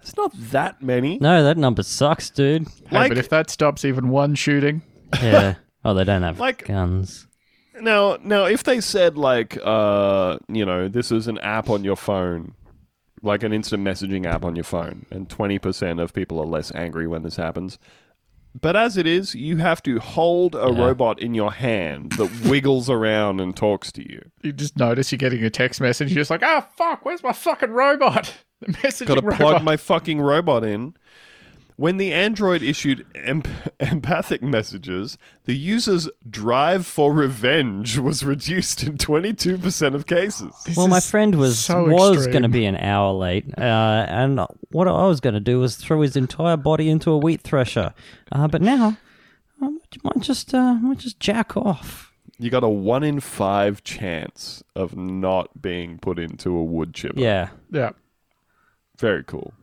It's 0.00 0.16
not 0.16 0.32
that 0.34 0.82
many. 0.82 1.18
No, 1.18 1.42
that 1.42 1.56
number 1.56 1.82
sucks, 1.82 2.30
dude. 2.30 2.68
Hey, 2.88 2.96
Like- 2.96 3.08
but 3.10 3.18
if 3.18 3.28
that 3.30 3.50
stops 3.50 3.84
even 3.84 4.10
one 4.10 4.34
shooting, 4.36 4.82
Yeah. 5.20 5.54
oh, 5.84 5.94
they 5.94 6.04
don't 6.04 6.22
have 6.22 6.38
Like- 6.38 6.66
guns. 6.66 7.26
Now, 7.80 8.18
now, 8.22 8.44
if 8.44 8.62
they 8.62 8.80
said 8.80 9.18
like, 9.18 9.58
uh, 9.64 10.38
you 10.48 10.64
know, 10.64 10.86
this 10.88 11.10
is 11.10 11.26
an 11.26 11.38
app 11.38 11.68
on 11.68 11.82
your 11.82 11.96
phone, 11.96 12.52
like 13.24 13.42
an 13.42 13.52
instant 13.52 13.82
messaging 13.84 14.26
app 14.26 14.44
on 14.44 14.54
your 14.56 14.64
phone, 14.64 15.06
and 15.10 15.28
twenty 15.28 15.58
percent 15.58 16.00
of 16.00 16.12
people 16.12 16.38
are 16.40 16.46
less 16.46 16.72
angry 16.74 17.06
when 17.06 17.22
this 17.22 17.36
happens. 17.36 17.78
But 18.60 18.76
as 18.76 18.96
it 18.96 19.04
is, 19.06 19.34
you 19.34 19.56
have 19.56 19.82
to 19.82 19.98
hold 19.98 20.54
a 20.54 20.70
Yeah. 20.72 20.84
robot 20.86 21.18
in 21.20 21.34
your 21.34 21.52
hand 21.52 22.12
that 22.12 22.30
wiggles 22.48 22.88
around 22.88 23.40
and 23.40 23.56
talks 23.56 23.90
to 23.92 24.02
you. 24.08 24.22
you 24.42 24.52
just 24.52 24.76
notice 24.78 25.10
you're 25.10 25.16
getting 25.18 25.42
a 25.42 25.50
text 25.50 25.80
message. 25.80 26.10
You're 26.12 26.20
just 26.20 26.30
like, 26.30 26.42
oh, 26.44 26.64
fuck, 26.76 27.04
where's 27.04 27.22
my 27.24 27.32
fucking 27.32 27.70
robot? 27.72 28.32
The 28.60 28.72
messaging 28.72 29.08
Got 29.08 29.14
to 29.16 29.20
robot. 29.22 29.40
plug 29.40 29.62
my 29.64 29.76
fucking 29.76 30.20
robot 30.22 30.64
in. 30.64 30.94
When 31.76 31.96
the 31.96 32.12
android 32.12 32.62
issued 32.62 33.04
em- 33.16 33.42
empathic 33.80 34.42
messages, 34.42 35.18
the 35.44 35.56
user's 35.56 36.08
drive 36.30 36.86
for 36.86 37.12
revenge 37.12 37.98
was 37.98 38.22
reduced 38.24 38.84
in 38.84 38.96
22% 38.96 39.94
of 39.94 40.06
cases. 40.06 40.54
This 40.64 40.76
Well, 40.76 40.86
my 40.86 41.00
friend 41.00 41.34
was 41.34 41.58
so 41.58 41.84
was 41.88 42.28
going 42.28 42.44
to 42.44 42.48
be 42.48 42.64
an 42.64 42.76
hour 42.76 43.12
late, 43.12 43.46
uh, 43.58 43.60
and 44.08 44.40
what 44.70 44.86
I 44.86 45.06
was 45.08 45.18
going 45.20 45.34
to 45.34 45.40
do 45.40 45.58
was 45.58 45.74
throw 45.76 46.00
his 46.02 46.14
entire 46.16 46.56
body 46.56 46.88
into 46.88 47.10
a 47.10 47.18
wheat 47.18 47.40
thresher. 47.40 47.92
Uh, 48.30 48.46
but 48.46 48.62
now, 48.62 48.96
I 49.60 49.70
might 50.04 50.20
just 50.20 50.54
uh, 50.54 50.74
might 50.74 50.98
just 50.98 51.18
jack 51.18 51.56
off. 51.56 52.12
You 52.38 52.50
got 52.50 52.62
a 52.64 52.68
one 52.68 53.02
in 53.02 53.18
five 53.18 53.82
chance 53.82 54.62
of 54.76 54.96
not 54.96 55.60
being 55.60 55.98
put 55.98 56.18
into 56.20 56.50
a 56.56 56.62
wood 56.62 56.94
chipper. 56.94 57.18
Yeah, 57.18 57.48
Yeah. 57.72 57.90
very 58.98 59.24
cool. 59.24 59.54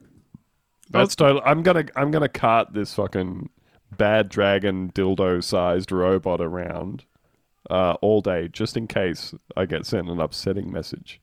That's 0.92 1.16
total. 1.16 1.42
I'm 1.46 1.64
gonna 1.64 1.86
I'm 1.96 2.12
gonna 2.12 2.30
cart 2.30 2.74
this 2.74 2.94
fucking 2.94 3.50
bad 3.98 4.30
dragon 4.30 4.92
dildo 4.94 5.44
sized 5.44 5.92
robot 5.92 6.42
around 6.42 7.06
uh, 7.70 7.94
all 8.02 8.22
day 8.22 8.48
just 8.48 8.78
in 8.78 8.88
case 8.88 9.34
I 9.56 9.66
get 9.66 9.86
sent 9.86 10.10
an 10.10 10.20
upsetting 10.20 10.72
message. 10.72 11.22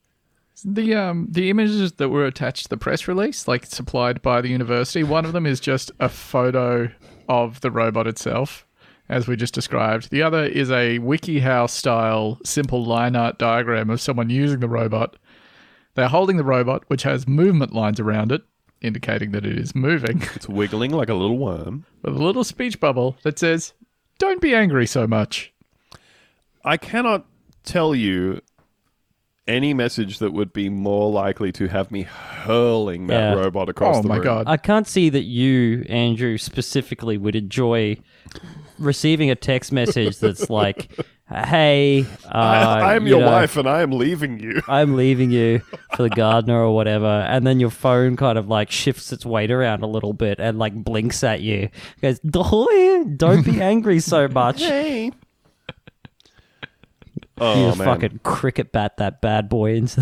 The 0.64 0.94
um 0.94 1.28
the 1.30 1.50
images 1.50 1.92
that 1.92 2.08
were 2.08 2.26
attached 2.26 2.64
to 2.64 2.68
the 2.68 2.76
press 2.76 3.06
release, 3.06 3.46
like 3.46 3.64
supplied 3.66 4.22
by 4.22 4.40
the 4.40 4.48
university, 4.48 5.04
one 5.04 5.24
of 5.24 5.32
them 5.32 5.46
is 5.46 5.60
just 5.60 5.92
a 6.00 6.08
photo 6.08 6.90
of 7.28 7.60
the 7.60 7.70
robot 7.70 8.08
itself, 8.08 8.66
as 9.08 9.28
we 9.28 9.36
just 9.36 9.54
described. 9.54 10.10
The 10.10 10.22
other 10.22 10.44
is 10.44 10.70
a 10.70 10.98
WikiHow 10.98 11.70
style 11.70 12.40
simple 12.44 12.84
line 12.84 13.14
art 13.14 13.38
diagram 13.38 13.88
of 13.88 14.00
someone 14.00 14.30
using 14.30 14.58
the 14.58 14.68
robot. 14.68 15.16
They're 15.94 16.08
holding 16.08 16.38
the 16.38 16.44
robot, 16.44 16.84
which 16.88 17.04
has 17.04 17.28
movement 17.28 17.72
lines 17.72 18.00
around 18.00 18.32
it, 18.32 18.42
indicating 18.80 19.32
that 19.32 19.44
it 19.44 19.58
is 19.58 19.74
moving, 19.74 20.22
It's 20.34 20.48
wiggling 20.48 20.90
like 20.92 21.08
a 21.08 21.14
little 21.14 21.38
worm. 21.38 21.84
with 22.02 22.14
a 22.16 22.22
little 22.22 22.44
speech 22.44 22.78
bubble 22.80 23.16
that 23.22 23.38
says, 23.38 23.72
Don't 24.18 24.40
be 24.40 24.54
angry 24.54 24.86
so 24.86 25.06
much. 25.06 25.52
I 26.64 26.76
cannot 26.76 27.26
tell 27.64 27.94
you 27.94 28.40
any 29.46 29.72
message 29.72 30.18
that 30.18 30.32
would 30.32 30.52
be 30.52 30.68
more 30.68 31.10
likely 31.10 31.50
to 31.52 31.68
have 31.68 31.90
me 31.90 32.02
hurling 32.02 33.06
that 33.06 33.34
Yeah. 33.34 33.40
robot 33.40 33.68
across 33.70 33.96
Oh 33.98 34.02
the 34.02 34.08
my 34.08 34.16
room. 34.16 34.24
god. 34.24 34.44
I 34.46 34.58
can't 34.58 34.86
see 34.86 35.08
that 35.08 35.22
you, 35.22 35.86
Andrew, 35.88 36.36
specifically 36.36 37.16
would 37.16 37.34
enjoy 37.34 37.96
receiving 38.78 39.30
a 39.30 39.34
text 39.34 39.72
message 39.72 40.18
that's 40.18 40.50
like, 40.50 40.90
"Hey, 41.30 42.06
uh, 42.24 42.28
I, 42.28 42.96
am 42.96 43.06
you 43.06 43.14
your 43.16 43.20
know, 43.20 43.30
wife 43.30 43.56
and 43.56 43.68
I 43.68 43.82
am 43.82 43.92
leaving 43.92 44.40
you. 44.40 44.62
I'm 44.68 44.96
leaving 44.96 45.30
you 45.30 45.60
for 45.94 46.02
the 46.04 46.10
gardener 46.10 46.60
or 46.62 46.74
whatever, 46.74 47.06
and 47.06 47.46
then 47.46 47.60
your 47.60 47.70
phone 47.70 48.16
kind 48.16 48.38
of 48.38 48.48
like 48.48 48.70
shifts 48.70 49.12
its 49.12 49.26
weight 49.26 49.50
around 49.50 49.82
a 49.82 49.86
little 49.86 50.12
bit 50.12 50.38
and 50.40 50.58
like 50.58 50.74
blinks 50.74 51.22
at 51.22 51.40
you. 51.40 51.68
Goes, 52.00 52.18
"Doy, 52.20 53.04
don't 53.16 53.44
be 53.44 53.60
angry 53.60 54.00
so 54.00 54.28
much. 54.32 54.60
Hey. 54.62 55.04
you 55.06 55.12
Oh 57.40 57.74
man. 57.76 57.86
fucking 57.86 58.20
cricket 58.24 58.72
bat 58.72 58.96
that 58.96 59.20
bad 59.20 59.48
boy 59.48 59.74
into 59.74 60.00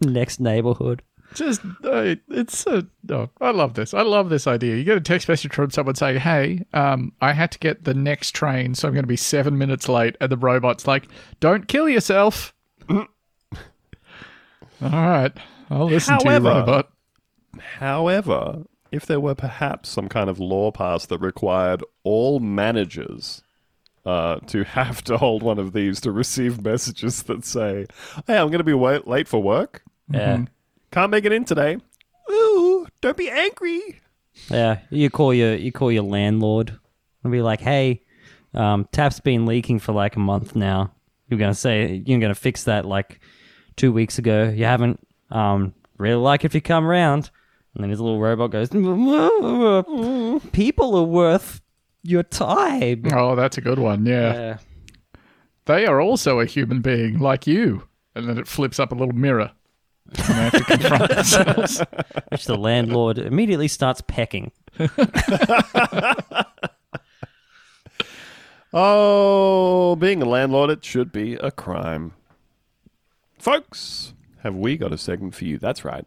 the 0.00 0.10
next 0.10 0.38
neighborhood. 0.40 1.02
Just, 1.34 1.60
uh, 1.84 2.14
it's 2.28 2.66
a. 2.66 2.86
Oh, 3.10 3.28
I 3.40 3.50
love 3.50 3.74
this. 3.74 3.92
I 3.92 4.02
love 4.02 4.28
this 4.30 4.46
idea. 4.46 4.76
You 4.76 4.84
get 4.84 4.96
a 4.96 5.00
text 5.00 5.28
message 5.28 5.52
from 5.52 5.70
someone 5.70 5.94
saying, 5.96 6.20
"Hey, 6.20 6.64
um, 6.72 7.12
I 7.20 7.32
had 7.32 7.50
to 7.52 7.58
get 7.58 7.84
the 7.84 7.94
next 7.94 8.32
train, 8.32 8.74
so 8.74 8.86
I'm 8.88 8.94
going 8.94 9.02
to 9.02 9.08
be 9.08 9.16
seven 9.16 9.58
minutes 9.58 9.88
late," 9.88 10.16
and 10.20 10.30
the 10.30 10.36
robot's 10.36 10.86
like, 10.86 11.08
"Don't 11.40 11.66
kill 11.68 11.88
yourself." 11.88 12.54
All 12.88 13.06
right, 14.80 15.32
I'll 15.70 15.86
listen 15.86 16.18
to 16.18 16.24
you, 16.28 16.38
robot. 16.38 16.90
However, 17.78 18.64
if 18.90 19.06
there 19.06 19.20
were 19.20 19.34
perhaps 19.34 19.88
some 19.88 20.08
kind 20.08 20.28
of 20.30 20.38
law 20.38 20.70
passed 20.70 21.08
that 21.08 21.18
required 21.20 21.82
all 22.02 22.38
managers 22.40 23.42
uh, 24.04 24.36
to 24.46 24.64
have 24.64 25.02
to 25.04 25.16
hold 25.16 25.42
one 25.42 25.58
of 25.58 25.72
these 25.72 26.00
to 26.02 26.12
receive 26.12 26.62
messages 26.62 27.22
that 27.24 27.44
say, 27.44 27.86
"Hey, 28.26 28.36
I'm 28.36 28.48
going 28.48 28.58
to 28.58 28.64
be 28.64 28.74
wa- 28.74 29.00
late 29.06 29.26
for 29.28 29.42
work. 29.42 29.82
Yeah, 30.10 30.44
Can't 30.94 31.10
make 31.10 31.24
it 31.24 31.32
in 31.32 31.44
today. 31.44 31.76
Ooh, 32.30 32.86
don't 33.00 33.16
be 33.16 33.28
angry." 33.28 34.00
yeah. 34.48 34.78
You 34.90 35.10
call 35.10 35.34
your 35.34 35.56
you 35.56 35.72
call 35.72 35.90
your 35.90 36.04
landlord 36.04 36.78
and 37.24 37.32
be 37.32 37.42
like, 37.42 37.60
"Hey, 37.60 38.02
um, 38.54 38.86
tap's 38.92 39.18
been 39.18 39.44
leaking 39.44 39.80
for 39.80 39.92
like 39.92 40.14
a 40.14 40.20
month 40.20 40.54
now. 40.54 40.92
You're 41.28 41.40
gonna 41.40 41.52
say 41.52 42.00
you're 42.06 42.20
gonna 42.20 42.36
fix 42.36 42.62
that 42.64 42.84
like 42.84 43.18
two 43.74 43.92
weeks 43.92 44.18
ago. 44.18 44.48
You 44.54 44.66
haven't. 44.66 45.00
Um, 45.32 45.74
really 45.98 46.22
like 46.22 46.44
if 46.44 46.54
you 46.54 46.60
come 46.60 46.86
round. 46.86 47.30
And 47.74 47.82
then 47.82 47.90
his 47.90 48.00
little 48.00 48.20
robot 48.20 48.52
goes, 48.52 48.68
"People 50.52 50.96
are 50.96 51.02
worth 51.02 51.60
your 52.04 52.22
time." 52.22 53.02
Oh, 53.12 53.34
that's 53.34 53.58
a 53.58 53.60
good 53.60 53.80
one. 53.80 54.06
Yeah. 54.06 54.32
Yeah. 54.32 54.58
They 55.64 55.86
are 55.86 56.00
also 56.00 56.38
a 56.38 56.46
human 56.46 56.82
being 56.82 57.18
like 57.18 57.48
you. 57.48 57.88
And 58.14 58.28
then 58.28 58.38
it 58.38 58.46
flips 58.46 58.78
up 58.78 58.92
a 58.92 58.94
little 58.94 59.14
mirror. 59.14 59.50
And 60.18 60.26
they 60.26 60.32
have 60.34 60.52
to 60.52 60.64
confront 60.64 61.10
themselves. 61.10 61.82
Which 62.30 62.44
the 62.46 62.56
landlord 62.56 63.18
immediately 63.18 63.68
starts 63.68 64.00
pecking. 64.00 64.52
Oh, 68.76 69.94
being 69.94 70.20
a 70.20 70.24
landlord, 70.24 70.68
it 70.68 70.84
should 70.84 71.12
be 71.12 71.34
a 71.34 71.52
crime. 71.52 72.12
Folks, 73.38 74.14
have 74.42 74.56
we 74.56 74.76
got 74.76 74.92
a 74.92 74.98
segment 74.98 75.36
for 75.36 75.44
you? 75.44 75.58
That's 75.58 75.84
right. 75.84 76.04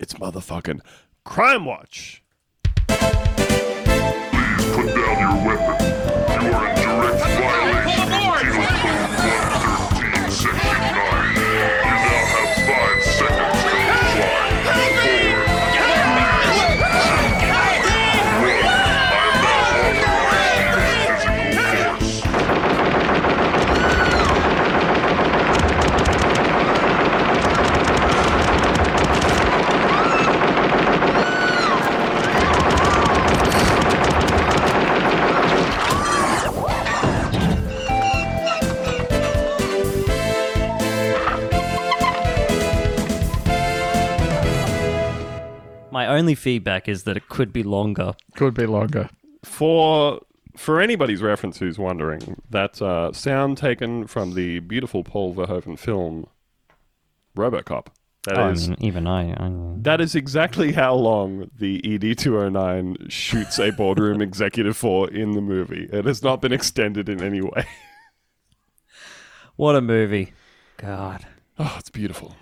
It's 0.00 0.14
motherfucking 0.14 0.80
Crime 1.22 1.64
Watch. 1.64 2.24
Please 2.88 2.98
Put 4.74 4.94
down 4.96 5.18
your 5.20 5.46
weapon. 5.46 6.44
You 6.44 6.52
are 6.52 6.68
in 6.70 6.77
My 45.98 46.06
only 46.06 46.36
feedback 46.36 46.88
is 46.88 47.02
that 47.02 47.16
it 47.16 47.28
could 47.28 47.52
be 47.52 47.64
longer. 47.64 48.14
Could 48.36 48.54
be 48.54 48.66
longer. 48.66 49.10
For 49.44 50.20
for 50.56 50.80
anybody's 50.80 51.22
reference 51.22 51.58
who's 51.58 51.76
wondering, 51.76 52.40
that's 52.48 52.80
uh, 52.80 53.12
sound 53.12 53.58
taken 53.58 54.06
from 54.06 54.34
the 54.34 54.60
beautiful 54.60 55.02
Paul 55.02 55.34
Verhoeven 55.34 55.76
film 55.76 56.28
RoboCop. 57.36 57.88
That 58.22 58.38
I 58.38 58.50
is 58.50 58.70
even 58.78 59.08
I, 59.08 59.32
I 59.32 59.50
that 59.78 60.00
is 60.00 60.14
exactly 60.14 60.70
how 60.70 60.94
long 60.94 61.50
the 61.58 61.82
ED 61.84 62.16
two 62.16 62.36
hundred 62.36 62.50
nine 62.50 63.08
shoots 63.08 63.58
a 63.58 63.72
boardroom 63.72 64.22
executive 64.22 64.76
for 64.76 65.10
in 65.10 65.32
the 65.32 65.40
movie. 65.40 65.88
It 65.92 66.04
has 66.04 66.22
not 66.22 66.40
been 66.40 66.52
extended 66.52 67.08
in 67.08 67.20
any 67.20 67.40
way. 67.40 67.66
what 69.56 69.74
a 69.74 69.80
movie. 69.80 70.32
God. 70.76 71.26
Oh, 71.58 71.74
it's 71.76 71.90
beautiful. 71.90 72.36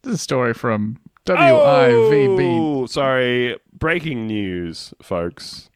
This 0.00 0.14
is 0.14 0.20
a 0.20 0.22
story 0.22 0.54
from 0.54 0.96
WIVB. 1.26 2.58
Oh, 2.58 2.86
sorry. 2.86 3.58
Breaking 3.72 4.26
news, 4.26 4.92
folks. 5.02 5.70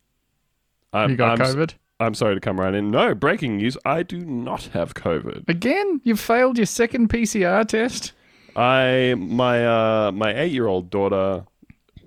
I'm, 0.93 1.11
You 1.11 1.17
got 1.17 1.41
I'm, 1.41 1.47
COVID? 1.47 1.75
I'm 2.01 2.15
sorry 2.15 2.35
to 2.35 2.41
come 2.41 2.59
right 2.59 2.75
in. 2.75 2.91
No, 2.91 3.15
breaking 3.15 3.59
news. 3.59 3.77
I 3.85 4.03
do 4.03 4.19
not 4.19 4.65
have 4.73 4.95
COVID. 4.95 5.49
Again? 5.49 6.01
You've 6.05 6.21
failed 6.21 6.57
your 6.57 6.67
second 6.67 7.09
PCR 7.09 7.67
test? 7.67 8.13
I 8.57 9.15
my 9.19 9.67
uh 9.67 10.13
my 10.13 10.33
eight 10.39 10.53
year 10.53 10.69
old 10.69 10.89
daughter 10.89 11.45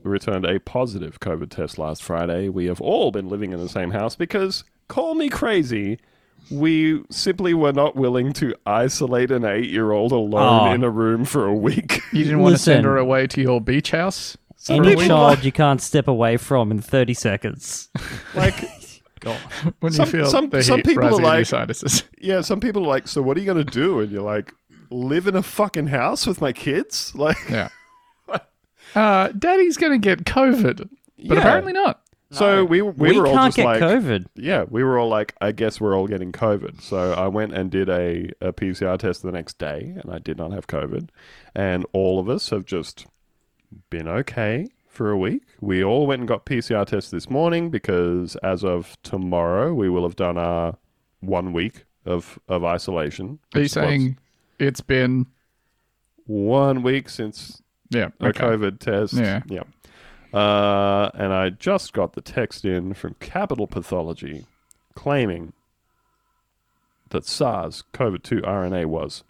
returned 0.03 0.45
a 0.45 0.59
positive 0.61 1.19
COVID 1.19 1.49
test 1.49 1.77
last 1.77 2.01
Friday. 2.03 2.47
We 2.47 2.65
have 2.67 2.79
all 2.79 3.11
been 3.11 3.27
living 3.27 3.51
in 3.51 3.59
the 3.59 3.67
same 3.67 3.91
house 3.91 4.15
because 4.15 4.63
call 4.87 5.15
me 5.15 5.27
crazy. 5.29 5.99
We 6.49 7.03
simply 7.09 7.53
were 7.53 7.73
not 7.73 7.95
willing 7.95 8.31
to 8.33 8.55
isolate 8.65 9.31
an 9.31 9.43
eight 9.45 9.69
year 9.69 9.91
old 9.91 10.11
alone 10.11 10.69
Oh. 10.69 10.73
in 10.73 10.83
a 10.83 10.89
room 10.89 11.25
for 11.25 11.45
a 11.45 11.53
week. 11.53 12.01
You 12.13 12.23
didn't 12.23 12.39
want 12.39 12.55
to 12.55 12.61
send 12.61 12.85
her 12.85 12.97
away 12.97 13.27
to 13.27 13.41
your 13.41 13.59
beach 13.61 13.91
house? 13.91 14.37
Any 14.69 14.89
people- 14.95 15.07
child 15.07 15.43
you 15.45 15.51
can't 15.51 15.81
step 15.81 16.07
away 16.07 16.37
from 16.37 16.71
in 16.71 16.81
30 16.81 17.13
seconds. 17.13 17.89
like 18.35 18.55
When 19.81 19.91
Some- 19.91 20.05
you 20.05 20.11
feel 20.11 20.25
some- 20.29 20.49
the 20.49 20.63
some 20.63 20.77
heat 20.77 20.85
people 20.85 21.03
are 21.03 21.07
rising 21.09 21.19
in 21.19 21.23
your 21.25 21.37
like- 21.37 21.45
sinuses. 21.47 22.03
Yeah, 22.21 22.41
some 22.41 22.59
people 22.59 22.83
are 22.83 22.87
like, 22.87 23.07
so 23.07 23.21
what 23.21 23.35
are 23.37 23.39
you 23.39 23.45
gonna 23.45 23.63
do? 23.63 23.99
And 23.99 24.11
you're 24.11 24.21
like, 24.23 24.53
live 24.89 25.27
in 25.27 25.35
a 25.35 25.43
fucking 25.43 25.87
house 25.87 26.25
with 26.25 26.39
my 26.41 26.53
kids? 26.53 27.13
Like 27.15 27.37
Yeah. 27.49 27.69
Uh, 28.95 29.27
Daddy's 29.37 29.75
going 29.77 29.91
to 29.91 29.97
get 29.97 30.23
COVID. 30.23 30.77
But 30.77 30.87
Yeah. 31.17 31.33
apparently 31.39 31.73
not. 31.73 32.01
So 32.31 32.65
we 32.65 32.81
we, 32.81 33.11
We, 33.11 33.19
were 33.19 33.27
all 33.27 33.33
can't 33.35 33.55
just 33.55 33.57
get 33.57 33.65
like 33.65 33.81
COVID. 33.81 34.25
Yeah, 34.35 34.65
we 34.69 34.83
were 34.83 34.99
all 34.99 35.07
like, 35.07 35.33
I 35.39 35.51
guess 35.53 35.79
we're 35.79 35.95
all 35.97 36.07
getting 36.07 36.31
COVID. 36.33 36.81
So 36.81 37.13
I 37.13 37.27
went 37.27 37.53
and 37.53 37.71
did 37.71 37.87
a, 37.89 38.29
a 38.41 38.51
PCR 38.51 38.97
test 38.99 39.23
the 39.23 39.31
next 39.31 39.57
day, 39.57 39.95
and 40.01 40.11
I 40.13 40.19
did 40.19 40.37
not 40.37 40.51
have 40.51 40.67
COVID. 40.67 41.07
And 41.55 41.85
all 41.93 42.19
of 42.19 42.27
us 42.29 42.49
have 42.49 42.65
just 42.65 43.05
been 43.89 44.07
okay 44.07 44.67
for 44.87 45.09
a 45.09 45.17
week. 45.17 45.43
We 45.61 45.83
all 45.83 46.05
went 46.05 46.19
and 46.19 46.27
got 46.27 46.45
PCR 46.45 46.85
tests 46.85 47.11
this 47.11 47.29
morning 47.29 47.69
because 47.69 48.35
as 48.37 48.63
of 48.63 48.97
tomorrow, 49.03 49.73
we 49.73 49.89
will 49.89 50.03
have 50.03 50.15
done 50.17 50.37
our 50.37 50.75
one 51.21 51.53
week 51.53 51.85
of, 52.05 52.39
of 52.49 52.63
isolation. 52.65 53.39
Are 53.53 53.59
you 53.59 53.63
which 53.63 53.63
was 53.63 53.71
saying 53.71 54.17
it's 54.59 54.81
been. 54.81 55.27
one 56.25 56.83
week 56.83 57.07
since 57.09 57.61
Yeah. 57.89 58.09
a 58.19 58.33
COVID 58.33 58.79
test? 58.79 59.13
Yeah. 59.13 59.43
Yeah. 59.47 59.63
Uh, 60.33 61.09
and 61.13 61.33
I 61.33 61.49
just 61.49 61.93
got 61.93 62.13
the 62.13 62.21
text 62.21 62.65
in 62.65 62.93
from 62.93 63.15
Capital 63.19 63.67
Pathology 63.67 64.45
claiming 64.95 65.53
that 67.09 67.25
SARS 67.25 67.83
CoV 67.93 68.21
2 68.21 68.41
RNA 68.41 68.85
was, 68.87 69.23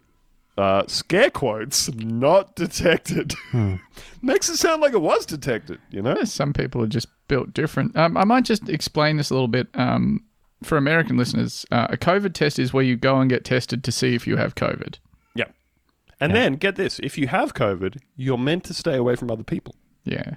uh, 0.56 0.84
scare 0.88 1.30
quotes, 1.30 1.92
not 1.94 2.56
detected. 2.56 3.34
Makes 4.22 4.48
it 4.48 4.56
sound 4.56 4.82
like 4.82 4.92
it 4.92 5.00
was 5.00 5.24
detected, 5.24 5.78
you 5.90 6.02
know? 6.02 6.24
Some 6.24 6.52
people 6.52 6.82
are 6.82 6.88
just 6.88 7.06
built 7.28 7.54
different. 7.54 7.96
Um, 7.96 8.16
I 8.16 8.24
might 8.24 8.44
just 8.44 8.68
explain 8.68 9.16
this 9.16 9.30
a 9.30 9.34
little 9.34 9.48
bit. 9.48 9.68
Um, 9.74 10.24
for 10.62 10.76
American 10.76 11.16
listeners, 11.16 11.64
uh, 11.70 11.86
a 11.90 11.96
COVID 11.96 12.34
test 12.34 12.58
is 12.58 12.72
where 12.72 12.82
you 12.82 12.96
go 12.96 13.20
and 13.20 13.30
get 13.30 13.44
tested 13.44 13.84
to 13.84 13.92
see 13.92 14.14
if 14.16 14.26
you 14.26 14.36
have 14.36 14.56
COVID. 14.56 14.98
Yeah. 15.36 15.44
And 16.20 16.34
then, 16.34 16.54
get 16.54 16.74
this 16.74 16.98
if 16.98 17.16
you 17.16 17.28
have 17.28 17.54
COVID, 17.54 17.98
you're 18.16 18.38
meant 18.38 18.64
to 18.64 18.74
stay 18.74 18.96
away 18.96 19.14
from 19.14 19.30
other 19.30 19.44
people. 19.44 19.76
Yeah. 20.04 20.34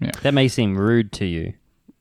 Yep. 0.00 0.16
That 0.20 0.34
may 0.34 0.48
seem 0.48 0.76
rude 0.76 1.12
to 1.12 1.24
you. 1.24 1.54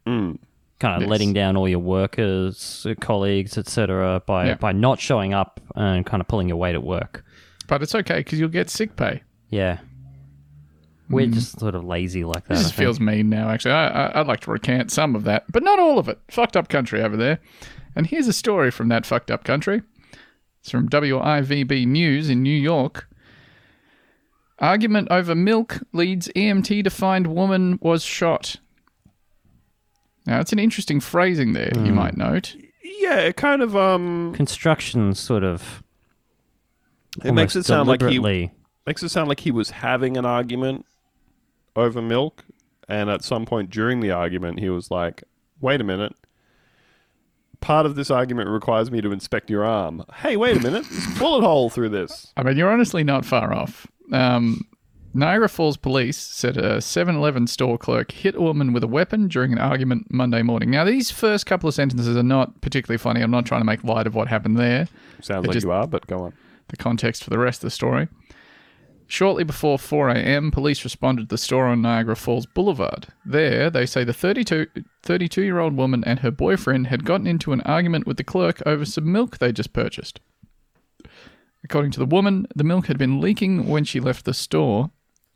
Mm. 0.07 0.37
Kind 0.79 0.95
of 0.95 1.01
Yes. 1.03 1.09
letting 1.09 1.33
down 1.33 1.55
all 1.55 1.69
your 1.69 1.79
workers, 1.79 2.85
uh, 2.89 2.93
colleagues, 2.99 3.57
etc., 3.57 4.21
by 4.25 4.47
Yeah. 4.47 4.55
by 4.55 4.71
not 4.73 4.99
showing 4.99 5.33
up 5.33 5.59
and 5.75 6.05
kind 6.05 6.19
of 6.19 6.27
pulling 6.27 6.47
your 6.49 6.57
weight 6.57 6.75
at 6.75 6.83
work. 6.83 7.23
But 7.67 7.81
it's 7.81 7.95
okay 7.95 8.17
because 8.17 8.39
you'll 8.39 8.49
get 8.49 8.69
sick 8.69 8.95
pay. 8.97 9.21
Yeah, 9.49 9.77
we're 11.09 11.27
just 11.27 11.59
sort 11.59 11.75
of 11.75 11.83
lazy 11.85 12.23
like 12.25 12.45
that. 12.47 12.55
This 12.55 12.59
I 12.59 12.61
just 12.63 12.75
think. 12.75 12.85
feels 12.85 12.99
mean 12.99 13.29
now, 13.29 13.49
actually. 13.49 13.71
I, 13.73 14.07
I, 14.07 14.19
I'd 14.19 14.27
like 14.27 14.39
to 14.41 14.51
recant 14.51 14.91
some 14.91 15.15
of 15.15 15.23
that, 15.25 15.45
but 15.51 15.63
not 15.63 15.79
all 15.79 15.99
of 15.99 16.09
it. 16.09 16.19
Fucked 16.29 16.57
up 16.57 16.69
country 16.69 17.01
over 17.01 17.15
there. 17.15 17.39
And 17.95 18.07
here's 18.07 18.27
a 18.27 18.33
story 18.33 18.71
from 18.71 18.89
that 18.89 19.05
fucked 19.05 19.29
up 19.29 19.43
country. 19.43 19.83
It's 20.61 20.71
from 20.71 20.89
WIVB 20.89 21.85
News 21.85 22.29
in 22.29 22.41
New 22.41 22.57
York. 22.57 23.07
Argument 24.64 25.09
over 25.11 25.36
milk 25.36 25.82
leads 25.91 26.30
EMT 26.30 26.86
to 26.86 26.89
find 26.89 27.28
woman 27.28 27.78
was 27.82 28.01
shot. 28.01 28.55
Now, 30.26 30.39
it's 30.39 30.53
an 30.53 30.59
interesting 30.59 31.01
phrasing 31.01 31.51
there, 31.51 31.74
you 31.76 31.91
might 31.91 32.16
note. 32.16 32.55
Yeah, 32.82 33.18
it 33.18 33.36
kind 33.36 33.61
of, 33.61 33.76
um, 33.76 34.34
construction 34.34 35.16
sort 35.16 35.43
of. 35.43 35.84
it 37.26 37.34
makes 37.34 37.57
it 37.57 37.66
sound 37.66 37.89
like 37.89 38.01
he 38.01 38.20
makes 38.88 39.03
it 39.03 39.09
sound 39.09 39.28
like 39.28 39.41
he 39.41 39.51
was 39.51 39.72
having 39.72 40.16
an 40.16 40.26
argument 40.26 40.86
over 41.76 42.01
milk 42.01 42.45
and 42.88 43.09
at 43.09 43.22
some 43.22 43.45
point 43.45 43.70
during 43.70 43.99
the 43.99 44.11
argument 44.11 44.59
he 44.61 44.70
was 44.70 44.89
like 44.89 45.24
wait 45.59 45.82
a 45.82 45.84
minute 45.84 46.16
part 47.61 47.86
of 47.86 47.95
this 47.95 48.11
argument 48.11 48.49
requires 48.49 48.91
me 48.91 49.01
to 49.01 49.11
inspect 49.11 49.49
your 49.49 49.64
arm 49.64 50.03
hey 50.18 50.36
wait 50.38 50.57
a 50.57 50.59
minute 50.59 50.86
there's 50.89 51.16
a 51.16 51.20
bullet 51.20 51.41
hole 51.41 51.70
through 51.70 51.89
this 51.89 52.32
I 52.36 52.43
mean, 52.43 52.57
you're 52.57 52.72
honestly 52.72 53.03
not 53.03 53.26
far 53.26 53.53
off. 53.53 53.88
Um, 54.12 54.62
Niagara 55.16 55.47
Falls 55.47 55.78
police 55.78 56.18
said 56.18 56.58
a 56.58 56.82
7 56.82 57.16
Eleven 57.16 57.45
store 57.45 57.78
clerk 57.78 58.12
hit 58.12 58.34
a 58.36 58.41
woman 58.41 58.74
with 58.74 58.84
a 58.84 58.88
weapon 58.88 59.28
during 59.28 59.51
an 59.51 59.60
argument 59.60 60.08
Monday 60.10 60.41
morning. 60.41 60.72
Now, 60.72 60.84
these 60.86 61.12
first 61.12 61.45
couple 61.45 61.68
of 61.70 61.76
sentences 61.76 62.18
are 62.18 62.24
not 62.24 62.62
particularly 62.62 62.97
funny. 62.97 63.22
I'm 63.22 63.30
not 63.32 63.45
trying 63.45 63.62
to 63.62 63.66
make 63.66 63.84
light 63.84 64.08
of 64.08 64.16
what 64.16 64.28
happened 64.28 64.58
there. 64.58 64.88
sounds 65.22 65.45
It 65.45 65.49
like 65.49 65.54
just- 65.54 65.66
you 65.66 65.72
are 65.72 65.88
but 65.88 66.08
go 66.08 66.20
on 66.24 66.34
The 66.70 66.78
context 66.78 67.24
for 67.24 67.30
the 67.30 67.38
rest 67.38 67.60
of 67.60 67.68
the 67.68 67.72
story. 67.72 68.08
Shortly 69.06 69.43
before 69.43 69.78
4 69.78 70.10
a.m., 70.10 70.49
police 70.49 70.84
responded 70.84 71.24
to 71.24 71.28
the 71.28 71.38
store 71.38 71.68
on 71.68 71.82
Niagara 71.84 72.16
Falls 72.16 72.47
Boulevard. 72.47 73.08
There, 73.24 73.70
they 73.70 73.86
say 73.86 74.04
the 74.04 74.14
32 74.14 74.66
32 75.04 75.43
year 75.43 75.60
old 75.60 75.76
woman 75.78 76.04
and 76.06 76.20
her 76.20 76.32
boyfriend 76.32 76.88
had 76.88 77.06
gotten 77.06 77.28
into 77.28 77.51
an 77.51 77.62
argument 77.62 78.08
with 78.08 78.18
the 78.18 78.24
clerk 78.24 78.64
over 78.66 78.86
some 78.86 79.12
milk 79.12 79.38
they 79.38 79.51
just 79.51 79.74
purchased. 79.74 80.20
According 81.64 81.91
to 81.91 81.99
the 81.99 82.05
woman, 82.05 82.45
the 82.55 82.64
milk 82.64 82.88
had 82.88 82.97
been 82.97 83.22
leaking 83.22 83.68
when 83.68 83.84
she 83.86 83.99
left 83.99 84.26
the 84.26 84.34
store, 84.34 84.91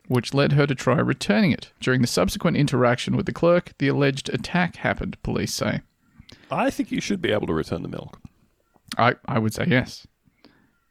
which 0.08 0.34
led 0.34 0.52
her 0.52 0.66
to 0.66 0.74
try 0.74 0.96
returning 0.98 1.52
it. 1.52 1.72
During 1.80 2.00
the 2.02 2.06
subsequent 2.06 2.56
interaction 2.56 3.16
with 3.16 3.26
the 3.26 3.32
clerk, 3.32 3.72
the 3.78 3.88
alleged 3.88 4.28
attack 4.32 4.76
happened, 4.76 5.16
police 5.22 5.54
say. 5.54 5.80
I 6.50 6.70
think 6.70 6.90
you 6.90 7.00
should 7.00 7.22
be 7.22 7.30
able 7.32 7.46
to 7.46 7.54
return 7.54 7.82
the 7.82 7.88
milk. 7.88 8.20
I, 8.96 9.14
I 9.26 9.38
would 9.38 9.54
say 9.54 9.64
yes. 9.68 10.06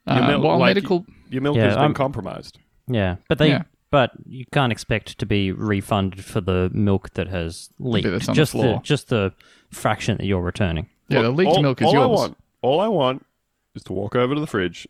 Your 0.06 0.16
Uh, 0.16 0.26
milk, 0.28 0.44
while 0.44 0.58
like, 0.58 0.70
medical. 0.74 1.04
your 1.30 1.42
milk 1.42 1.56
Yeah, 1.56 1.64
has 1.64 1.74
been 1.74 1.82
I'm- 1.82 1.94
compromised. 1.94 2.58
Yeah, 2.86 3.16
but 3.28 3.38
they 3.38 3.48
Yeah. 3.50 3.64
but 3.90 4.12
you 4.26 4.44
can't 4.52 4.72
expect 4.72 5.18
to 5.18 5.26
be 5.26 5.52
refunded 5.52 6.24
for 6.24 6.40
the 6.40 6.70
milk 6.72 7.10
that 7.14 7.28
has 7.28 7.68
leaked. 7.78 8.08
that's 8.08 8.28
on 8.28 8.34
the 8.34 8.36
just 8.36 8.52
floor. 8.52 8.80
just 8.82 9.08
the 9.08 9.32
fraction 9.70 10.16
that 10.16 10.26
you're 10.26 10.40
returning. 10.42 10.88
Yeah, 11.08 11.22
the 11.22 11.30
leaked 11.30 11.56
all, 11.56 11.62
milk 11.62 11.82
is 11.82 11.86
all 11.88 11.92
yours. 11.92 12.04
I 12.04 12.08
want, 12.08 12.36
all 12.62 12.80
I 12.80 12.88
want, 12.88 13.26
is 13.74 13.82
to 13.84 13.92
walk 13.92 14.16
over 14.16 14.34
to 14.34 14.40
the 14.40 14.46
fridge 14.46 14.88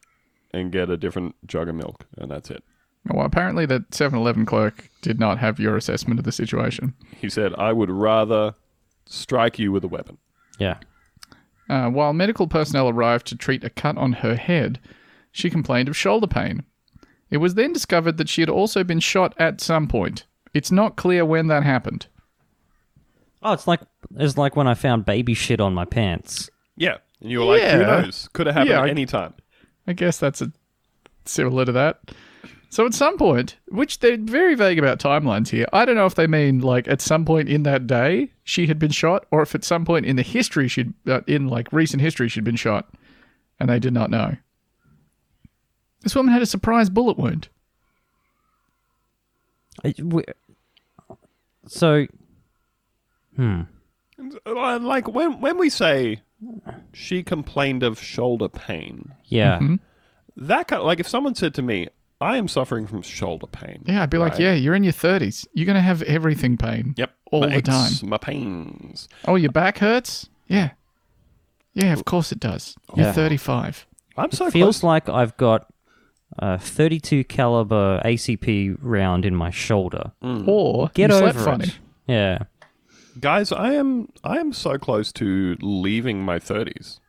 and 0.52 0.72
get 0.72 0.90
a 0.90 0.96
different 0.96 1.34
jug 1.46 1.68
of 1.68 1.74
milk, 1.74 2.06
and 2.16 2.30
that's 2.30 2.50
it. 2.50 2.62
Well, 3.10 3.24
apparently 3.24 3.64
the 3.66 3.80
7-Eleven 3.90 4.44
clerk 4.46 4.90
did 5.02 5.18
not 5.18 5.38
have 5.38 5.58
your 5.60 5.76
assessment 5.76 6.18
of 6.20 6.24
the 6.24 6.32
situation. 6.32 6.94
He 7.20 7.30
said, 7.30 7.54
"I 7.56 7.72
would 7.72 7.90
rather 7.90 8.54
strike 9.06 9.58
you 9.58 9.72
with 9.72 9.84
a 9.84 9.88
weapon." 9.88 10.18
Yeah. 10.58 10.78
Uh, 11.70 11.88
while 11.90 12.12
medical 12.12 12.46
personnel 12.48 12.88
arrived 12.88 13.26
to 13.28 13.36
treat 13.36 13.62
a 13.64 13.70
cut 13.70 13.96
on 13.96 14.14
her 14.14 14.34
head, 14.36 14.80
she 15.32 15.48
complained 15.50 15.88
of 15.88 15.96
shoulder 15.96 16.26
pain. 16.26 16.64
It 17.30 17.36
was 17.38 17.54
then 17.54 17.72
discovered 17.74 18.16
that 18.16 18.28
she 18.28 18.40
had 18.42 18.48
also 18.50 18.82
been 18.84 19.00
shot 19.00 19.34
at 19.38 19.60
some 19.60 19.86
point. 19.86 20.24
It's 20.54 20.72
not 20.72 20.96
clear 20.96 21.24
when 21.26 21.46
that 21.48 21.62
happened. 21.62 22.06
Oh, 23.42 23.52
it's 23.52 23.66
like 23.66 23.80
it's 24.16 24.36
like 24.38 24.56
when 24.56 24.66
I 24.66 24.74
found 24.74 25.04
baby 25.04 25.34
shit 25.34 25.60
on 25.60 25.72
my 25.74 25.84
pants. 25.84 26.50
Yeah, 26.76 26.96
and 27.20 27.30
you 27.30 27.38
were 27.40 27.44
like, 27.44 27.62
"Who 27.62 27.78
knows? 27.78 28.28
Could 28.32 28.46
have 28.46 28.54
happened 28.54 28.70
Yeah, 28.70 28.80
I- 28.80 28.84
at 28.84 28.90
any 28.90 29.06
time." 29.06 29.34
I 29.88 29.92
guess 29.94 30.18
that's 30.18 30.40
a 30.42 30.52
similar 31.24 31.64
to 31.64 31.72
that. 31.72 32.00
So 32.70 32.84
at 32.84 32.92
some 32.92 33.16
point, 33.16 33.56
which 33.68 34.00
they're 34.00 34.18
very 34.18 34.54
vague 34.54 34.78
about 34.78 34.98
timelines 35.00 35.48
here. 35.48 35.66
I 35.72 35.86
don't 35.86 35.96
know 35.96 36.04
if 36.04 36.14
they 36.14 36.26
mean 36.26 36.60
like 36.60 36.86
at 36.86 37.00
some 37.00 37.24
point 37.24 37.48
in 37.48 37.62
that 37.62 37.86
day 37.86 38.30
she 38.44 38.66
had 38.66 38.78
been 38.78 38.90
shot, 38.90 39.24
or 39.30 39.40
if 39.40 39.54
at 39.54 39.64
some 39.64 39.86
point 39.86 40.04
in 40.04 40.16
the 40.16 40.22
history 40.22 40.68
she'd 40.68 40.92
uh, 41.08 41.22
in 41.26 41.48
like 41.48 41.72
recent 41.72 42.02
history 42.02 42.28
she'd 42.28 42.44
been 42.44 42.56
shot, 42.56 42.86
and 43.58 43.70
they 43.70 43.78
did 43.78 43.94
not 43.94 44.10
know. 44.10 44.36
This 46.02 46.14
woman 46.14 46.32
had 46.32 46.42
a 46.42 46.46
surprise 46.46 46.90
bullet 46.90 47.16
wound. 47.16 47.48
So, 51.66 52.06
Uh, 54.44 54.78
Like 54.82 55.08
when 55.08 55.40
when 55.40 55.56
we 55.56 55.70
say 55.70 56.20
she 56.92 57.22
complained 57.22 57.82
of 57.82 58.00
shoulder 58.00 58.48
pain, 58.48 59.12
yeah. 59.24 59.58
Mm-hmm. 59.58 59.76
that 60.36 60.68
kind 60.68 60.82
like 60.82 61.00
if 61.00 61.08
someone 61.08 61.34
said 61.34 61.54
to 61.54 61.62
me, 61.62 61.88
"I 62.20 62.36
am 62.36 62.48
suffering 62.48 62.86
from 62.86 63.02
shoulder 63.02 63.46
pain," 63.46 63.82
Yeah, 63.86 64.02
I'd 64.02 64.10
be 64.10 64.18
like, 64.18 64.38
yeah, 64.38 64.54
you're 64.54 64.74
in 64.74 64.84
your 64.84 64.92
thirties. 64.92 65.46
You're 65.54 65.66
gonna 65.66 65.80
have 65.82 66.02
everything 66.02 66.56
pain. 66.56 66.94
Yep, 66.96 67.10
all 67.32 67.40
my 67.40 67.56
the 67.56 67.62
time. 67.62 67.92
my 68.04 68.18
pains. 68.18 69.08
Oh, 69.26 69.34
your 69.36 69.52
back 69.52 69.78
hurts? 69.78 70.28
Yeah, 70.46 70.70
yeah, 71.74 71.92
of 71.92 72.04
course 72.04 72.32
it 72.32 72.40
does. 72.40 72.76
You're 72.96 73.06
Yeah. 73.06 73.12
35. 73.12 73.86
I'm 74.16 74.32
so 74.32 74.50
Feels 74.50 74.80
close. 74.80 74.82
like 74.84 75.08
I've 75.08 75.36
got 75.36 75.66
a 76.38 76.58
32 76.58 77.24
caliber 77.24 78.00
ACP 78.04 78.76
round 78.80 79.24
in 79.24 79.34
my 79.34 79.50
shoulder. 79.50 80.12
Or 80.22 80.90
Get 80.94 81.10
you 81.10 81.16
over 81.16 81.32
slept 81.32 81.38
funny. 81.44 81.64
it. 81.68 81.78
Yeah. 82.08 82.38
Guys, 83.20 83.52
I 83.52 83.74
am 83.74 84.08
I 84.22 84.38
am 84.38 84.52
so 84.52 84.78
close 84.78 85.12
to 85.14 85.56
leaving 85.60 86.22
my 86.22 86.38
thirties. 86.38 87.00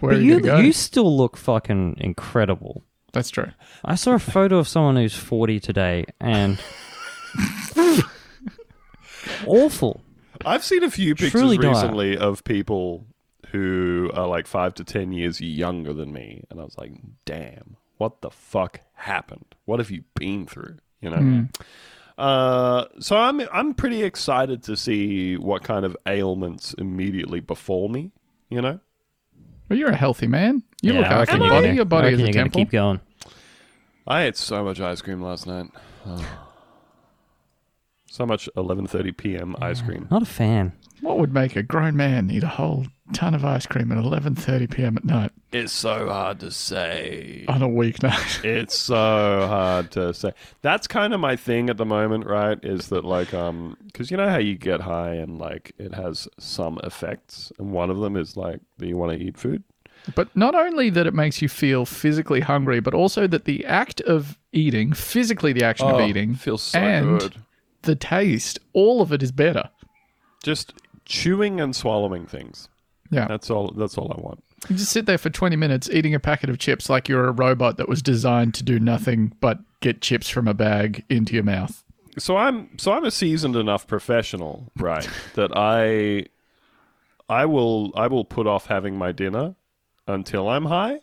Where 0.00 0.12
but 0.12 0.18
are 0.18 0.22
you, 0.22 0.34
you 0.34 0.40
gonna 0.40 0.58
go? 0.58 0.66
you 0.66 0.72
still 0.72 1.16
look 1.16 1.36
fucking 1.36 1.96
incredible. 1.98 2.84
That's 3.12 3.30
true. 3.30 3.52
I 3.84 3.94
saw 3.94 4.12
a 4.12 4.18
photo 4.18 4.58
of 4.58 4.68
someone 4.68 4.96
who's 4.96 5.14
40 5.14 5.60
today 5.60 6.04
and 6.20 6.60
awful. 9.46 10.02
I've 10.44 10.62
seen 10.62 10.84
a 10.84 10.90
few 10.90 11.14
pictures 11.14 11.32
Truly 11.32 11.56
dire. 11.56 11.70
recently 11.72 12.16
of 12.16 12.44
people 12.44 13.06
who 13.50 14.10
are 14.12 14.26
like 14.26 14.46
five 14.46 14.74
to 14.74 14.84
ten 14.84 15.12
years 15.12 15.40
younger 15.40 15.92
than 15.92 16.12
me, 16.12 16.44
and 16.50 16.60
I 16.60 16.64
was 16.64 16.76
like, 16.76 16.92
"Damn, 17.24 17.76
what 17.96 18.20
the 18.20 18.30
fuck 18.30 18.82
happened? 18.92 19.54
What 19.64 19.78
have 19.78 19.90
you 19.90 20.04
been 20.14 20.46
through?" 20.46 20.76
You 21.00 21.10
know. 21.10 21.16
Hmm. 21.16 21.42
Uh, 22.18 22.86
so 22.98 23.16
I'm 23.16 23.40
I'm 23.52 23.74
pretty 23.74 24.02
excited 24.02 24.64
to 24.64 24.76
see 24.76 25.36
what 25.36 25.62
kind 25.62 25.84
of 25.84 25.96
ailments 26.06 26.74
immediately 26.74 27.40
befall 27.40 27.88
me. 27.88 28.10
You 28.50 28.60
know. 28.60 28.80
Well, 29.68 29.78
you're 29.78 29.90
a 29.90 29.96
healthy 29.96 30.26
man. 30.26 30.62
You 30.82 30.94
Yeah, 30.94 30.98
look 31.00 31.08
I 31.08 31.22
after 31.22 31.36
your 31.36 31.48
body. 31.48 31.68
Your 31.70 31.84
body 31.84 32.08
is 32.14 32.20
a 32.20 32.32
temple. 32.32 32.60
keep 32.60 32.70
going. 32.70 33.00
I 34.06 34.22
ate 34.24 34.36
so 34.36 34.64
much 34.64 34.80
ice 34.80 35.00
cream 35.02 35.22
last 35.22 35.46
night. 35.46 35.70
Oh. 36.06 36.38
So 38.10 38.24
much 38.24 38.48
11:30 38.56 39.16
p.m. 39.18 39.54
ice 39.60 39.82
cream. 39.82 40.08
Not 40.10 40.22
a 40.22 40.26
fan. 40.26 40.72
What 41.02 41.18
would 41.18 41.34
make 41.34 41.56
a 41.56 41.62
grown 41.62 41.94
man 41.94 42.30
eat 42.30 42.42
a 42.42 42.48
whole 42.48 42.86
ton 43.12 43.34
of 43.34 43.44
ice 43.44 43.66
cream 43.66 43.90
at 43.92 43.98
11:30 43.98 44.70
p.m. 44.70 44.96
at 44.96 45.04
night 45.04 45.30
It's 45.52 45.72
so 45.72 46.08
hard 46.08 46.40
to 46.40 46.50
say. 46.50 47.44
on 47.48 47.62
a 47.62 47.68
weeknight? 47.68 48.44
It's 48.58 48.76
so 48.78 49.46
hard 49.48 49.90
to 49.92 50.12
say. 50.14 50.32
That's 50.62 50.86
kind 50.86 51.12
of 51.14 51.20
my 51.20 51.36
thing 51.36 51.70
at 51.70 51.76
the 51.76 51.86
moment, 51.86 52.26
right? 52.26 52.58
Is 52.62 52.88
that 52.88 53.04
like 53.04 53.32
um 53.34 53.76
cuz 53.94 54.10
you 54.10 54.16
know 54.16 54.28
how 54.28 54.38
you 54.38 54.56
get 54.56 54.80
high 54.82 55.14
and 55.14 55.38
like 55.38 55.72
it 55.78 55.94
has 55.94 56.28
some 56.38 56.78
effects 56.84 57.52
and 57.58 57.72
one 57.72 57.90
of 57.90 57.98
them 57.98 58.16
is 58.16 58.36
like 58.36 58.60
that 58.78 58.86
you 58.86 58.96
want 58.96 59.18
to 59.18 59.24
eat 59.24 59.36
food. 59.38 59.62
But 60.14 60.34
not 60.34 60.54
only 60.54 60.88
that 60.90 61.06
it 61.06 61.12
makes 61.14 61.42
you 61.42 61.48
feel 61.48 61.84
physically 61.84 62.40
hungry, 62.40 62.80
but 62.80 62.94
also 62.94 63.26
that 63.26 63.44
the 63.44 63.66
act 63.66 64.00
of 64.02 64.38
eating, 64.52 64.92
physically 64.94 65.52
the 65.52 65.64
action 65.64 65.86
of 65.88 66.00
eating, 66.00 66.34
feels 66.34 66.62
so 66.62 66.78
and 66.78 67.20
good. 67.20 67.34
the 67.82 67.94
taste, 67.96 68.58
all 68.72 69.02
of 69.02 69.12
it 69.12 69.22
is 69.22 69.32
better. 69.32 69.68
Just 70.42 70.72
chewing 71.04 71.60
and 71.60 71.76
swallowing 71.76 72.26
things. 72.26 72.68
Yeah. 73.10 73.26
That's 73.26 73.50
all 73.50 73.72
that's 73.72 73.96
all 73.96 74.12
I 74.16 74.20
want. 74.20 74.42
You 74.68 74.76
just 74.76 74.90
sit 74.90 75.06
there 75.06 75.18
for 75.18 75.30
20 75.30 75.56
minutes 75.56 75.88
eating 75.90 76.14
a 76.14 76.20
packet 76.20 76.50
of 76.50 76.58
chips 76.58 76.90
like 76.90 77.08
you're 77.08 77.28
a 77.28 77.32
robot 77.32 77.76
that 77.76 77.88
was 77.88 78.02
designed 78.02 78.54
to 78.54 78.62
do 78.62 78.78
nothing 78.78 79.32
but 79.40 79.58
get 79.80 80.02
chips 80.02 80.28
from 80.28 80.48
a 80.48 80.54
bag 80.54 81.04
into 81.08 81.34
your 81.34 81.44
mouth. 81.44 81.84
So 82.18 82.36
I'm 82.36 82.76
so 82.78 82.92
I'm 82.92 83.04
a 83.04 83.10
seasoned 83.10 83.56
enough 83.56 83.86
professional, 83.86 84.72
right, 84.76 85.08
that 85.34 85.56
I 85.56 86.26
I 87.32 87.46
will 87.46 87.92
I 87.94 88.08
will 88.08 88.24
put 88.24 88.46
off 88.46 88.66
having 88.66 88.96
my 88.96 89.12
dinner 89.12 89.54
until 90.06 90.48
I'm 90.48 90.64
high. 90.64 91.00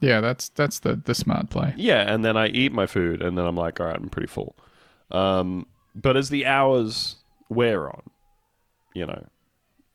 Yeah, 0.00 0.20
that's 0.20 0.48
that's 0.50 0.80
the 0.80 0.96
the 0.96 1.14
smart 1.14 1.50
play. 1.50 1.74
Yeah, 1.76 2.12
and 2.12 2.24
then 2.24 2.36
I 2.36 2.48
eat 2.48 2.72
my 2.72 2.86
food, 2.86 3.22
and 3.22 3.36
then 3.36 3.44
I'm 3.44 3.56
like, 3.56 3.80
all 3.80 3.86
right, 3.86 3.96
I'm 3.96 4.08
pretty 4.08 4.28
full. 4.28 4.56
Um, 5.10 5.66
but 5.94 6.16
as 6.16 6.28
the 6.28 6.46
hours 6.46 7.16
wear 7.48 7.88
on, 7.88 8.02
you 8.94 9.06
know, 9.06 9.26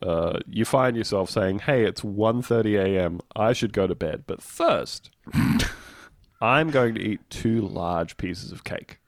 uh, 0.02 0.38
you 0.48 0.64
find 0.64 0.96
yourself 0.96 1.30
saying, 1.30 1.60
"Hey, 1.60 1.84
it's 1.84 2.02
1.30 2.02 2.78
a.m. 2.78 3.20
I 3.34 3.52
should 3.52 3.72
go 3.72 3.86
to 3.86 3.94
bed." 3.94 4.24
But 4.26 4.40
first, 4.42 5.10
I'm 6.40 6.70
going 6.70 6.94
to 6.94 7.00
eat 7.00 7.20
two 7.30 7.60
large 7.62 8.16
pieces 8.16 8.52
of 8.52 8.64
cake. 8.64 8.98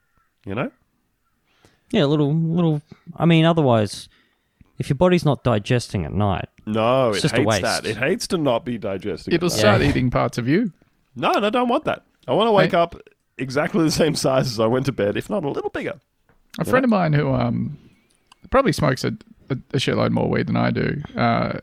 You 0.45 0.55
know, 0.55 0.71
Yeah, 1.91 2.05
a 2.05 2.07
little, 2.07 2.33
little. 2.33 2.81
I 3.15 3.25
mean, 3.25 3.45
otherwise, 3.45 4.09
if 4.79 4.89
your 4.89 4.95
body's 4.95 5.23
not 5.23 5.43
digesting 5.43 6.03
at 6.03 6.11
night, 6.13 6.49
no, 6.65 7.09
It's 7.09 7.19
it 7.19 7.21
just 7.21 7.33
a 7.35 7.37
hates 7.37 7.47
waste. 7.47 7.61
that. 7.61 7.85
It 7.85 7.97
hates 7.97 8.27
to 8.27 8.37
not 8.37 8.65
be 8.65 8.77
digesting. 8.77 9.33
It'll 9.33 9.47
at 9.47 9.51
night. 9.51 9.59
start 9.59 9.81
eating 9.83 10.09
parts 10.09 10.37
of 10.39 10.47
you. 10.47 10.73
No, 11.15 11.31
no, 11.33 11.47
I 11.47 11.49
don't 11.51 11.67
want 11.69 11.85
that. 11.85 12.03
I 12.27 12.33
want 12.33 12.47
to 12.47 12.51
wake 12.51 12.71
Hey. 12.71 12.77
up 12.77 12.95
exactly 13.37 13.83
the 13.83 13.91
same 13.91 14.15
size 14.15 14.47
as 14.47 14.59
I 14.59 14.65
went 14.65 14.85
to 14.87 14.91
bed, 14.91 15.15
if 15.17 15.29
not 15.29 15.43
a 15.43 15.49
little 15.49 15.69
bigger. 15.69 15.99
A 16.59 16.65
friend 16.65 16.83
of 16.83 16.89
mine 16.89 17.13
who 17.13 17.31
um 17.33 17.77
probably 18.49 18.71
smokes 18.73 19.03
a, 19.03 19.13
a, 19.51 19.75
a 19.75 19.77
shitload 19.77 20.11
more 20.11 20.29
weed 20.29 20.47
than 20.47 20.57
I 20.57 20.71
do. 20.71 21.01
Uh, 21.15 21.59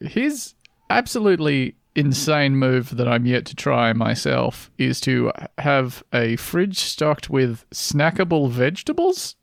his 0.00 0.54
absolutely 0.90 1.76
insane 1.94 2.56
move 2.56 2.96
that 2.96 3.06
I'm 3.06 3.26
yet 3.26 3.44
to 3.46 3.54
try 3.54 3.92
myself 3.92 4.70
is 4.78 5.00
to 5.02 5.30
have 5.58 6.02
a 6.12 6.36
fridge 6.36 6.78
stocked 6.78 7.28
with 7.28 7.68
snackable 7.70 8.50
vegetables. 8.50 9.36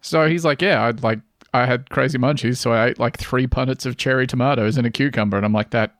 So 0.00 0.28
he's 0.28 0.44
like, 0.44 0.62
yeah, 0.62 0.84
I'd 0.84 1.02
like 1.02 1.20
I 1.54 1.66
had 1.66 1.90
crazy 1.90 2.18
munchies, 2.18 2.56
so 2.58 2.72
I 2.72 2.88
ate 2.88 2.98
like 2.98 3.18
three 3.18 3.46
punnets 3.46 3.84
of 3.86 3.96
cherry 3.96 4.26
tomatoes 4.26 4.76
and 4.76 4.86
a 4.86 4.90
cucumber, 4.90 5.36
and 5.36 5.44
I'm 5.44 5.52
like, 5.52 5.70
that 5.70 5.94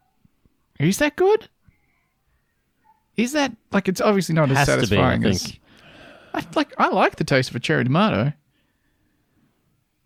is 0.78 0.98
that 0.98 1.16
good? 1.16 1.48
Is 3.16 3.32
that 3.32 3.54
like 3.70 3.88
it's 3.88 4.00
obviously 4.00 4.34
not 4.34 4.50
as 4.50 4.58
has 4.58 4.66
to 4.66 4.74
be. 4.74 4.98
I 4.98 5.18
satisfying 5.18 5.24
as. 5.24 5.58
I 6.34 6.44
like 6.54 6.72
I 6.78 6.88
like 6.88 7.16
the 7.16 7.24
taste 7.24 7.50
of 7.50 7.56
a 7.56 7.60
cherry 7.60 7.84
tomato. 7.84 8.32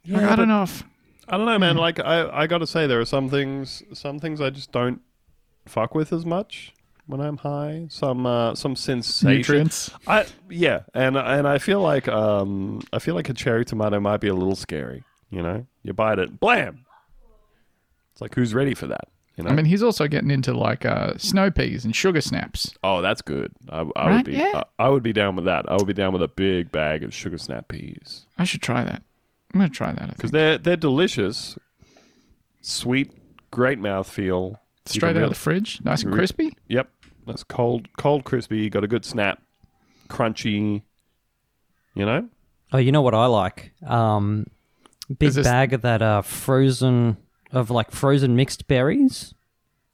Like, 0.09 0.25
I 0.25 0.37
don't 0.37 0.49
know 0.49 0.63
if 0.63 0.83
I 1.29 1.37
don't 1.37 1.47
know, 1.47 1.59
man. 1.59 1.77
Like 1.77 1.99
I, 2.01 2.29
I 2.43 2.47
got 2.47 2.59
to 2.59 2.67
say, 2.67 2.87
there 2.87 3.01
are 3.01 3.05
some 3.05 3.29
things, 3.29 3.83
some 3.93 4.19
things 4.21 4.41
I 4.41 4.51
just 4.51 4.71
don't 4.73 5.01
fuck 5.67 5.95
with 5.95 6.13
as 6.13 6.25
much. 6.25 6.73
when 7.07 7.21
I'm 7.21 7.37
high. 7.39 7.87
Some 7.89 8.27
uh, 8.27 8.55
some 8.55 8.77
sensation. 8.77 9.37
Nutrients. 9.37 9.91
I 10.07 10.27
yeah, 10.49 10.81
and 10.95 11.17
and 11.17 11.47
I 11.49 11.59
feel 11.59 11.81
like 11.81 12.07
um 12.09 12.81
I 12.93 12.99
feel 13.01 13.15
like 13.15 13.29
a 13.29 13.35
cherry 13.35 13.65
tomato 13.65 13.99
might 14.01 14.21
be 14.21 14.29
a 14.29 14.35
little 14.35 14.57
scary. 14.57 15.03
You 15.31 15.43
know, 15.43 15.67
you 15.83 15.93
bite 15.93 16.19
it, 16.21 16.39
blam. 16.39 16.85
It's 18.13 18.21
like 18.21 18.35
who's 18.35 18.55
ready 18.55 18.75
for 18.75 18.87
that? 18.87 19.09
You 19.37 19.45
know. 19.45 19.51
I 19.51 19.55
mean, 19.55 19.67
he's 19.67 19.83
also 19.83 20.07
getting 20.09 20.31
into 20.31 20.55
like 20.57 20.87
uh, 20.87 21.19
snow 21.19 21.51
peas 21.51 21.85
and 21.85 21.95
sugar 21.95 22.21
snaps. 22.23 22.73
oh, 22.83 23.03
that's 23.03 23.21
good. 23.21 23.53
I, 23.69 23.81
I 23.81 24.07
Right, 24.09 24.17
would 24.17 24.25
be. 24.25 24.33
yeah. 24.33 24.63
I, 24.79 24.87
I 24.87 24.89
would 24.89 25.03
be 25.03 25.13
down 25.13 25.37
with 25.37 25.45
that. 25.45 25.69
I 25.71 25.75
would 25.77 25.87
be 25.87 25.93
down 25.93 26.13
with 26.15 26.23
a 26.23 26.29
big 26.29 26.73
bag 26.73 27.03
of 27.03 27.13
sugar 27.13 27.37
snap 27.37 27.69
peas 27.69 28.25
I 28.39 28.45
should 28.45 28.63
try 28.63 28.83
that. 28.85 29.03
I'm 29.57 29.61
gonna 29.63 29.71
try 29.71 29.93
that. 29.93 30.11
Because 30.11 30.31
they're 30.31 30.59
they're 30.59 30.77
delicious, 30.77 31.57
sweet, 32.61 33.13
great 33.51 33.79
mouthfeel. 33.81 34.51
You 34.53 34.57
Straight 34.87 35.11
out 35.11 35.15
really- 35.15 35.25
of 35.25 35.31
the 35.31 35.35
fridge, 35.37 35.81
nice 35.85 36.03
and 36.03 36.13
re- 36.13 36.19
crispy. 36.19 36.57
Yep, 36.69 36.89
that's 37.27 37.43
cold, 37.43 37.89
cold, 37.97 38.25
crispy. 38.25 38.69
Got 38.71 38.85
a 38.85 38.89
good 38.89 39.05
snap, 39.05 39.43
crunchy. 40.09 40.83
You 41.95 42.05
know, 42.05 42.29
Oh, 42.73 42.79
you 42.79 42.93
know 42.93 43.01
what 43.03 43.15
I 43.15 43.27
like? 43.27 43.73
Um, 43.87 44.47
big 45.19 45.33
this- 45.33 45.47
bag 45.47 45.73
of 45.73 45.83
that 45.83 46.03
uh, 46.03 46.23
frozen 46.23 47.17
of 47.53 47.71
like 47.71 47.91
frozen 47.91 48.37
mixed 48.37 48.69
berries. 48.69 49.33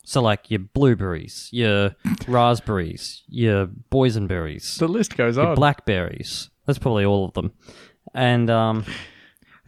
So 0.04 0.20
like 0.20 0.50
your 0.50 0.58
blueberries, 0.60 1.48
your 1.52 1.94
raspberries, 2.26 3.22
your 3.28 3.68
boysenberries, 3.92 4.78
The 4.78 4.88
list 4.88 5.16
goes 5.16 5.36
your 5.36 5.46
on. 5.48 5.54
blackberries. 5.54 6.50
That's 6.66 6.78
probably 6.80 7.04
all 7.04 7.24
of 7.24 7.34
them. 7.34 7.52
And 8.12 8.50
um, 8.50 8.84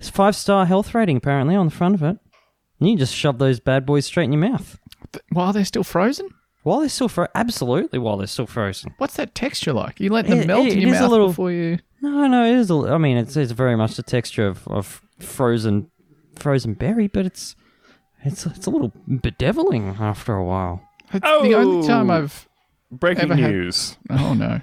it's 0.06 0.14
five 0.14 0.36
star 0.36 0.66
health 0.66 0.94
rating 0.94 1.16
apparently 1.16 1.54
on 1.56 1.66
the 1.66 1.72
front 1.74 1.94
of 1.94 2.02
it. 2.02 2.18
And 2.80 2.90
you 2.90 2.96
just 2.96 3.14
shove 3.14 3.38
those 3.38 3.60
bad 3.60 3.86
boys 3.86 4.04
straight 4.06 4.24
in 4.24 4.32
your 4.32 4.40
mouth 4.50 4.78
While 5.32 5.52
they're 5.52 5.64
still 5.64 5.84
frozen. 5.84 6.28
while 6.62 6.80
they're 6.80 6.88
still 6.88 7.08
frozen. 7.08 7.30
Absolutely, 7.34 7.98
while 7.98 8.16
they're 8.18 8.26
still 8.26 8.46
frozen. 8.46 8.94
What's 8.98 9.14
that 9.16 9.34
texture 9.34 9.72
like? 9.72 10.00
You 10.00 10.10
let 10.10 10.26
them 10.26 10.40
It- 10.40 10.46
melt 10.46 10.66
it- 10.66 10.72
in 10.72 10.78
it 10.78 10.80
your 10.82 10.90
is 10.94 10.98
a 10.98 11.02
mouth 11.02 11.10
little- 11.10 11.28
before 11.28 11.52
you. 11.52 11.78
No, 12.02 12.26
no, 12.26 12.44
it 12.44 12.54
is. 12.54 12.70
A, 12.70 12.74
I 12.74 12.98
mean, 12.98 13.16
it's, 13.16 13.34
it's 13.36 13.52
very 13.52 13.76
much 13.76 13.94
the 13.96 14.02
texture 14.02 14.46
of, 14.46 14.66
of 14.68 15.00
frozen 15.20 15.90
frozen 16.36 16.74
berry, 16.74 17.06
but 17.06 17.24
it's 17.24 17.56
it's 18.24 18.44
it's 18.44 18.66
a 18.66 18.70
little 18.70 18.92
bedeviling 19.06 19.96
after 20.00 20.34
a 20.34 20.44
while. 20.44 20.82
It's 21.14 21.20
The 21.22 21.54
only 21.54 21.86
time 21.86 22.10
Oh. 22.10 22.14
I've 22.14 22.48
breaking 22.90 23.24
Ever 23.24 23.36
had- 23.36 23.50
news. 23.52 23.96
oh 24.10 24.34
no, 24.34 24.60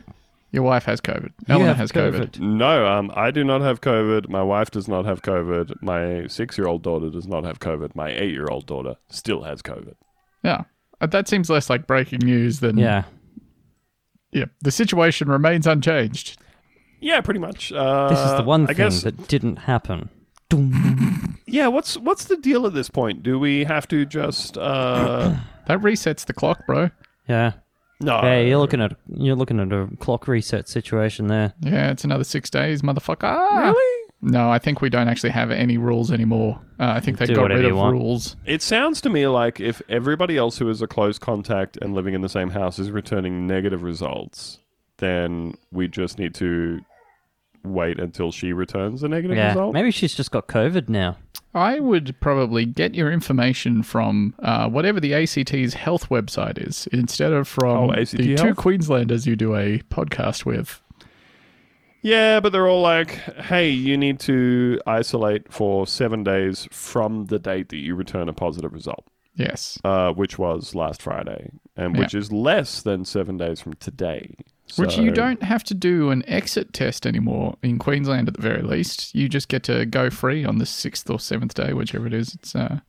your 0.51 0.63
wife 0.63 0.83
has 0.85 0.99
COVID. 1.01 1.31
You 1.47 1.53
Eleanor 1.55 1.67
have 1.69 1.77
has 1.77 1.91
COVID. 1.91 2.39
No, 2.39 2.85
um, 2.87 3.11
I 3.15 3.31
do 3.31 3.43
not 3.43 3.61
have 3.61 3.81
COVID. 3.81 4.29
My 4.29 4.43
wife 4.43 4.71
does 4.71 4.87
not 4.87 5.05
have 5.05 5.21
COVID. 5.21 5.81
My 5.81 6.27
six-year-old 6.27 6.83
daughter 6.83 7.09
does 7.09 7.27
not 7.27 7.43
have 7.45 7.59
COVID. 7.59 7.95
My 7.95 8.09
eight-year-old 8.11 8.65
daughter 8.65 8.95
still 9.09 9.43
has 9.43 9.61
COVID. 9.61 9.95
Yeah, 10.43 10.63
Uh, 10.99 11.07
that 11.07 11.27
seems 11.27 11.49
less 11.49 11.69
like 11.69 11.87
breaking 11.87 12.19
news 12.19 12.59
than 12.59 12.77
Yeah, 12.77 13.03
Yeah, 14.31 14.45
the 14.61 14.71
situation 14.71 15.29
remains 15.29 15.67
unchanged. 15.67 16.37
Yeah, 16.99 17.21
pretty 17.21 17.39
much. 17.39 17.71
Uh, 17.71 18.09
this 18.09 18.19
is 18.19 18.35
the 18.37 18.43
one 18.43 18.63
I 18.63 18.67
thing 18.67 18.75
guess. 18.77 19.01
that 19.03 19.27
didn't 19.27 19.57
happen. 19.57 20.09
Yeah, 21.47 21.67
what's 21.67 21.97
what's 21.97 22.25
the 22.25 22.37
deal 22.37 22.65
at 22.65 22.73
this 22.73 22.89
point? 22.89 23.23
Do 23.23 23.37
we 23.37 23.65
have 23.65 23.85
to 23.89 24.05
just? 24.05 24.57
Uh, 24.57 25.35
That 25.67 25.79
resets 25.79 26.25
the 26.25 26.31
clock, 26.33 26.65
bro. 26.65 26.91
Yeah, 27.27 27.53
no. 28.01 28.21
yeah. 28.23 28.39
You're 28.41 28.57
looking 28.59 28.81
at 28.81 28.95
you're 29.15 29.35
looking 29.35 29.59
at 29.59 29.71
a 29.71 29.87
clock 29.99 30.27
reset 30.27 30.67
situation 30.67 31.27
there. 31.27 31.53
Yeah, 31.61 31.91
it's 31.91 32.03
another 32.03 32.23
six 32.23 32.49
days, 32.49 32.81
motherfucker. 32.81 33.49
Really? 33.57 33.97
No, 34.23 34.51
I 34.51 34.59
think 34.59 34.81
we 34.81 34.89
don't 34.89 35.07
actually 35.07 35.31
have 35.31 35.49
any 35.49 35.77
rules 35.79 36.11
anymore. 36.11 36.59
Uh, 36.79 36.93
I 36.95 36.99
think 36.99 37.17
they 37.17 37.25
Do 37.25 37.35
got 37.35 37.49
rid 37.49 37.65
of 37.65 37.75
want. 37.75 37.93
rules. 37.93 38.35
It 38.45 38.61
sounds 38.61 39.01
to 39.01 39.09
me 39.09 39.25
like 39.27 39.59
if 39.59 39.81
everybody 39.89 40.37
else 40.37 40.59
who 40.59 40.69
is 40.69 40.81
a 40.81 40.87
close 40.87 41.17
contact 41.17 41.77
and 41.81 41.95
living 41.95 42.13
in 42.13 42.21
the 42.21 42.29
same 42.29 42.51
house 42.51 42.77
is 42.77 42.91
returning 42.91 43.47
negative 43.47 43.81
results, 43.81 44.59
then 44.97 45.55
we 45.71 45.87
just 45.87 46.19
need 46.19 46.35
to 46.35 46.81
wait 47.63 47.99
until 47.99 48.31
she 48.31 48.53
returns 48.53 49.03
a 49.03 49.07
negative 49.07 49.37
Yeah, 49.37 49.49
result. 49.49 49.73
maybe 49.73 49.91
she's 49.91 50.13
just 50.15 50.31
got 50.31 50.47
COVID 50.47 50.89
now. 50.89 51.17
I 51.53 51.79
would 51.79 52.15
probably 52.21 52.65
get 52.65 52.95
your 52.95 53.11
information 53.11 53.83
from 53.83 54.33
uh, 54.39 54.69
whatever 54.69 54.99
the 55.01 55.13
ACT's 55.13 55.73
health 55.73 56.07
website 56.09 56.65
is 56.65 56.87
instead 56.93 57.33
of 57.33 57.47
from 57.47 57.89
Oh, 57.89 57.93
ACT 57.93 58.11
the 58.17 58.35
two 58.35 58.55
Queenslanders 58.55 59.27
you 59.27 59.35
do 59.35 59.55
a 59.55 59.79
podcast 59.89 60.45
with. 60.45 60.81
Yeah, 62.03 62.39
but 62.39 62.51
they're 62.51 62.67
all 62.67 62.81
like, 62.81 63.11
"Hey, 63.35 63.69
you 63.69 63.95
need 63.95 64.19
to 64.21 64.79
isolate 64.87 65.51
for 65.53 65.85
seven 65.85 66.23
days 66.23 66.67
from 66.71 67.25
the 67.27 67.37
date 67.37 67.69
that 67.69 67.77
you 67.77 67.93
return 67.95 68.27
a 68.29 68.33
positive 68.33 68.73
result." 68.73 69.05
Yes. 69.35 69.79
uh, 69.85 70.11
which 70.11 70.37
was 70.37 70.75
last 70.75 71.01
Friday, 71.01 71.51
and 71.77 71.97
which 71.97 72.13
is 72.13 72.31
less 72.31 72.81
than 72.81 73.05
seven 73.05 73.37
days 73.37 73.61
from 73.61 73.73
today. 73.75 74.35
Which 74.77 74.97
you 74.97 75.11
don't 75.11 75.43
have 75.43 75.63
to 75.65 75.73
do 75.73 76.09
an 76.11 76.23
exit 76.27 76.73
test 76.73 77.05
anymore 77.05 77.57
in 77.63 77.79
Queensland 77.79 78.27
at 78.27 78.35
the 78.35 78.41
very 78.41 78.61
least. 78.61 79.13
You 79.15 79.27
just 79.29 79.47
get 79.47 79.63
to 79.63 79.85
go 79.85 80.09
free 80.09 80.45
on 80.45 80.57
the 80.59 80.65
sixth 80.65 81.09
or 81.09 81.19
seventh 81.19 81.53
day, 81.53 81.73
whichever 81.73 82.07
it 82.07 82.13
is. 82.13 82.33
It's 82.35 82.55
uh, 82.55 82.79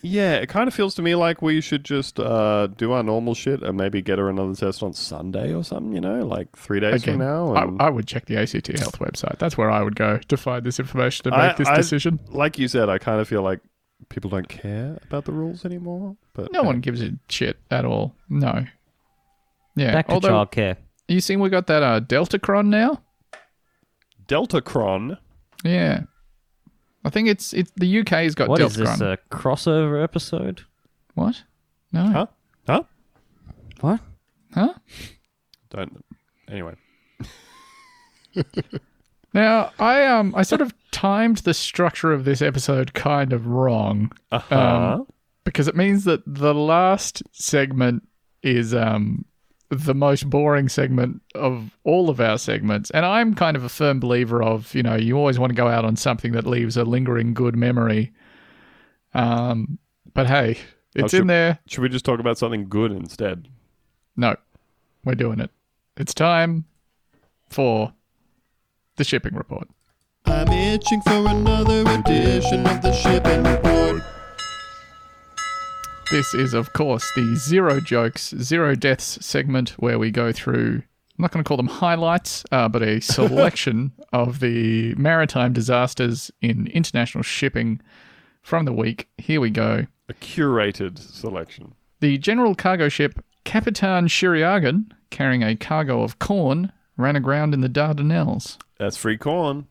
Yeah, 0.00 0.34
it 0.36 0.48
kind 0.48 0.68
of 0.68 0.74
feels 0.74 0.94
to 0.94 1.02
me 1.02 1.14
like 1.16 1.42
we 1.42 1.60
should 1.60 1.84
just 1.84 2.20
uh, 2.20 2.68
do 2.68 2.92
our 2.92 3.02
normal 3.02 3.34
shit 3.34 3.62
and 3.62 3.76
maybe 3.76 4.00
get 4.00 4.18
her 4.18 4.28
another 4.28 4.54
test 4.54 4.82
on 4.82 4.92
Sunday 4.94 5.52
or 5.52 5.64
something. 5.64 5.92
You 5.92 6.00
know, 6.00 6.24
like 6.24 6.54
three 6.56 6.78
days 6.80 7.02
again. 7.02 7.18
from 7.18 7.26
now. 7.26 7.52
I, 7.54 7.62
and- 7.64 7.82
I 7.82 7.90
would 7.90 8.06
check 8.06 8.26
the 8.26 8.36
ACT 8.36 8.68
Health 8.78 8.98
website. 9.00 9.38
That's 9.38 9.58
where 9.58 9.70
I 9.70 9.82
would 9.82 9.96
go 9.96 10.18
to 10.18 10.36
find 10.36 10.64
this 10.64 10.78
information 10.78 11.24
to 11.24 11.30
make 11.30 11.40
I- 11.40 11.54
this 11.54 11.68
I- 11.68 11.76
decision. 11.76 12.20
like 12.28 12.58
you 12.58 12.68
said, 12.68 12.88
I 12.88 12.98
kind 12.98 13.20
of 13.20 13.26
feel 13.28 13.42
like 13.42 13.60
people 14.08 14.30
don't 14.30 14.48
care 14.48 14.96
about 15.02 15.24
the 15.24 15.32
rules 15.32 15.64
anymore. 15.64 16.16
But 16.32 16.52
No 16.52 16.62
one 16.62 16.78
gives 16.80 17.02
a 17.02 17.10
shit 17.28 17.58
at 17.70 17.84
all. 17.84 18.14
No. 18.28 18.64
Yeah. 19.78 19.92
Back 19.92 20.08
to 20.08 20.14
although, 20.14 20.28
childcare. 20.30 20.76
You 21.08 21.20
seeing 21.20 21.40
we 21.40 21.48
got 21.48 21.66
that 21.68 21.82
uh, 21.82 22.00
Deltacron 22.00 22.66
now? 22.66 23.02
Deltacron. 24.26 25.18
Yeah. 25.64 26.02
I 27.04 27.10
think 27.10 27.28
it's 27.28 27.52
it's 27.54 27.70
the 27.76 28.00
UK's 28.00 28.34
got 28.34 28.48
What 28.48 28.60
Deltacron. 28.60 28.64
is 28.64 28.76
this? 28.76 29.00
A 29.00 29.18
crossover 29.30 30.02
episode? 30.02 30.62
what? 31.14 31.42
No. 31.92 32.04
Huh? 32.06 32.26
Huh? 32.66 32.82
What? 33.80 34.00
Huh? 34.54 34.74
Don't. 35.70 36.04
Anyway. 36.48 36.74
Now, 39.34 39.72
I 39.78 40.04
um 40.06 40.34
I 40.34 40.42
sort 40.42 40.62
of 40.62 40.72
timed 40.90 41.38
the 41.38 41.52
structure 41.54 42.12
of 42.12 42.24
this 42.24 42.40
episode 42.40 42.94
kind 42.94 43.32
of 43.32 43.46
wrong. 43.46 44.10
Uh 44.32 44.38
huh. 44.38 45.04
because 45.44 45.68
it 45.68 45.76
means 45.76 46.04
that 46.04 46.22
the 46.26 46.54
last 46.54 47.22
segment 47.32 48.08
is 48.42 48.74
um 48.74 49.24
the 49.70 49.94
most 49.94 50.28
boring 50.30 50.68
segment 50.68 51.20
of 51.34 51.70
all 51.84 52.08
of 52.08 52.20
our 52.20 52.38
segments. 52.38 52.90
And 52.92 53.04
i'm 53.04 53.34
kind 53.34 53.56
of 53.56 53.64
a 53.64 53.68
firm 53.68 54.00
believer 54.00 54.42
of 54.42 54.74
you 54.74 54.82
know 54.82 54.94
you 54.94 55.16
always 55.18 55.38
want 55.38 55.50
to 55.50 55.56
go 55.56 55.68
out 55.68 55.84
on 55.84 55.94
something 55.96 56.32
that 56.32 56.46
leaves 56.46 56.76
a 56.76 56.84
lingering 56.84 57.34
good 57.34 57.54
memory. 57.56 58.12
Um 59.14 59.78
but 60.14 60.26
hey 60.26 60.58
it's 60.94 61.10
should- 61.12 61.20
in 61.22 61.26
there. 61.26 61.58
Should 61.66 61.82
we 61.82 61.88
just 61.88 62.04
talk 62.04 62.18
about 62.20 62.38
something 62.38 62.68
good 62.68 62.92
instead? 62.92 63.48
no 64.16 64.36
we're 65.04 65.14
doing 65.14 65.38
it. 65.40 65.50
It's 65.96 66.14
time 66.14 66.64
for 67.48 67.92
the 68.96 69.04
shipping 69.04 69.34
report. 69.34 69.68
I'm 70.26 70.48
itching 70.48 71.00
for 71.02 71.26
another 71.28 71.80
edition 71.82 72.66
of 72.66 72.82
the 72.82 72.92
shipping 72.92 73.42
report. 73.44 74.02
This 76.10 76.32
is, 76.32 76.54
of 76.54 76.72
course, 76.72 77.12
the 77.14 77.36
zero 77.36 77.80
jokes, 77.80 78.34
zero 78.40 78.74
deaths 78.74 79.18
segment 79.24 79.70
where 79.72 79.98
we 79.98 80.10
go 80.10 80.32
through, 80.32 80.76
I'm 80.76 81.22
not 81.22 81.32
going 81.32 81.44
to 81.44 81.46
call 81.46 81.58
them 81.58 81.66
highlights, 81.66 82.44
uh, 82.50 82.66
but 82.66 82.82
a 82.82 83.00
selection 83.02 83.92
of 84.10 84.40
the 84.40 84.94
maritime 84.94 85.52
disasters 85.52 86.30
in 86.40 86.66
international 86.68 87.22
shipping 87.22 87.82
from 88.40 88.64
the 88.64 88.72
week. 88.72 89.06
Here 89.18 89.38
we 89.38 89.50
go. 89.50 89.86
A 90.08 90.14
curated 90.14 90.98
selection. 90.98 91.74
The 92.00 92.16
general 92.16 92.54
cargo 92.54 92.88
ship 92.88 93.22
Kapitan 93.44 94.08
Shiriagan, 94.08 94.90
carrying 95.10 95.42
a 95.42 95.56
cargo 95.56 96.02
of 96.02 96.18
corn, 96.18 96.72
ran 96.96 97.16
aground 97.16 97.52
in 97.52 97.60
the 97.60 97.68
Dardanelles. 97.68 98.56
That's 98.78 98.96
free 98.96 99.18
corn. 99.18 99.66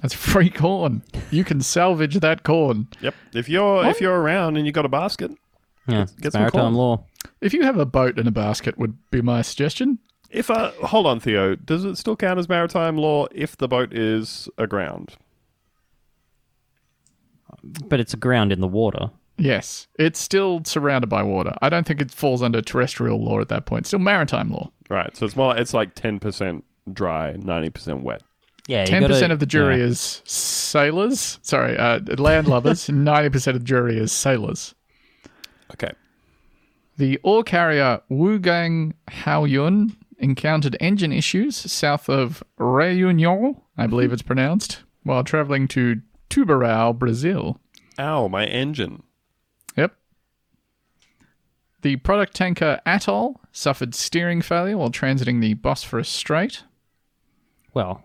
That's 0.00 0.14
free 0.14 0.48
corn. 0.50 1.02
You 1.30 1.44
can 1.44 1.60
salvage 1.60 2.14
that 2.20 2.44
corn. 2.44 2.88
Yep. 3.02 3.14
If 3.34 3.48
you're 3.50 3.84
if 3.86 4.00
you're 4.00 4.20
around 4.20 4.56
and 4.56 4.64
you've 4.64 4.74
got 4.74 4.86
a 4.86 4.88
basket, 4.90 5.30
Yeah, 5.86 6.06
get 6.16 6.26
it's 6.26 6.32
some 6.32 6.42
maritime 6.42 6.60
corn. 6.60 6.74
law. 6.74 7.04
If 7.40 7.52
you 7.52 7.62
have 7.62 7.78
a 7.78 7.86
boat 7.86 8.18
and 8.18 8.28
a 8.28 8.32
basket, 8.32 8.78
would 8.78 8.96
be 9.10 9.20
my 9.20 9.42
suggestion. 9.42 9.98
If 10.30 10.50
uh, 10.50 10.70
hold 10.82 11.06
on, 11.06 11.20
Theo, 11.20 11.56
does 11.56 11.84
it 11.84 11.96
still 11.96 12.16
count 12.16 12.38
as 12.38 12.48
maritime 12.48 12.96
law 12.96 13.26
if 13.32 13.56
the 13.56 13.68
boat 13.68 13.92
is 13.92 14.48
aground? 14.58 15.16
But 17.62 18.00
it's 18.00 18.14
aground 18.14 18.52
in 18.52 18.60
the 18.60 18.68
water. 18.68 19.10
Yes, 19.38 19.88
it's 19.98 20.18
still 20.20 20.62
surrounded 20.64 21.08
by 21.08 21.22
water. 21.22 21.54
I 21.62 21.68
don't 21.68 21.86
think 21.86 22.00
it 22.00 22.10
falls 22.10 22.42
under 22.42 22.60
terrestrial 22.62 23.22
law 23.22 23.40
at 23.40 23.48
that 23.48 23.66
point. 23.66 23.86
Still 23.86 23.98
maritime 23.98 24.50
law. 24.50 24.70
Right. 24.88 25.14
So 25.16 25.26
it's 25.26 25.36
more. 25.36 25.56
It's 25.56 25.74
like 25.74 25.94
ten 25.94 26.18
percent 26.18 26.64
dry, 26.92 27.32
ninety 27.38 27.70
percent 27.70 28.02
wet. 28.02 28.22
Yeah, 28.68 28.84
Ten 28.84 29.04
percent 29.04 29.32
of 29.32 29.40
the 29.40 29.46
jury 29.46 29.78
yeah. 29.78 29.86
is 29.86 30.22
sailors. 30.24 31.40
Sorry, 31.42 31.76
uh, 31.76 31.98
landlubbers. 32.00 32.88
Ninety 32.94 33.28
percent 33.28 33.56
of 33.56 33.62
the 33.62 33.66
jury 33.66 33.98
is 33.98 34.12
sailors. 34.12 34.74
Okay. 35.74 35.92
The 36.98 37.18
ore 37.22 37.42
carrier 37.42 38.00
Wugang 38.10 38.92
Haoyun 39.08 39.96
encountered 40.18 40.76
engine 40.80 41.12
issues 41.12 41.56
south 41.56 42.08
of 42.08 42.42
Réunion, 42.58 43.60
I 43.76 43.86
believe 43.86 44.08
mm-hmm. 44.08 44.14
it's 44.14 44.22
pronounced, 44.22 44.82
while 45.02 45.24
traveling 45.24 45.68
to 45.68 46.00
Tubarão, 46.30 46.96
Brazil. 46.96 47.58
Ow, 47.98 48.28
my 48.28 48.44
engine. 48.46 49.02
Yep. 49.76 49.94
The 51.82 51.96
product 51.96 52.34
tanker 52.34 52.80
Atoll 52.86 53.40
suffered 53.50 53.94
steering 53.94 54.42
failure 54.42 54.78
while 54.78 54.90
transiting 54.90 55.40
the 55.40 55.54
Bosphorus 55.54 56.08
Strait. 56.08 56.62
Well, 57.74 58.04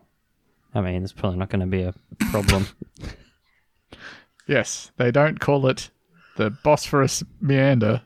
I 0.74 0.82
mean, 0.82 1.04
it's 1.04 1.14
probably 1.14 1.38
not 1.38 1.50
going 1.50 1.62
to 1.62 1.68
be 1.68 1.84
a 1.84 1.94
problem. 2.32 2.68
Yes, 4.48 4.92
they 4.96 5.12
don't 5.12 5.40
call 5.40 5.68
it 5.68 5.90
the 6.38 6.50
Bosphorus 6.64 7.24
meander. 7.42 8.02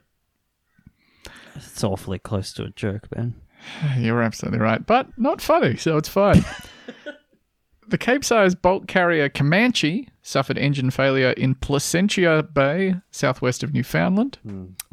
it's 1.55 1.84
awfully 1.84 2.17
close 2.19 2.51
to 2.53 2.63
a 2.63 2.69
joke, 2.71 3.07
Ben. 3.11 3.36
You're 3.97 4.21
absolutely 4.21 4.59
right, 4.59 4.86
but 4.86 5.07
not 5.17 5.41
funny, 5.41 5.77
so 5.77 5.97
it's 5.97 6.09
fine. 6.09 6.43
the 7.88 7.97
Cape-sized 7.97 8.61
bulk 8.61 8.88
carrier 8.88 9.29
Comanche 9.29 10.07
suffered 10.23 10.57
engine 10.57 10.91
failure 10.91 11.32
in 11.32 11.55
Placentia 11.55 12.43
Bay, 12.43 12.95
southwest 13.11 13.63
of 13.63 13.73
Newfoundland. 13.73 14.38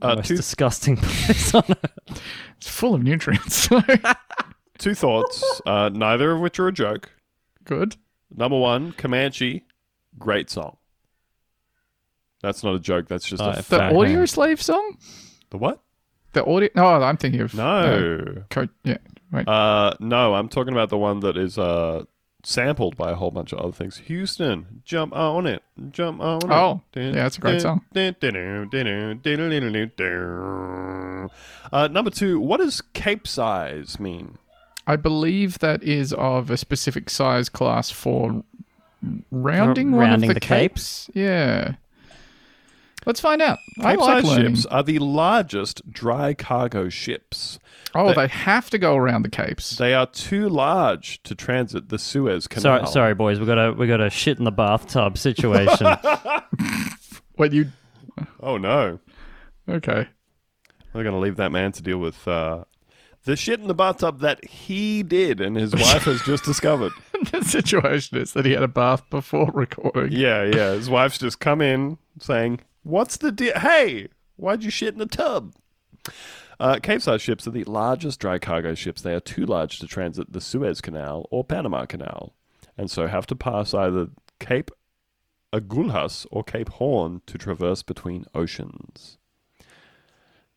Uh, 0.03 0.17
Most 0.17 0.29
two, 0.29 0.37
disgusting 0.37 0.97
place 1.03 1.55
on 1.55 1.65
earth. 1.69 2.23
It's 2.57 2.69
full 2.69 2.95
of 2.95 3.03
nutrients. 3.03 3.69
two 4.79 4.95
thoughts, 4.95 5.61
uh, 5.65 5.91
neither 5.93 6.33
of 6.33 6.41
which 6.41 6.59
are 6.59 6.69
a 6.69 6.73
joke. 6.73 7.11
Good. 7.65 7.97
Number 8.35 8.59
one, 8.59 8.93
Comanche, 8.93 9.65
great 10.19 10.51
song. 10.51 10.78
That's 12.43 12.63
not 12.63 12.75
a 12.75 12.79
joke. 12.79 13.09
That's 13.09 13.25
just 13.27 13.43
Uh, 13.43 13.47
a 13.47 13.59
if 13.59 13.69
The 13.69 13.79
fact. 13.79 13.95
Audio 13.97 14.25
Slave 14.27 14.63
song? 14.63 14.97
The 15.51 15.59
what? 15.59 15.81
The 16.33 16.45
audio? 16.45 16.69
No, 16.75 16.87
I'm 17.03 17.17
thinking 17.17 17.41
of 17.41 17.59
uh, 17.59 17.81
No. 17.91 18.43
Co- 18.51 18.69
yeah, 18.85 18.99
wait. 19.33 19.49
Uh, 19.49 19.95
no, 20.01 20.35
I'm 20.35 20.49
talking 20.49 20.73
about 20.73 20.89
the 20.91 20.99
one 20.99 21.21
that 21.21 21.37
is 21.37 21.59
uh 21.59 22.05
sampled 22.45 22.97
by 22.97 23.11
a 23.11 23.15
whole 23.17 23.31
bunch 23.33 23.53
of 23.53 23.59
other 23.59 23.73
things. 23.73 23.97
Houston, 24.07 24.83
jump 24.85 25.13
on 25.15 25.47
it, 25.47 25.63
jump 25.91 26.21
on 26.21 26.37
it. 26.37 26.51
Oh, 26.51 26.81
yeah, 26.95 27.11
that's 27.13 27.37
a 27.39 27.41
great 27.41 27.61
song. 27.61 27.81
Uh, 31.73 31.89
number 31.89 32.11
two, 32.11 32.41
what 32.41 32.59
does 32.61 32.81
cape 32.95 33.27
size 33.27 33.99
mean? 33.99 34.39
I 34.87 34.97
believe 34.97 35.59
that 35.59 35.83
is 35.83 36.13
of 36.15 36.51
a 36.51 36.57
specific 36.57 37.11
size 37.11 37.49
class 37.49 37.91
for 37.91 38.43
rounding 39.31 39.93
R- 39.93 39.99
one 40.01 40.09
rounding 40.11 40.31
of 40.31 40.35
the, 40.35 40.41
the 40.41 40.47
cape? 40.47 40.73
capes. 40.73 41.11
Yeah. 41.15 41.75
Let's 43.07 43.21
find 43.21 43.41
out. 43.41 43.59
I 43.81 43.93
Cape 43.97 44.01
like 44.01 44.25
ships 44.27 44.67
are 44.67 44.83
the 44.83 44.99
largest 44.99 45.91
dry 45.91 46.35
cargo 46.35 46.89
ships. 46.89 47.59
Oh, 47.95 48.09
they- 48.09 48.15
they 48.15 48.27
have 48.29 48.69
to 48.71 48.79
go 48.79 48.97
around 48.97 49.23
the 49.23 49.31
capes. 49.31 49.77
They 49.79 49.95
are 49.95 50.07
too 50.07 50.49
large 50.49 51.23
to 51.23 51.35
transit 51.35 51.89
the 51.89 51.99
Suez 51.99 52.47
Canal. 52.47 52.63
Sorry, 52.63 52.87
sorry, 52.93 53.15
boys. 53.15 53.41
We 53.41 53.47
got 53.47 53.59
a 53.59 53.73
we 53.73 53.87
got 53.87 54.01
a 54.01 54.11
shit 54.11 54.39
in 54.39 54.45
the 54.45 54.53
bathtub 54.53 55.17
situation. 55.19 55.87
When 57.37 57.53
you 57.53 57.67
Oh 58.41 58.57
no, 58.59 58.99
okay, 59.69 60.09
we're 60.93 61.05
going 61.05 61.15
to 61.15 61.21
leave 61.21 61.37
that 61.37 61.53
man 61.53 61.71
to 61.73 61.83
deal 61.83 61.99
with 61.99 62.27
uh, 62.27 62.65
the 63.25 63.37
shit 63.37 63.61
in 63.61 63.69
the 63.69 63.75
bathtub 63.75 64.19
that 64.21 64.45
he 64.45 65.05
did, 65.05 65.41
and 65.41 65.57
his 65.57 65.73
wife 65.73 66.03
has 66.03 66.21
just 66.23 66.43
discovered. 66.43 66.91
the 67.31 67.43
situation 67.45 68.19
is 68.19 68.33
that 68.33 68.45
he 68.45 68.53
had 68.53 68.65
a 68.65 68.69
bath 68.69 69.09
before 69.09 69.53
recording. 69.55 70.11
Yeah, 70.19 70.43
yeah. 70.45 70.73
His 70.73 70.91
wife's 70.91 71.19
just 71.19 71.39
come 71.39 71.61
in 71.61 71.99
saying, 72.19 72.59
"What's 72.89 73.19
the 73.19 73.31
deal? 73.31 73.59
Hey, 73.59 74.09
why'd 74.37 74.63
you 74.63 74.71
shit 74.71 74.95
in 74.95 74.99
the 74.99 75.05
tub?" 75.05 75.55
Uh, 76.59 76.79
Cape-sized 76.83 77.23
ships 77.23 77.47
are 77.47 77.51
the 77.51 77.65
largest 77.65 78.19
dry 78.19 78.39
cargo 78.39 78.75
ships. 78.75 79.03
They 79.03 79.15
are 79.15 79.21
too 79.21 79.45
large 79.45 79.79
to 79.81 79.87
transit 79.87 80.33
the 80.33 80.41
Suez 80.41 80.81
Canal 80.81 81.29
or 81.31 81.45
Panama 81.45 81.85
Canal, 81.85 82.35
and 82.79 82.91
so 82.91 83.07
have 83.07 83.27
to 83.27 83.37
pass 83.37 83.75
either 83.75 84.09
Cape 84.41 84.71
Agulhas 85.53 86.27
or 86.31 86.43
Cape 86.43 86.71
Horn 86.71 87.21
to 87.27 87.37
traverse 87.37 87.83
between 87.83 88.25
oceans. 88.35 89.19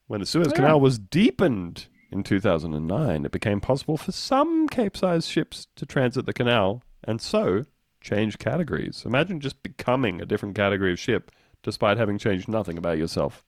When 0.08 0.22
the 0.22 0.26
Suez 0.26 0.54
Canal 0.54 0.80
was 0.80 1.00
deepened 1.00 1.88
in 2.12 2.24
2009, 2.24 3.26
it 3.26 3.32
became 3.32 3.60
possible 3.60 3.98
for 3.98 4.14
some 4.14 4.70
Cape-sized 4.70 5.30
ships 5.30 5.68
to 5.76 5.86
transit 5.86 6.26
the 6.26 6.34
canal 6.34 6.82
and 7.04 7.22
so 7.22 7.66
change 8.00 8.40
categories. 8.40 9.04
Imagine 9.06 9.42
just 9.42 9.62
becoming 9.64 10.22
a 10.22 10.26
different 10.26 10.56
category 10.56 10.94
of 10.94 11.00
ship 11.00 11.30
despite 11.64 11.98
having 11.98 12.18
changed 12.18 12.48
nothing 12.48 12.78
about 12.78 12.98
yourself. 12.98 13.44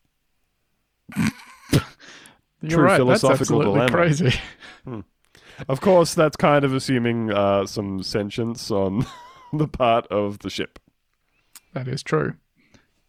You're 2.61 2.69
True 2.69 2.83
right. 2.83 2.97
philosophical 2.97 3.29
That's 3.29 3.41
absolutely 3.41 3.73
dilemma. 3.73 3.91
crazy. 3.91 4.39
Of 5.69 5.81
course, 5.81 6.15
that's 6.15 6.35
kind 6.35 6.65
of 6.65 6.73
assuming 6.73 7.31
uh, 7.31 7.67
some 7.67 8.01
sentience 8.01 8.71
on 8.71 9.05
the 9.53 9.67
part 9.67 10.07
of 10.07 10.39
the 10.39 10.49
ship. 10.49 10.79
That 11.73 11.87
is 11.87 12.01
true. 12.01 12.33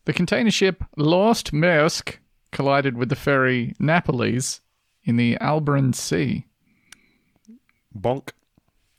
The 0.04 0.12
container 0.12 0.50
ship 0.50 0.84
Lost 0.98 1.52
Maersk 1.52 2.16
collided 2.52 2.98
with 2.98 3.08
the 3.08 3.16
ferry 3.16 3.74
Napoles 3.80 4.60
in 5.04 5.16
the 5.16 5.38
Alboran 5.40 5.94
Sea. 5.94 6.44
Bonk. 7.98 8.32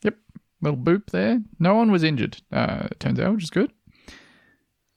Yep, 0.02 0.16
little 0.60 0.78
boop 0.80 1.10
there. 1.10 1.40
No 1.60 1.74
one 1.76 1.92
was 1.92 2.02
injured, 2.02 2.38
uh, 2.50 2.88
it 2.90 2.98
turns 2.98 3.20
out, 3.20 3.34
which 3.34 3.44
is 3.44 3.50
good. 3.50 3.70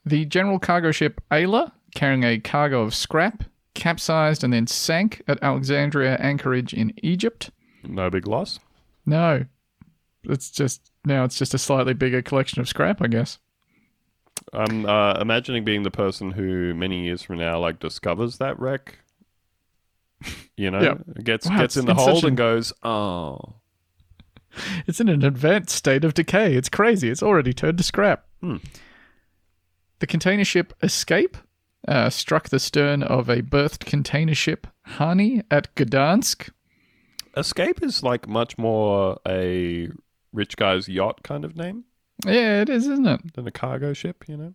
The 0.04 0.24
general 0.24 0.58
cargo 0.58 0.92
ship 0.92 1.20
Ayla, 1.30 1.72
carrying 1.94 2.24
a 2.24 2.38
cargo 2.38 2.82
of 2.82 2.94
scrap, 2.94 3.44
capsized 3.74 4.42
and 4.42 4.52
then 4.52 4.66
sank 4.66 5.22
at 5.28 5.42
Alexandria 5.42 6.16
anchorage 6.16 6.72
in 6.72 6.92
Egypt. 7.02 7.50
No 7.84 8.10
big 8.10 8.26
loss. 8.26 8.60
No, 9.06 9.44
it's 10.24 10.50
just 10.50 10.90
now 11.04 11.24
it's 11.24 11.38
just 11.38 11.54
a 11.54 11.58
slightly 11.58 11.94
bigger 11.94 12.22
collection 12.22 12.60
of 12.60 12.68
scrap, 12.68 13.00
I 13.02 13.06
guess. 13.08 13.38
I'm 14.52 14.86
uh, 14.86 15.14
imagining 15.20 15.64
being 15.64 15.82
the 15.82 15.90
person 15.90 16.32
who 16.32 16.74
many 16.74 17.04
years 17.04 17.22
from 17.22 17.38
now 17.38 17.58
like 17.60 17.78
discovers 17.78 18.38
that 18.38 18.58
wreck. 18.58 18.98
You 20.56 20.70
know, 20.70 20.80
Yeah. 20.80 21.22
gets 21.22 21.46
Wow, 21.48 21.58
gets 21.58 21.76
in 21.76 21.86
the 21.86 21.94
hold 21.94 22.24
a- 22.24 22.26
and 22.28 22.36
goes, 22.36 22.72
"Oh, 22.82 23.54
It's 24.86 25.00
in 25.00 25.08
an 25.08 25.24
advanced 25.24 25.74
state 25.74 26.04
of 26.04 26.12
decay. 26.14 26.54
It's 26.56 26.68
crazy. 26.68 27.08
It's 27.08 27.22
already 27.22 27.52
turned 27.52 27.78
to 27.78 27.84
scrap. 27.84 28.26
The 30.00 30.06
container 30.06 30.44
ship 30.44 30.72
Escape 30.82 31.36
uh, 31.86 32.10
struck 32.10 32.48
the 32.48 32.58
stern 32.58 33.02
of 33.02 33.28
a 33.30 33.40
berthed 33.42 33.84
container 33.86 34.34
ship 34.34 34.66
Hani 34.96 35.42
at 35.50 35.74
Gdansk. 35.76 36.50
Escape 37.36 37.82
is 37.82 38.02
like 38.02 38.26
much 38.28 38.58
more 38.58 39.18
a 39.26 39.88
rich 40.32 40.56
guy's 40.56 40.88
yacht 40.88 41.22
kind 41.22 41.44
of 41.44 41.56
name 41.56 41.84
Yeah, 42.26 42.60
it 42.62 42.68
is, 42.68 42.86
isn't 42.86 43.06
it? 43.06 43.34
than 43.34 43.46
a 43.46 43.50
cargo 43.52 43.92
ship. 43.92 44.24
You 44.28 44.36
know, 44.36 44.54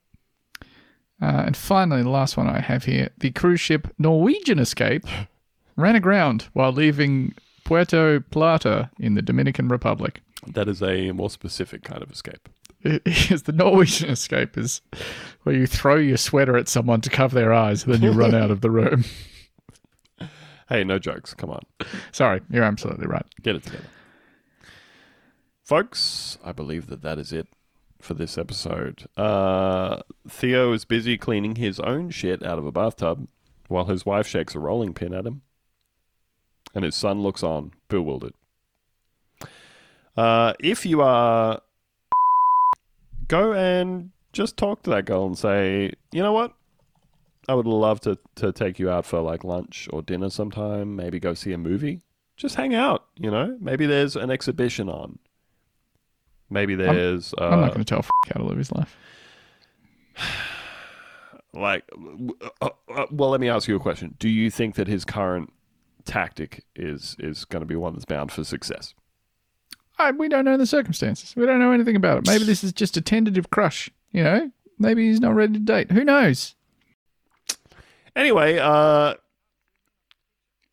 Uh, 1.21 1.43
and 1.45 1.55
finally, 1.55 2.03
the 2.03 2.09
last 2.09 2.35
one 2.37 2.47
I 2.49 2.59
have 2.59 2.83
here 2.85 3.09
the 3.17 3.31
cruise 3.31 3.61
ship 3.61 3.87
Norwegian 3.97 4.59
Escape 4.59 5.05
ran 5.77 5.95
aground 5.95 6.49
while 6.53 6.71
leaving 6.73 7.33
Puerto 7.63 8.19
Plata 8.31 8.89
in 8.99 9.13
the 9.15 9.21
Dominican 9.21 9.67
Republic. 9.69 10.21
that 10.47 10.67
is 10.67 10.81
a 10.83 11.11
more 11.11 11.29
specific 11.29 11.83
kind 11.83 12.03
of 12.03 12.11
escape. 12.11 12.49
It 12.85 13.01
is 13.31 13.43
the 13.43 13.51
Norwegian 13.51 14.09
Escape 14.09 14.57
is 14.57 14.81
where 15.43 15.55
you 15.55 15.65
throw 15.67 15.95
your 15.97 16.17
sweater 16.17 16.55
at 16.55 16.67
someone 16.69 17.01
to 17.01 17.09
cover 17.09 17.33
their 17.35 17.51
eyes, 17.53 17.83
and 17.83 17.93
then 17.93 18.01
you 18.03 18.11
run 18.11 18.33
out 18.35 18.51
of 18.51 18.61
the 18.61 18.71
room. 18.71 19.03
Hey, 20.67 20.83
no 20.83 20.97
jokes. 20.97 21.35
Come 21.35 21.51
on, 21.51 21.61
Sorry, 22.11 22.41
you're 22.49 22.63
absolutely 22.63 23.05
right. 23.05 23.23
get 23.43 23.55
it 23.55 23.61
together, 23.65 23.85
folks. 25.63 26.39
I 26.43 26.53
believe 26.53 26.87
that 26.87 27.03
that 27.03 27.19
is 27.19 27.31
it 27.31 27.47
for 28.01 28.15
this 28.15 28.35
episode. 28.35 29.05
Uh, 29.15 30.01
Theo 30.27 30.73
is 30.73 30.83
busy 30.83 31.19
cleaning 31.19 31.57
his 31.57 31.79
own 31.79 32.09
shit 32.09 32.41
out 32.43 32.57
of 32.57 32.65
a 32.65 32.71
bathtub 32.71 33.27
while 33.67 33.85
his 33.85 34.07
wife 34.07 34.25
shakes 34.25 34.55
a 34.55 34.59
rolling 34.59 34.95
pin 34.95 35.13
at 35.13 35.27
him, 35.27 35.43
and 36.73 36.83
his 36.83 36.95
son 36.95 37.21
looks 37.21 37.43
on, 37.43 37.71
bewildered. 37.87 38.33
Uh, 40.17 40.53
if 40.59 40.83
you 40.83 40.99
are, 41.01 41.61
go 43.27 43.53
and 43.53 44.11
just 44.33 44.57
talk 44.57 44.83
to 44.83 44.89
that 44.91 45.05
girl 45.05 45.25
and 45.25 45.37
say, 45.37 45.93
you 46.11 46.21
know 46.21 46.33
what? 46.33 46.53
I 47.47 47.53
would 47.53 47.67
love 47.67 47.99
to, 48.01 48.17
to 48.35 48.51
take 48.51 48.79
you 48.79 48.89
out 48.89 49.05
for 49.05 49.21
like 49.21 49.43
lunch 49.43 49.87
or 49.91 50.01
dinner 50.01 50.29
sometime. 50.29 50.95
Maybe 50.95 51.19
go 51.19 51.33
see 51.33 51.53
a 51.53 51.57
movie. 51.57 52.01
Just 52.37 52.55
hang 52.55 52.73
out, 52.73 53.05
you 53.17 53.31
know? 53.31 53.57
Maybe 53.61 53.85
there's 53.85 54.15
an 54.15 54.31
exhibition 54.31 54.89
on. 54.89 55.19
Maybe 56.49 56.75
there's 56.75 57.33
uh, 57.39 57.49
I'm 57.49 57.61
not 57.61 57.69
going 57.69 57.83
to 57.83 57.85
tell 57.85 57.99
f- 57.99 58.09
how 58.27 58.39
to 58.39 58.45
live 58.45 58.57
his 58.57 58.71
life. 58.71 58.95
like 61.53 61.83
uh, 62.61 62.69
uh, 62.89 63.05
well 63.11 63.29
let 63.29 63.39
me 63.39 63.47
ask 63.47 63.67
you 63.67 63.75
a 63.77 63.79
question 63.79 64.13
do 64.19 64.27
you 64.27 64.51
think 64.51 64.75
that 64.75 64.87
his 64.87 65.05
current 65.05 65.51
tactic 66.03 66.65
is 66.75 67.15
is 67.17 67.45
going 67.45 67.61
to 67.61 67.65
be 67.65 67.77
one 67.77 67.93
that's 67.93 68.03
bound 68.03 68.29
for 68.29 68.43
success 68.43 68.93
I, 69.97 70.11
we 70.11 70.27
don't 70.27 70.45
know 70.45 70.57
the 70.57 70.65
circumstances. 70.65 71.35
We 71.35 71.45
don't 71.45 71.59
know 71.59 71.71
anything 71.71 71.95
about 71.95 72.19
it. 72.19 72.27
Maybe 72.27 72.43
this 72.43 72.63
is 72.63 72.73
just 72.73 72.97
a 72.97 73.01
tentative 73.01 73.49
crush. 73.49 73.89
You 74.11 74.23
know, 74.23 74.51
maybe 74.77 75.07
he's 75.07 75.19
not 75.19 75.35
ready 75.35 75.53
to 75.53 75.59
date. 75.59 75.91
Who 75.91 76.03
knows? 76.03 76.55
anyway 78.15 78.57
uh 78.57 79.13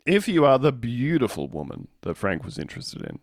if 0.05 0.27
you 0.27 0.45
are 0.45 0.59
the 0.59 0.71
beautiful 0.71 1.47
woman 1.47 1.87
that 2.01 2.15
Frank 2.15 2.43
was 2.43 2.57
interested 2.57 3.01
in, 3.03 3.19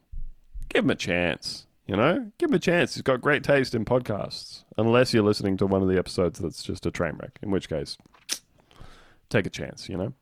give 0.69 0.85
him 0.85 0.91
a 0.91 0.95
chance. 0.95 1.67
You 1.87 1.97
know, 1.97 2.31
give 2.39 2.51
him 2.51 2.55
a 2.55 2.61
chance. 2.61 2.95
He's 2.95 3.03
got 3.03 3.21
great 3.21 3.43
taste 3.43 3.75
in 3.75 3.85
podcasts, 3.85 4.65
unless 4.79 5.13
you're 5.13 5.25
listening 5.25 5.57
to 5.59 5.67
one 5.67 5.83
of 5.83 5.89
the 5.89 5.99
episodes 5.99 6.39
that's 6.39 6.63
just 6.63 6.87
a 6.87 6.91
train 6.91 7.17
wreck, 7.21 7.39
in 7.43 7.51
which 7.51 7.69
case, 7.69 7.99
take 9.29 9.45
a 9.45 9.51
chance. 9.51 9.89
You 9.89 9.97
know. 9.97 10.13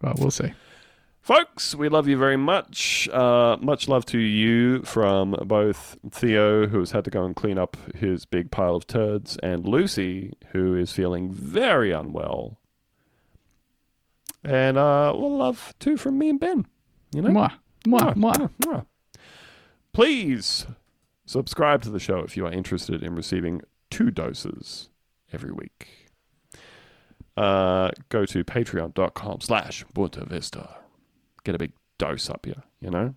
Well, 0.00 0.14
we'll 0.18 0.30
see. 0.30 0.52
Folks, 1.22 1.72
we 1.72 1.88
love 1.88 2.08
you 2.08 2.18
very 2.18 2.36
much. 2.36 3.08
Uh, 3.12 3.56
much 3.60 3.86
love 3.86 4.04
to 4.06 4.18
you 4.18 4.82
from 4.82 5.36
both 5.46 5.96
Theo, 6.10 6.66
who 6.66 6.80
has 6.80 6.90
had 6.90 7.04
to 7.04 7.10
go 7.10 7.24
and 7.24 7.36
clean 7.36 7.58
up 7.58 7.76
his 7.94 8.24
big 8.24 8.50
pile 8.50 8.74
of 8.74 8.88
turds, 8.88 9.38
and 9.40 9.64
Lucy, 9.64 10.32
who 10.48 10.74
is 10.74 10.90
feeling 10.90 11.30
very 11.30 11.92
unwell. 11.92 12.58
And 14.42 14.76
uh, 14.76 15.14
well, 15.14 15.36
love 15.36 15.74
too 15.78 15.96
from 15.96 16.18
me 16.18 16.28
and 16.28 16.40
Ben. 16.40 16.66
You 17.14 17.22
know, 17.22 17.30
Mwah. 17.30 17.52
Mwah. 17.86 18.14
Mwah. 18.14 18.34
Mwah, 18.34 18.50
mwah. 18.60 18.86
Please 19.92 20.66
subscribe 21.24 21.82
to 21.82 21.90
the 21.90 22.00
show 22.00 22.18
if 22.18 22.36
you 22.36 22.46
are 22.46 22.52
interested 22.52 23.00
in 23.04 23.14
receiving 23.14 23.62
two 23.90 24.10
doses 24.10 24.88
every 25.32 25.52
week. 25.52 26.08
Uh, 27.36 27.92
go 28.08 28.26
to 28.26 28.42
patreon.com 28.42 29.40
slash 29.40 29.84
Bunta 29.94 30.26
Vista. 30.26 30.81
Get 31.44 31.54
a 31.54 31.58
big 31.58 31.72
dose 31.98 32.30
up 32.30 32.46
here, 32.46 32.62
you 32.80 32.90
know? 32.90 33.14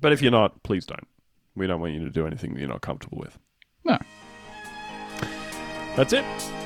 But 0.00 0.12
if 0.12 0.20
you're 0.22 0.32
not, 0.32 0.62
please 0.62 0.84
don't. 0.86 1.06
We 1.54 1.66
don't 1.66 1.80
want 1.80 1.94
you 1.94 2.04
to 2.04 2.10
do 2.10 2.26
anything 2.26 2.54
that 2.54 2.60
you're 2.60 2.68
not 2.68 2.82
comfortable 2.82 3.18
with. 3.18 3.38
No. 3.84 3.98
That's 5.96 6.12
it. 6.12 6.24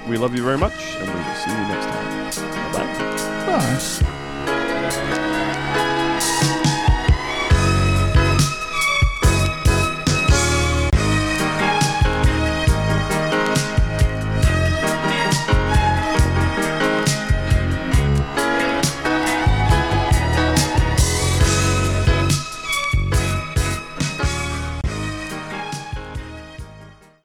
We 0.09 0.16
love 0.16 0.35
you 0.35 0.43
very 0.43 0.59
much, 0.59 0.73
and 0.97 1.09
we 1.09 1.14
will 1.14 1.35
see 1.35 1.51
you 1.51 1.57
next 1.69 1.87
time. 1.87 2.73
Bye-bye. 2.73 4.09
Bye. 5.29 5.35